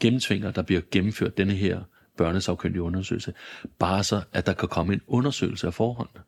gennemtvinger, 0.00 0.50
der 0.50 0.62
bliver 0.62 0.80
gennemført 0.90 1.36
denne 1.38 1.52
her 1.52 1.82
børnesagkyndige 2.16 2.82
undersøgelse, 2.82 3.34
bare 3.78 4.04
så, 4.04 4.22
at 4.32 4.46
der 4.46 4.52
kan 4.52 4.68
komme 4.68 4.92
en 4.92 5.00
undersøgelse 5.06 5.66
af 5.66 5.74
forholdene. 5.74 6.20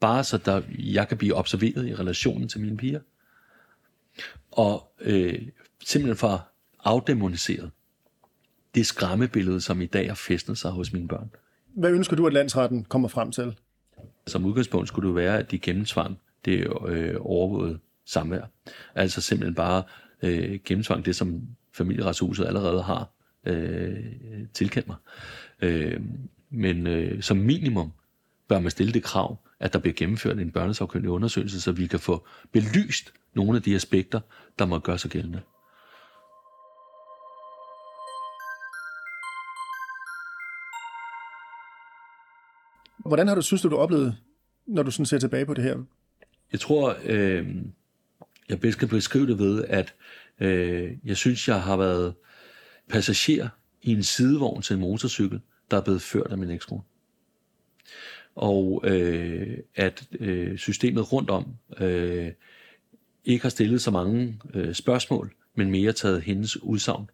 Bare 0.00 0.24
så, 0.24 0.38
der, 0.38 0.62
jeg 0.78 1.08
kan 1.08 1.18
blive 1.18 1.34
observeret 1.34 1.88
i 1.88 1.94
relationen 1.94 2.48
til 2.48 2.60
mine 2.60 2.76
piger. 2.76 3.00
Og 4.50 4.92
øh, 5.00 5.42
simpelthen 5.84 6.16
for 6.16 6.48
afdemoniseret 6.84 7.70
det 8.74 8.86
skræmmebillede, 8.86 9.60
som 9.60 9.80
i 9.80 9.86
dag 9.86 10.08
har 10.08 10.14
fæstnet 10.14 10.58
sig 10.58 10.70
hos 10.70 10.92
mine 10.92 11.08
børn. 11.08 11.30
Hvad 11.74 11.90
ønsker 11.90 12.16
du, 12.16 12.26
at 12.26 12.32
landsretten 12.32 12.84
kommer 12.84 13.08
frem 13.08 13.32
til? 13.32 13.58
Som 14.26 14.44
udgangspunkt 14.44 14.88
skulle 14.88 15.08
det 15.08 15.16
være, 15.16 15.38
at 15.38 15.50
de 15.50 15.58
gennemtvang 15.58 16.18
det 16.44 16.66
øh, 16.86 17.14
overvåget 17.20 17.80
samvær. 18.04 18.42
Altså 18.94 19.20
simpelthen 19.20 19.54
bare 19.54 19.82
øh, 20.22 20.60
gennemtvang 20.64 21.04
det, 21.04 21.16
som 21.16 21.42
familieretshuset 21.76 22.46
allerede 22.46 22.82
har 22.82 23.10
øh, 23.46 23.96
tilkendt 24.54 24.88
mig. 24.88 24.96
Øh, 25.62 26.00
men 26.50 26.86
øh, 26.86 27.22
som 27.22 27.36
minimum 27.36 27.92
bør 28.48 28.60
man 28.60 28.70
stille 28.70 28.92
det 28.92 29.02
krav, 29.02 29.38
at 29.60 29.72
der 29.72 29.78
bliver 29.78 29.94
gennemført 29.94 30.38
en 30.38 30.50
børnesagkyndig 30.50 31.10
undersøgelse, 31.10 31.60
så 31.60 31.72
vi 31.72 31.86
kan 31.86 32.00
få 32.00 32.26
belyst 32.52 33.12
nogle 33.34 33.56
af 33.56 33.62
de 33.62 33.74
aspekter, 33.74 34.20
der 34.58 34.66
må 34.66 34.78
gøre 34.78 34.98
sig 34.98 35.10
gældende. 35.10 35.40
Hvordan 42.98 43.28
har 43.28 43.34
du 43.34 43.42
synes, 43.42 43.62
du 43.62 43.68
har 43.68 43.76
oplevet, 43.76 44.16
når 44.66 44.82
du 44.82 44.90
sådan 44.90 45.06
ser 45.06 45.18
tilbage 45.18 45.46
på 45.46 45.54
det 45.54 45.64
her? 45.64 45.76
Jeg 46.52 46.60
tror, 46.60 46.96
øh, 47.04 47.46
jeg 48.48 48.60
bedst 48.60 48.78
kan 48.78 48.88
beskrive 48.88 49.26
det 49.26 49.38
ved, 49.38 49.64
at 49.64 49.94
øh, 50.40 50.92
jeg 51.04 51.16
synes, 51.16 51.48
jeg 51.48 51.62
har 51.62 51.76
været 51.76 52.14
passager 52.88 53.48
i 53.82 53.92
en 53.92 54.02
sidevogn 54.02 54.62
til 54.62 54.74
en 54.74 54.80
motorcykel, 54.80 55.40
der 55.70 55.76
er 55.76 55.80
blevet 55.80 56.02
ført 56.02 56.26
af 56.30 56.38
min 56.38 56.50
ekskone. 56.50 56.82
og 58.34 58.80
øh, 58.84 59.58
at 59.74 60.08
øh, 60.20 60.58
systemet 60.58 61.12
rundt 61.12 61.30
om 61.30 61.56
øh, 61.80 62.32
ikke 63.24 63.42
har 63.42 63.48
stillet 63.50 63.82
så 63.82 63.90
mange 63.90 64.40
øh, 64.54 64.74
spørgsmål, 64.74 65.34
men 65.54 65.70
mere 65.70 65.92
taget 65.92 66.22
hendes 66.22 66.62
udsagn 66.62 67.10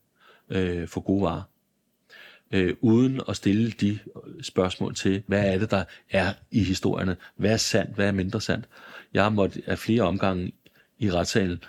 øh, 0.49 0.89
for 0.89 1.01
gode 1.01 1.23
varer. 1.23 1.43
Øh, 2.53 2.75
uden 2.81 3.21
at 3.29 3.37
stille 3.37 3.71
de 3.71 3.99
spørgsmål 4.43 4.95
til, 4.95 5.23
hvad 5.27 5.55
er 5.55 5.59
det, 5.59 5.71
der 5.71 5.85
er 6.11 6.33
i 6.51 6.65
historierne? 6.65 7.17
Hvad 7.37 7.53
er 7.53 7.57
sandt? 7.57 7.95
Hvad 7.95 8.09
er 8.09 8.13
mindre 8.13 8.41
sandt? 8.41 8.69
Jeg 9.15 9.23
har 9.23 9.31
måttet 9.31 9.63
af 9.67 9.79
flere 9.79 10.03
omgange 10.03 10.53
i 10.99 11.11
retssalen 11.11 11.65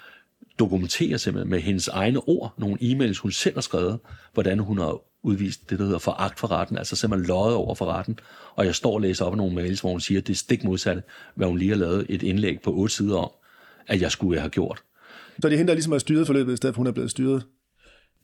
dokumentere 0.60 1.18
simpelthen 1.18 1.50
med 1.50 1.60
hendes 1.60 1.88
egne 1.88 2.20
ord, 2.20 2.54
nogle 2.58 2.78
e-mails, 2.82 3.20
hun 3.20 3.32
selv 3.32 3.56
har 3.56 3.62
skrevet, 3.62 4.00
hvordan 4.34 4.60
hun 4.60 4.78
har 4.78 5.00
udvist 5.24 5.70
det, 5.70 5.80
der 5.80 5.86
hedder 5.86 6.00
foragt 6.00 6.40
for 6.40 6.52
retten, 6.52 6.78
altså 6.78 6.96
simpelthen 6.96 7.28
løjet 7.28 7.56
over 7.56 7.76
for 7.76 7.86
retten. 7.86 8.20
Og 8.56 8.66
jeg 8.66 8.76
står 8.76 8.94
og 8.94 9.02
læser 9.02 9.26
op 9.26 9.34
af 9.34 9.38
nogle 9.38 9.56
mails, 9.56 9.80
hvor 9.80 9.92
hun 9.92 10.00
siger, 10.00 10.22
at 10.22 10.28
det 10.28 10.34
er 10.34 10.38
stik 10.38 10.64
modsatte, 10.64 11.04
hvad 11.36 11.48
hun 11.48 11.58
lige 11.58 11.70
har 11.70 11.78
lavet 11.78 12.06
et 12.10 12.24
indlæg 12.24 12.62
på 12.62 12.74
otte 12.74 12.96
sider 12.96 13.18
om, 13.18 13.32
at 13.88 14.02
jeg 14.02 14.12
skulle 14.12 14.40
have 14.40 14.50
gjort. 14.50 14.84
Så 15.42 15.48
det 15.48 15.54
er 15.54 15.58
hende, 15.58 15.68
der 15.68 15.74
ligesom 15.74 15.92
har 15.92 16.00
styret 16.00 16.28
forløbet, 16.28 16.54
i 16.54 16.58
stedet 16.58 16.76
for 16.76 16.80
hun 16.80 16.88
er 16.88 16.92
blevet 16.92 17.12
styret? 17.12 17.46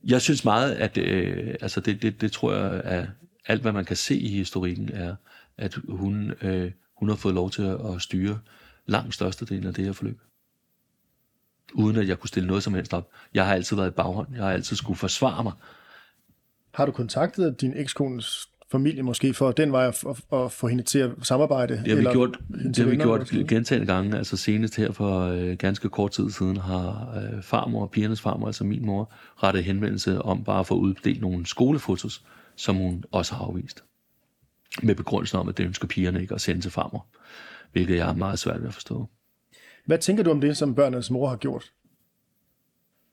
Jeg 0.04 0.22
synes 0.22 0.46
meget, 0.46 0.72
at 0.72 0.98
øh, 0.98 1.56
altså 1.62 1.80
det, 1.80 2.02
det, 2.02 2.22
det 2.22 2.32
tror 2.32 2.54
jeg, 2.54 2.82
at 2.84 3.08
alt 3.46 3.62
hvad 3.62 3.72
man 3.72 3.86
kan 3.86 3.96
se 3.96 4.18
i 4.20 4.28
historikken, 4.28 4.90
er, 4.94 5.16
at 5.58 5.78
hun, 5.90 6.32
øh, 6.42 6.72
hun 6.98 7.10
har 7.10 7.16
fået 7.16 7.36
lov 7.36 7.52
til 7.52 7.62
at 7.62 8.02
styre 8.02 8.40
langt 8.88 9.14
størstedelen 9.14 9.66
af 9.68 9.74
det 9.74 9.86
her 9.86 9.94
forløb. 9.94 10.20
Uden 11.74 11.98
at 11.98 12.08
jeg 12.08 12.20
kunne 12.20 12.28
stille 12.28 12.48
noget 12.48 12.64
som 12.64 12.74
helst 12.74 12.94
op. 12.94 13.10
Jeg 13.34 13.46
har 13.46 13.54
altid 13.54 13.76
været 13.76 13.88
i 13.88 13.92
baghånd. 13.92 14.28
Jeg 14.36 14.44
har 14.44 14.52
altid 14.52 14.76
skulle 14.76 14.98
forsvare 14.98 15.44
mig. 15.44 15.54
Har 16.74 16.86
du 16.86 16.92
kontaktet 16.92 17.62
din 17.62 17.74
ekskones 17.76 18.50
familie 18.72 19.04
måske 19.04 19.34
for 19.34 19.52
den 19.52 19.72
vej 19.72 19.88
at, 19.88 20.06
at 20.34 20.52
få 20.52 20.68
hende 20.68 20.84
til 20.84 21.00
at 21.00 21.12
samarbejde? 21.22 21.82
Det 21.86 21.88
har 21.88 21.96
vi 21.96 22.04
gjort, 22.12 22.40
det 22.64 22.78
har 22.78 22.86
vi 22.86 22.96
gjort 22.96 23.30
gentagende 23.30 23.94
gange. 23.94 24.18
Altså 24.18 24.38
senest 24.38 24.76
her 24.76 24.92
for 24.92 25.20
øh, 25.20 25.58
ganske 25.58 25.90
kort 25.90 26.12
tid 26.12 26.30
siden 26.30 26.58
har 26.58 27.18
øh, 27.18 27.44
farmor, 27.44 27.88
pigernes 27.88 28.22
farmor, 28.22 28.48
altså 28.48 28.64
min 28.64 28.86
mor, 28.86 29.14
rettet 29.44 29.64
henvendelse 29.64 30.22
om 30.22 30.44
bare 30.44 30.60
at 30.60 30.68
få 30.68 30.76
uddelt 30.76 31.22
nogle 31.22 31.46
skolefotos, 31.46 32.24
som 32.56 32.76
hun 32.76 33.04
også 33.12 33.36
har 33.36 33.46
afvist. 33.46 33.84
Med 34.84 34.96
begrundelsen 34.96 35.40
om, 35.40 35.50
at 35.50 35.58
det 35.58 35.64
ønsker 35.64 35.88
pigerne 35.88 36.22
ikke 36.22 36.36
at 36.36 36.42
sende 36.42 36.62
til 36.62 36.72
farmor. 36.72 37.06
Hvilket 37.72 37.96
jeg 37.96 38.10
er 38.10 38.14
meget 38.14 38.40
svært 38.40 38.62
ved 38.62 38.68
at 38.68 38.74
forstå. 38.74 39.10
Hvad 39.90 39.98
tænker 39.98 40.24
du 40.24 40.32
om 40.32 40.42
det, 40.42 40.58
som 40.58 40.76
børnenes 40.76 41.12
mor 41.12 41.30
har 41.30 41.36
gjort? 41.36 41.72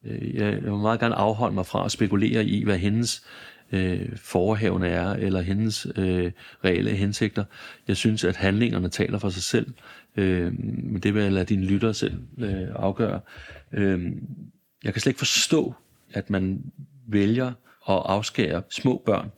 Øh, 0.05 0.35
jeg 0.35 0.53
vil 0.53 0.72
meget 0.72 1.01
gerne 1.01 1.14
afholde 1.14 1.55
mig 1.55 1.66
fra 1.66 1.85
at 1.85 1.93
spekulere 1.93 2.45
i, 2.45 2.64
hvad 2.64 2.79
hendes 2.79 3.27
øh, 3.72 4.16
forhavne 4.16 4.89
er, 4.89 5.11
eller 5.11 5.41
hendes 5.41 5.87
øh, 5.97 6.33
reelle 6.64 6.91
hensigter. 6.91 7.45
Jeg 7.89 7.97
synes, 7.97 8.24
at 8.24 8.37
handlingerne 8.37 8.89
taler 8.89 9.18
for 9.18 9.29
sig 9.29 9.43
selv, 9.43 9.74
øh, 10.16 10.53
men 10.62 11.01
det 11.03 11.14
vil 11.14 11.22
jeg 11.22 11.33
lade 11.33 11.45
dine 11.45 11.64
lyttere 11.64 11.95
selv 11.95 12.22
øh, 12.39 12.68
afgøre. 12.74 13.20
Øh, 13.72 14.12
jeg 14.85 14.93
kan 14.93 15.01
slet 15.01 15.11
ikke 15.11 15.18
forstå, 15.18 15.74
at 16.12 16.31
man 16.31 16.72
vælger 17.07 17.47
at 17.89 18.03
afskære 18.05 18.62
små 18.70 19.03
børn, 19.07 19.31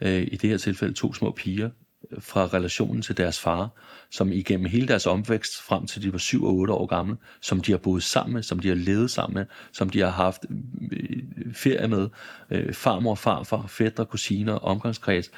øh, 0.00 0.22
i 0.22 0.36
det 0.36 0.50
her 0.50 0.58
tilfælde 0.58 0.94
to 0.94 1.14
små 1.14 1.30
piger, 1.30 1.70
fra 2.18 2.46
relationen 2.46 3.02
til 3.02 3.16
deres 3.16 3.40
far, 3.40 3.70
som 4.10 4.32
igennem 4.32 4.66
hele 4.66 4.88
deres 4.88 5.06
omvækst 5.06 5.62
frem 5.62 5.86
til 5.86 6.02
de 6.02 6.12
var 6.12 6.18
7 6.18 6.44
og 6.44 6.54
8 6.54 6.74
år 6.74 6.86
gamle, 6.86 7.16
som 7.40 7.60
de 7.60 7.72
har 7.72 7.78
boet 7.78 8.02
sammen 8.02 8.34
med, 8.34 8.42
som 8.42 8.58
de 8.58 8.68
har 8.68 8.74
levet 8.74 9.10
sammen 9.10 9.34
med, 9.34 9.46
som 9.72 9.90
de 9.90 10.00
har 10.00 10.10
haft 10.10 10.44
øh, 10.92 11.22
ferie 11.54 11.88
med, 11.88 12.08
øh, 12.50 12.74
farmor, 12.74 13.14
farfar, 13.14 13.66
fætter, 13.66 14.04
kusiner, 14.04 14.54
omgangskreds, 14.54 15.30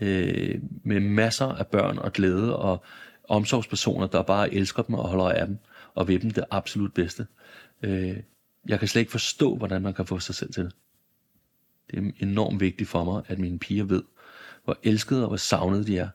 øh, 0.00 0.60
med 0.84 1.00
masser 1.00 1.46
af 1.46 1.66
børn 1.66 1.98
og 1.98 2.12
glæde 2.12 2.56
og 2.56 2.84
omsorgspersoner, 3.28 4.06
der 4.06 4.22
bare 4.22 4.54
elsker 4.54 4.82
dem 4.82 4.94
og 4.94 5.08
holder 5.08 5.28
af 5.28 5.46
dem 5.46 5.58
og 5.94 6.08
ved 6.08 6.18
dem 6.18 6.30
det 6.30 6.44
absolut 6.50 6.94
bedste. 6.94 7.26
Øh, 7.82 8.16
jeg 8.68 8.78
kan 8.78 8.88
slet 8.88 9.00
ikke 9.00 9.12
forstå, 9.12 9.56
hvordan 9.56 9.82
man 9.82 9.94
kan 9.94 10.06
få 10.06 10.18
sig 10.18 10.34
selv 10.34 10.52
til 10.52 10.64
det. 10.64 10.72
Det 11.90 11.98
er 11.98 12.10
enormt 12.26 12.60
vigtigt 12.60 12.88
for 12.88 13.04
mig, 13.04 13.22
at 13.26 13.38
mine 13.38 13.58
piger 13.58 13.84
ved, 13.84 14.02
hvor 14.64 14.78
elskede 14.82 15.22
og 15.22 15.28
hvor 15.28 15.36
savnede 15.36 15.86
de 15.86 15.98
er, 15.98 16.08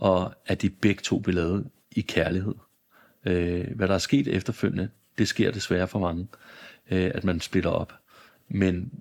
og 0.00 0.34
at 0.46 0.62
de 0.62 0.70
begge 0.70 1.02
to 1.02 1.18
blev 1.18 1.34
lavet 1.34 1.66
i 1.90 2.00
kærlighed. 2.00 2.54
Øh, 3.26 3.66
hvad 3.76 3.88
der 3.88 3.94
er 3.94 3.98
sket 3.98 4.28
efterfølgende, 4.28 4.88
det 5.18 5.28
sker 5.28 5.50
desværre 5.50 5.88
for 5.88 5.98
mange, 5.98 6.26
øh, 6.90 7.10
at 7.14 7.24
man 7.24 7.40
splitter 7.40 7.70
op. 7.70 7.92
Men 8.48 8.92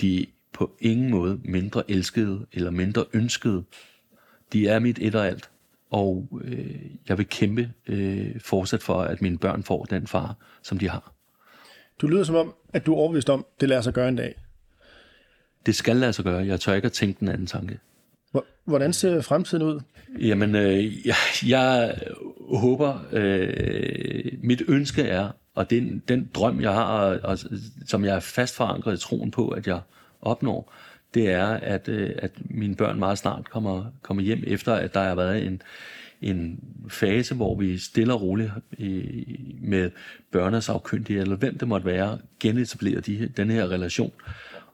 de 0.00 0.22
er 0.22 0.26
på 0.52 0.76
ingen 0.80 1.10
måde 1.10 1.40
mindre 1.44 1.90
elskede 1.90 2.46
eller 2.52 2.70
mindre 2.70 3.04
ønskede. 3.12 3.64
De 4.52 4.68
er 4.68 4.78
mit 4.78 4.98
et 4.98 5.14
og 5.14 5.26
alt, 5.26 5.50
og 5.90 6.28
øh, 6.44 6.80
jeg 7.08 7.18
vil 7.18 7.28
kæmpe 7.28 7.72
øh, 7.86 8.40
fortsat 8.40 8.82
for, 8.82 9.00
at 9.00 9.22
mine 9.22 9.38
børn 9.38 9.62
får 9.62 9.84
den 9.84 10.06
far, 10.06 10.36
som 10.62 10.78
de 10.78 10.88
har. 10.88 11.12
Du 12.00 12.06
lyder 12.06 12.24
som 12.24 12.34
om, 12.34 12.54
at 12.72 12.86
du 12.86 12.92
er 12.92 12.98
overbevist 12.98 13.30
om, 13.30 13.46
det 13.60 13.68
lader 13.68 13.80
sig 13.80 13.92
gøre 13.94 14.08
en 14.08 14.16
dag. 14.16 14.34
Det 15.66 15.74
skal 15.74 15.96
lade 15.96 16.12
sig 16.12 16.24
gøre. 16.24 16.46
Jeg 16.46 16.60
tør 16.60 16.74
ikke 16.74 16.86
at 16.86 16.92
tænke 16.92 17.20
den 17.20 17.28
anden 17.28 17.46
tanke. 17.46 17.78
Hvordan 18.68 18.92
ser 18.92 19.20
fremtiden 19.20 19.62
ud? 19.62 19.80
Jamen, 20.20 20.54
øh, 20.54 21.06
jeg, 21.06 21.16
jeg 21.46 21.98
håber, 22.50 22.98
øh, 23.12 24.32
mit 24.42 24.62
ønske 24.68 25.02
er, 25.02 25.30
og 25.54 25.70
den, 25.70 26.02
den 26.08 26.30
drøm, 26.34 26.60
jeg 26.60 26.72
har, 26.72 26.84
og, 26.84 27.20
og, 27.22 27.38
som 27.86 28.04
jeg 28.04 28.16
er 28.16 28.20
fast 28.20 28.56
forankret 28.56 28.94
i 28.94 29.00
troen 29.00 29.30
på, 29.30 29.48
at 29.48 29.66
jeg 29.66 29.80
opnår, 30.20 30.72
det 31.14 31.30
er, 31.30 31.46
at, 31.46 31.88
øh, 31.88 32.10
at 32.18 32.30
mine 32.50 32.74
børn 32.74 32.98
meget 32.98 33.18
snart 33.18 33.50
kommer, 33.50 33.84
kommer 34.02 34.22
hjem, 34.22 34.44
efter 34.46 34.74
at 34.74 34.94
der 34.94 35.02
har 35.02 35.14
været 35.14 35.46
en, 35.46 35.62
en 36.22 36.60
fase, 36.88 37.34
hvor 37.34 37.54
vi 37.54 37.78
stille 37.78 38.14
og 38.14 38.22
roligt 38.22 38.50
øh, 38.78 39.24
med 39.60 39.90
børnesafkyndige, 40.30 41.20
eller 41.20 41.36
hvem 41.36 41.58
det 41.58 41.68
måtte 41.68 41.86
være, 41.86 42.18
genetablerer 42.40 43.00
de, 43.00 43.28
den 43.36 43.50
her 43.50 43.70
relation. 43.70 44.12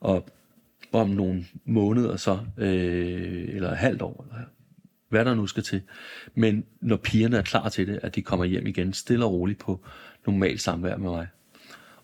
Og 0.01 0.27
om 0.95 1.09
nogle 1.09 1.45
måneder 1.65 2.17
så, 2.17 2.39
øh, 2.59 3.49
eller 3.49 3.75
halvt 3.75 4.03
år, 4.03 4.27
eller 4.31 4.45
hvad 5.09 5.25
der 5.25 5.35
nu 5.35 5.47
skal 5.47 5.63
til. 5.63 5.83
Men 6.35 6.65
når 6.81 6.97
pigerne 6.97 7.37
er 7.37 7.43
klar 7.43 7.69
til 7.69 7.87
det, 7.87 8.01
at 8.03 8.15
de 8.15 8.23
kommer 8.23 8.45
hjem 8.45 8.67
igen 8.67 8.93
stille 8.93 9.25
og 9.25 9.33
roligt 9.33 9.59
på 9.59 9.81
normal 10.27 10.59
samvær 10.59 10.97
med 10.97 11.11
mig. 11.11 11.27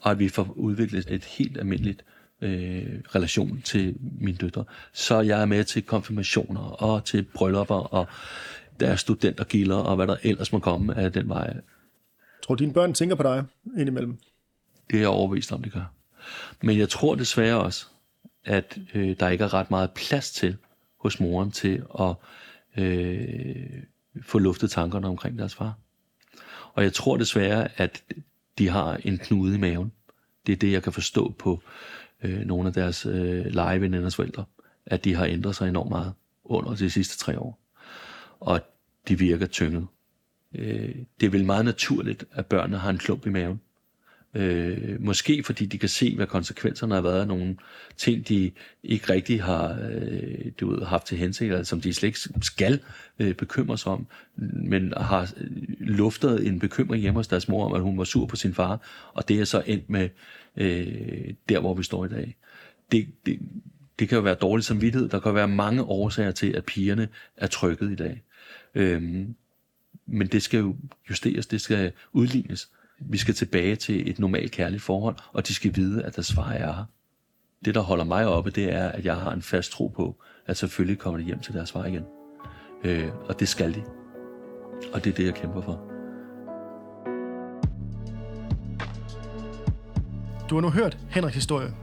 Og 0.01 0.11
at 0.11 0.19
vi 0.19 0.29
får 0.29 0.53
udviklet 0.57 1.11
et 1.11 1.25
helt 1.25 1.59
almindeligt 1.59 2.05
øh, 2.41 3.01
relation 3.15 3.61
til 3.65 3.97
mine 4.21 4.37
døtre. 4.37 4.65
Så 4.93 5.21
jeg 5.21 5.41
er 5.41 5.47
med 5.47 5.65
til 5.65 5.83
konfirmationer 5.83 6.61
og 6.61 7.05
til 7.05 7.23
bryllupper 7.35 7.95
og 7.95 8.07
deres 8.81 9.01
studentergilder 9.01 9.77
og 9.77 9.97
hvad 9.97 10.07
der 10.07 10.17
ellers 10.23 10.53
må 10.53 10.59
komme 10.59 10.97
af 10.97 11.13
den 11.13 11.29
vej. 11.29 11.57
Tror 12.43 12.55
dine 12.55 12.73
børn 12.73 12.95
tænker 12.95 13.17
på 13.17 13.23
dig 13.23 13.45
indimellem? 13.79 14.19
Det 14.91 14.97
er 14.97 15.01
jeg 15.01 15.09
overbevist 15.09 15.53
om, 15.53 15.63
det 15.63 15.73
gør. 15.73 15.93
Men 16.63 16.79
jeg 16.79 16.89
tror 16.89 17.15
desværre 17.15 17.61
også, 17.61 17.87
at 18.45 18.79
øh, 18.95 19.17
der 19.21 19.29
ikke 19.29 19.45
er 19.45 19.55
ret 19.55 19.71
meget 19.71 19.91
plads 19.91 20.33
til 20.33 20.57
hos 20.97 21.21
moren 21.21 21.51
til 21.51 21.83
at 22.01 22.15
øh, 22.83 23.83
få 24.23 24.39
luftet 24.39 24.71
tankerne 24.71 25.09
omkring 25.09 25.39
deres 25.39 25.55
far. 25.55 25.75
Og 26.73 26.83
jeg 26.83 26.93
tror 26.93 27.17
desværre, 27.17 27.69
at 27.77 28.05
de 28.59 28.69
har 28.69 29.01
en 29.05 29.19
knude 29.19 29.55
i 29.55 29.59
maven. 29.59 29.93
Det 30.47 30.53
er 30.53 30.57
det, 30.57 30.73
jeg 30.73 30.83
kan 30.83 30.93
forstå 30.93 31.35
på 31.39 31.63
øh, 32.23 32.41
nogle 32.41 32.69
af 32.69 32.75
deres 32.75 33.07
øh, 33.07 33.47
legeveninders 33.47 34.17
forældre, 34.17 34.45
at 34.87 35.05
de 35.05 35.15
har 35.15 35.27
ændret 35.27 35.57
sig 35.57 35.69
enormt 35.69 35.91
meget 35.91 36.13
under 36.45 36.75
de 36.75 36.91
sidste 36.91 37.19
tre 37.19 37.39
år. 37.39 37.61
Og 38.41 38.61
de 39.09 39.19
virker 39.19 39.47
tynget. 39.47 39.87
Øh, 40.55 40.95
det 41.21 41.27
er 41.27 41.31
vel 41.31 41.45
meget 41.45 41.65
naturligt, 41.65 42.25
at 42.33 42.47
børnene 42.47 42.79
har 42.79 42.91
en 42.91 42.99
klump 42.99 43.27
i 43.27 43.31
maven. 43.31 43.61
Øh, 44.35 45.03
måske 45.03 45.43
fordi 45.43 45.67
de 45.67 45.79
kan 45.79 45.89
se, 45.89 46.17
hvad 46.17 46.27
konsekvenserne 46.27 46.95
har 46.95 47.03
været 47.03 47.21
af 47.21 47.27
nogle 47.27 47.57
ting, 47.97 48.29
de 48.29 48.51
ikke 48.83 49.13
rigtig 49.13 49.43
har 49.43 49.79
øh, 49.91 50.53
du 50.61 50.71
ved, 50.71 50.87
haft 50.87 51.07
til 51.07 51.19
hensigt, 51.19 51.53
eller 51.53 51.65
som 51.65 51.81
de 51.81 51.95
slet 51.95 52.07
ikke 52.07 52.19
skal 52.43 52.81
øh, 53.19 53.35
bekymre 53.35 53.79
sig 53.79 53.93
om, 53.93 54.07
men 54.37 54.93
har 54.97 55.33
øh, 55.37 55.51
luftet 55.81 56.47
en 56.47 56.59
bekymring 56.59 57.03
hjemme 57.03 57.19
hos 57.19 57.29
deres 57.29 57.49
mor 57.49 57.67
om, 57.67 57.73
at 57.73 57.81
hun 57.81 57.99
var 57.99 58.05
sur 58.05 58.27
på 58.27 58.37
sin 58.37 58.55
far, 58.55 59.11
og 59.13 59.29
det 59.29 59.41
er 59.41 59.45
så 59.45 59.63
endt 59.67 59.91
med 59.91 60.09
øh, 60.57 61.35
der, 61.49 61.61
hvor 61.61 61.75
vi 61.75 61.83
står 61.83 62.05
i 62.05 62.09
dag. 62.09 62.37
Det, 62.93 63.07
det, 63.27 63.39
det 63.99 64.09
kan 64.09 64.17
jo 64.17 64.23
være 64.23 64.35
dårlig 64.35 64.65
samvittighed. 64.65 65.09
Der 65.09 65.21
kan 65.21 65.35
være 65.35 65.49
mange 65.49 65.83
årsager 65.83 66.31
til, 66.31 66.53
at 66.53 66.65
pigerne 66.65 67.09
er 67.37 67.47
trykket 67.47 67.91
i 67.91 67.95
dag. 67.95 68.23
Øh, 68.75 69.03
men 70.07 70.27
det 70.27 70.43
skal 70.43 70.59
jo 70.59 70.77
justeres, 71.11 71.47
det 71.47 71.61
skal 71.61 71.93
udlignes. 72.13 72.71
Vi 73.01 73.19
skal 73.19 73.35
tilbage 73.35 73.77
til 73.77 74.11
et 74.11 74.19
normalt 74.19 74.53
kærligt 74.53 74.83
forhold, 74.83 75.17
og 75.33 75.49
de 75.49 75.55
skal 75.55 75.77
vide, 75.77 76.05
at 76.05 76.17
deres 76.17 76.33
far 76.33 76.53
er 76.53 76.73
her. 76.73 76.85
Det, 77.65 77.75
der 77.75 77.81
holder 77.81 78.05
mig 78.05 78.27
oppe, 78.27 78.51
det 78.51 78.73
er, 78.73 78.89
at 78.89 79.05
jeg 79.05 79.17
har 79.17 79.33
en 79.33 79.43
fast 79.43 79.73
tro 79.73 79.87
på, 79.89 80.23
at 80.47 80.57
selvfølgelig 80.57 80.99
kommer 80.99 81.19
de 81.19 81.25
hjem 81.25 81.41
til 81.41 81.55
deres 81.55 81.73
far 81.73 81.85
igen. 81.85 82.05
Øh, 82.85 83.09
og 83.29 83.41
det 83.41 83.49
skal 83.49 83.75
de. 83.75 83.83
Og 84.93 85.05
det 85.05 85.11
er 85.11 85.15
det, 85.15 85.27
jeg 85.27 85.35
kæmper 85.35 85.63
for. 85.63 85.91
Du 90.51 90.55
har 90.55 90.61
nu 90.61 90.71
hørt 90.71 90.99
Henriks 91.11 91.35
historie. 91.35 91.75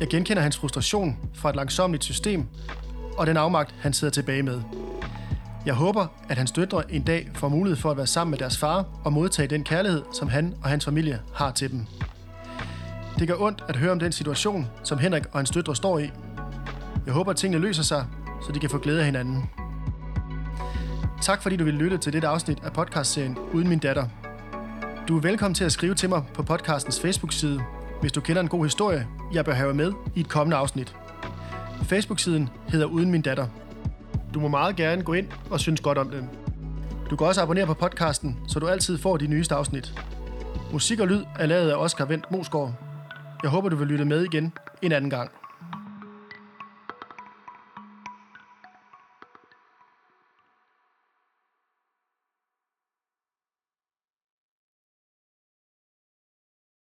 Jeg 0.00 0.08
genkender 0.08 0.42
hans 0.42 0.56
frustration 0.56 1.30
fra 1.34 1.50
et 1.50 1.56
langsomligt 1.56 2.04
system, 2.04 2.46
og 3.18 3.26
den 3.26 3.36
afmagt, 3.36 3.74
han 3.78 3.92
sidder 3.92 4.12
tilbage 4.12 4.42
med. 4.42 4.62
Jeg 5.66 5.74
håber, 5.74 6.06
at 6.28 6.38
hans 6.38 6.52
døtre 6.52 6.92
en 6.92 7.02
dag 7.02 7.30
får 7.34 7.48
mulighed 7.48 7.76
for 7.76 7.90
at 7.90 7.96
være 7.96 8.06
sammen 8.06 8.30
med 8.30 8.38
deres 8.38 8.58
far 8.58 8.84
og 9.04 9.12
modtage 9.12 9.48
den 9.48 9.64
kærlighed, 9.64 10.02
som 10.12 10.28
han 10.28 10.54
og 10.62 10.70
hans 10.70 10.84
familie 10.84 11.20
har 11.34 11.50
til 11.50 11.70
dem. 11.70 11.86
Det 13.18 13.28
gør 13.28 13.34
ondt 13.38 13.64
at 13.68 13.76
høre 13.76 13.92
om 13.92 13.98
den 13.98 14.12
situation, 14.12 14.66
som 14.84 14.98
Henrik 14.98 15.22
og 15.32 15.38
hans 15.38 15.50
døtre 15.50 15.76
står 15.76 15.98
i. 15.98 16.10
Jeg 17.06 17.14
håber, 17.14 17.30
at 17.30 17.36
tingene 17.36 17.62
løser 17.62 17.82
sig, 17.82 18.06
så 18.46 18.52
de 18.52 18.60
kan 18.60 18.70
få 18.70 18.78
glæde 18.78 18.98
af 18.98 19.04
hinanden. 19.04 19.50
Tak 21.22 21.42
fordi 21.42 21.56
du 21.56 21.64
vil 21.64 21.74
lytte 21.74 21.98
til 21.98 22.12
dette 22.12 22.28
afsnit 22.28 22.58
af 22.64 22.72
podcastserien 22.72 23.38
Uden 23.52 23.68
min 23.68 23.78
datter. 23.78 24.06
Du 25.08 25.16
er 25.16 25.20
velkommen 25.20 25.54
til 25.54 25.64
at 25.64 25.72
skrive 25.72 25.94
til 25.94 26.08
mig 26.08 26.22
på 26.34 26.42
podcastens 26.42 27.00
Facebook-side, 27.00 27.62
hvis 28.00 28.12
du 28.12 28.20
kender 28.20 28.42
en 28.42 28.48
god 28.48 28.64
historie, 28.64 29.06
jeg 29.32 29.44
bør 29.44 29.52
have 29.52 29.74
med 29.74 29.92
i 30.14 30.20
et 30.20 30.28
kommende 30.28 30.56
afsnit. 30.56 30.96
Facebook-siden 31.82 32.48
hedder 32.68 32.86
Uden 32.86 33.10
min 33.10 33.22
datter. 33.22 33.46
Du 34.34 34.40
må 34.40 34.48
meget 34.48 34.76
gerne 34.76 35.02
gå 35.02 35.12
ind 35.12 35.28
og 35.50 35.60
synes 35.60 35.80
godt 35.80 35.98
om 35.98 36.10
den. 36.10 36.30
Du 37.10 37.16
kan 37.16 37.26
også 37.26 37.42
abonnere 37.42 37.66
på 37.66 37.74
podcasten, 37.74 38.36
så 38.48 38.58
du 38.58 38.68
altid 38.68 38.98
får 38.98 39.16
de 39.16 39.26
nyeste 39.26 39.54
afsnit. 39.54 39.94
Musik 40.72 41.00
og 41.00 41.08
lyd 41.08 41.24
er 41.38 41.46
lavet 41.46 41.70
af 41.70 41.76
Oscar 41.76 42.04
Vendt 42.04 42.30
Mosgaard. 42.30 42.74
Jeg 43.42 43.50
håber, 43.50 43.68
du 43.68 43.76
vil 43.76 43.86
lytte 43.86 44.04
med 44.04 44.24
igen 44.24 44.52
en 44.82 44.92
anden 44.92 45.10
gang. 45.10 45.30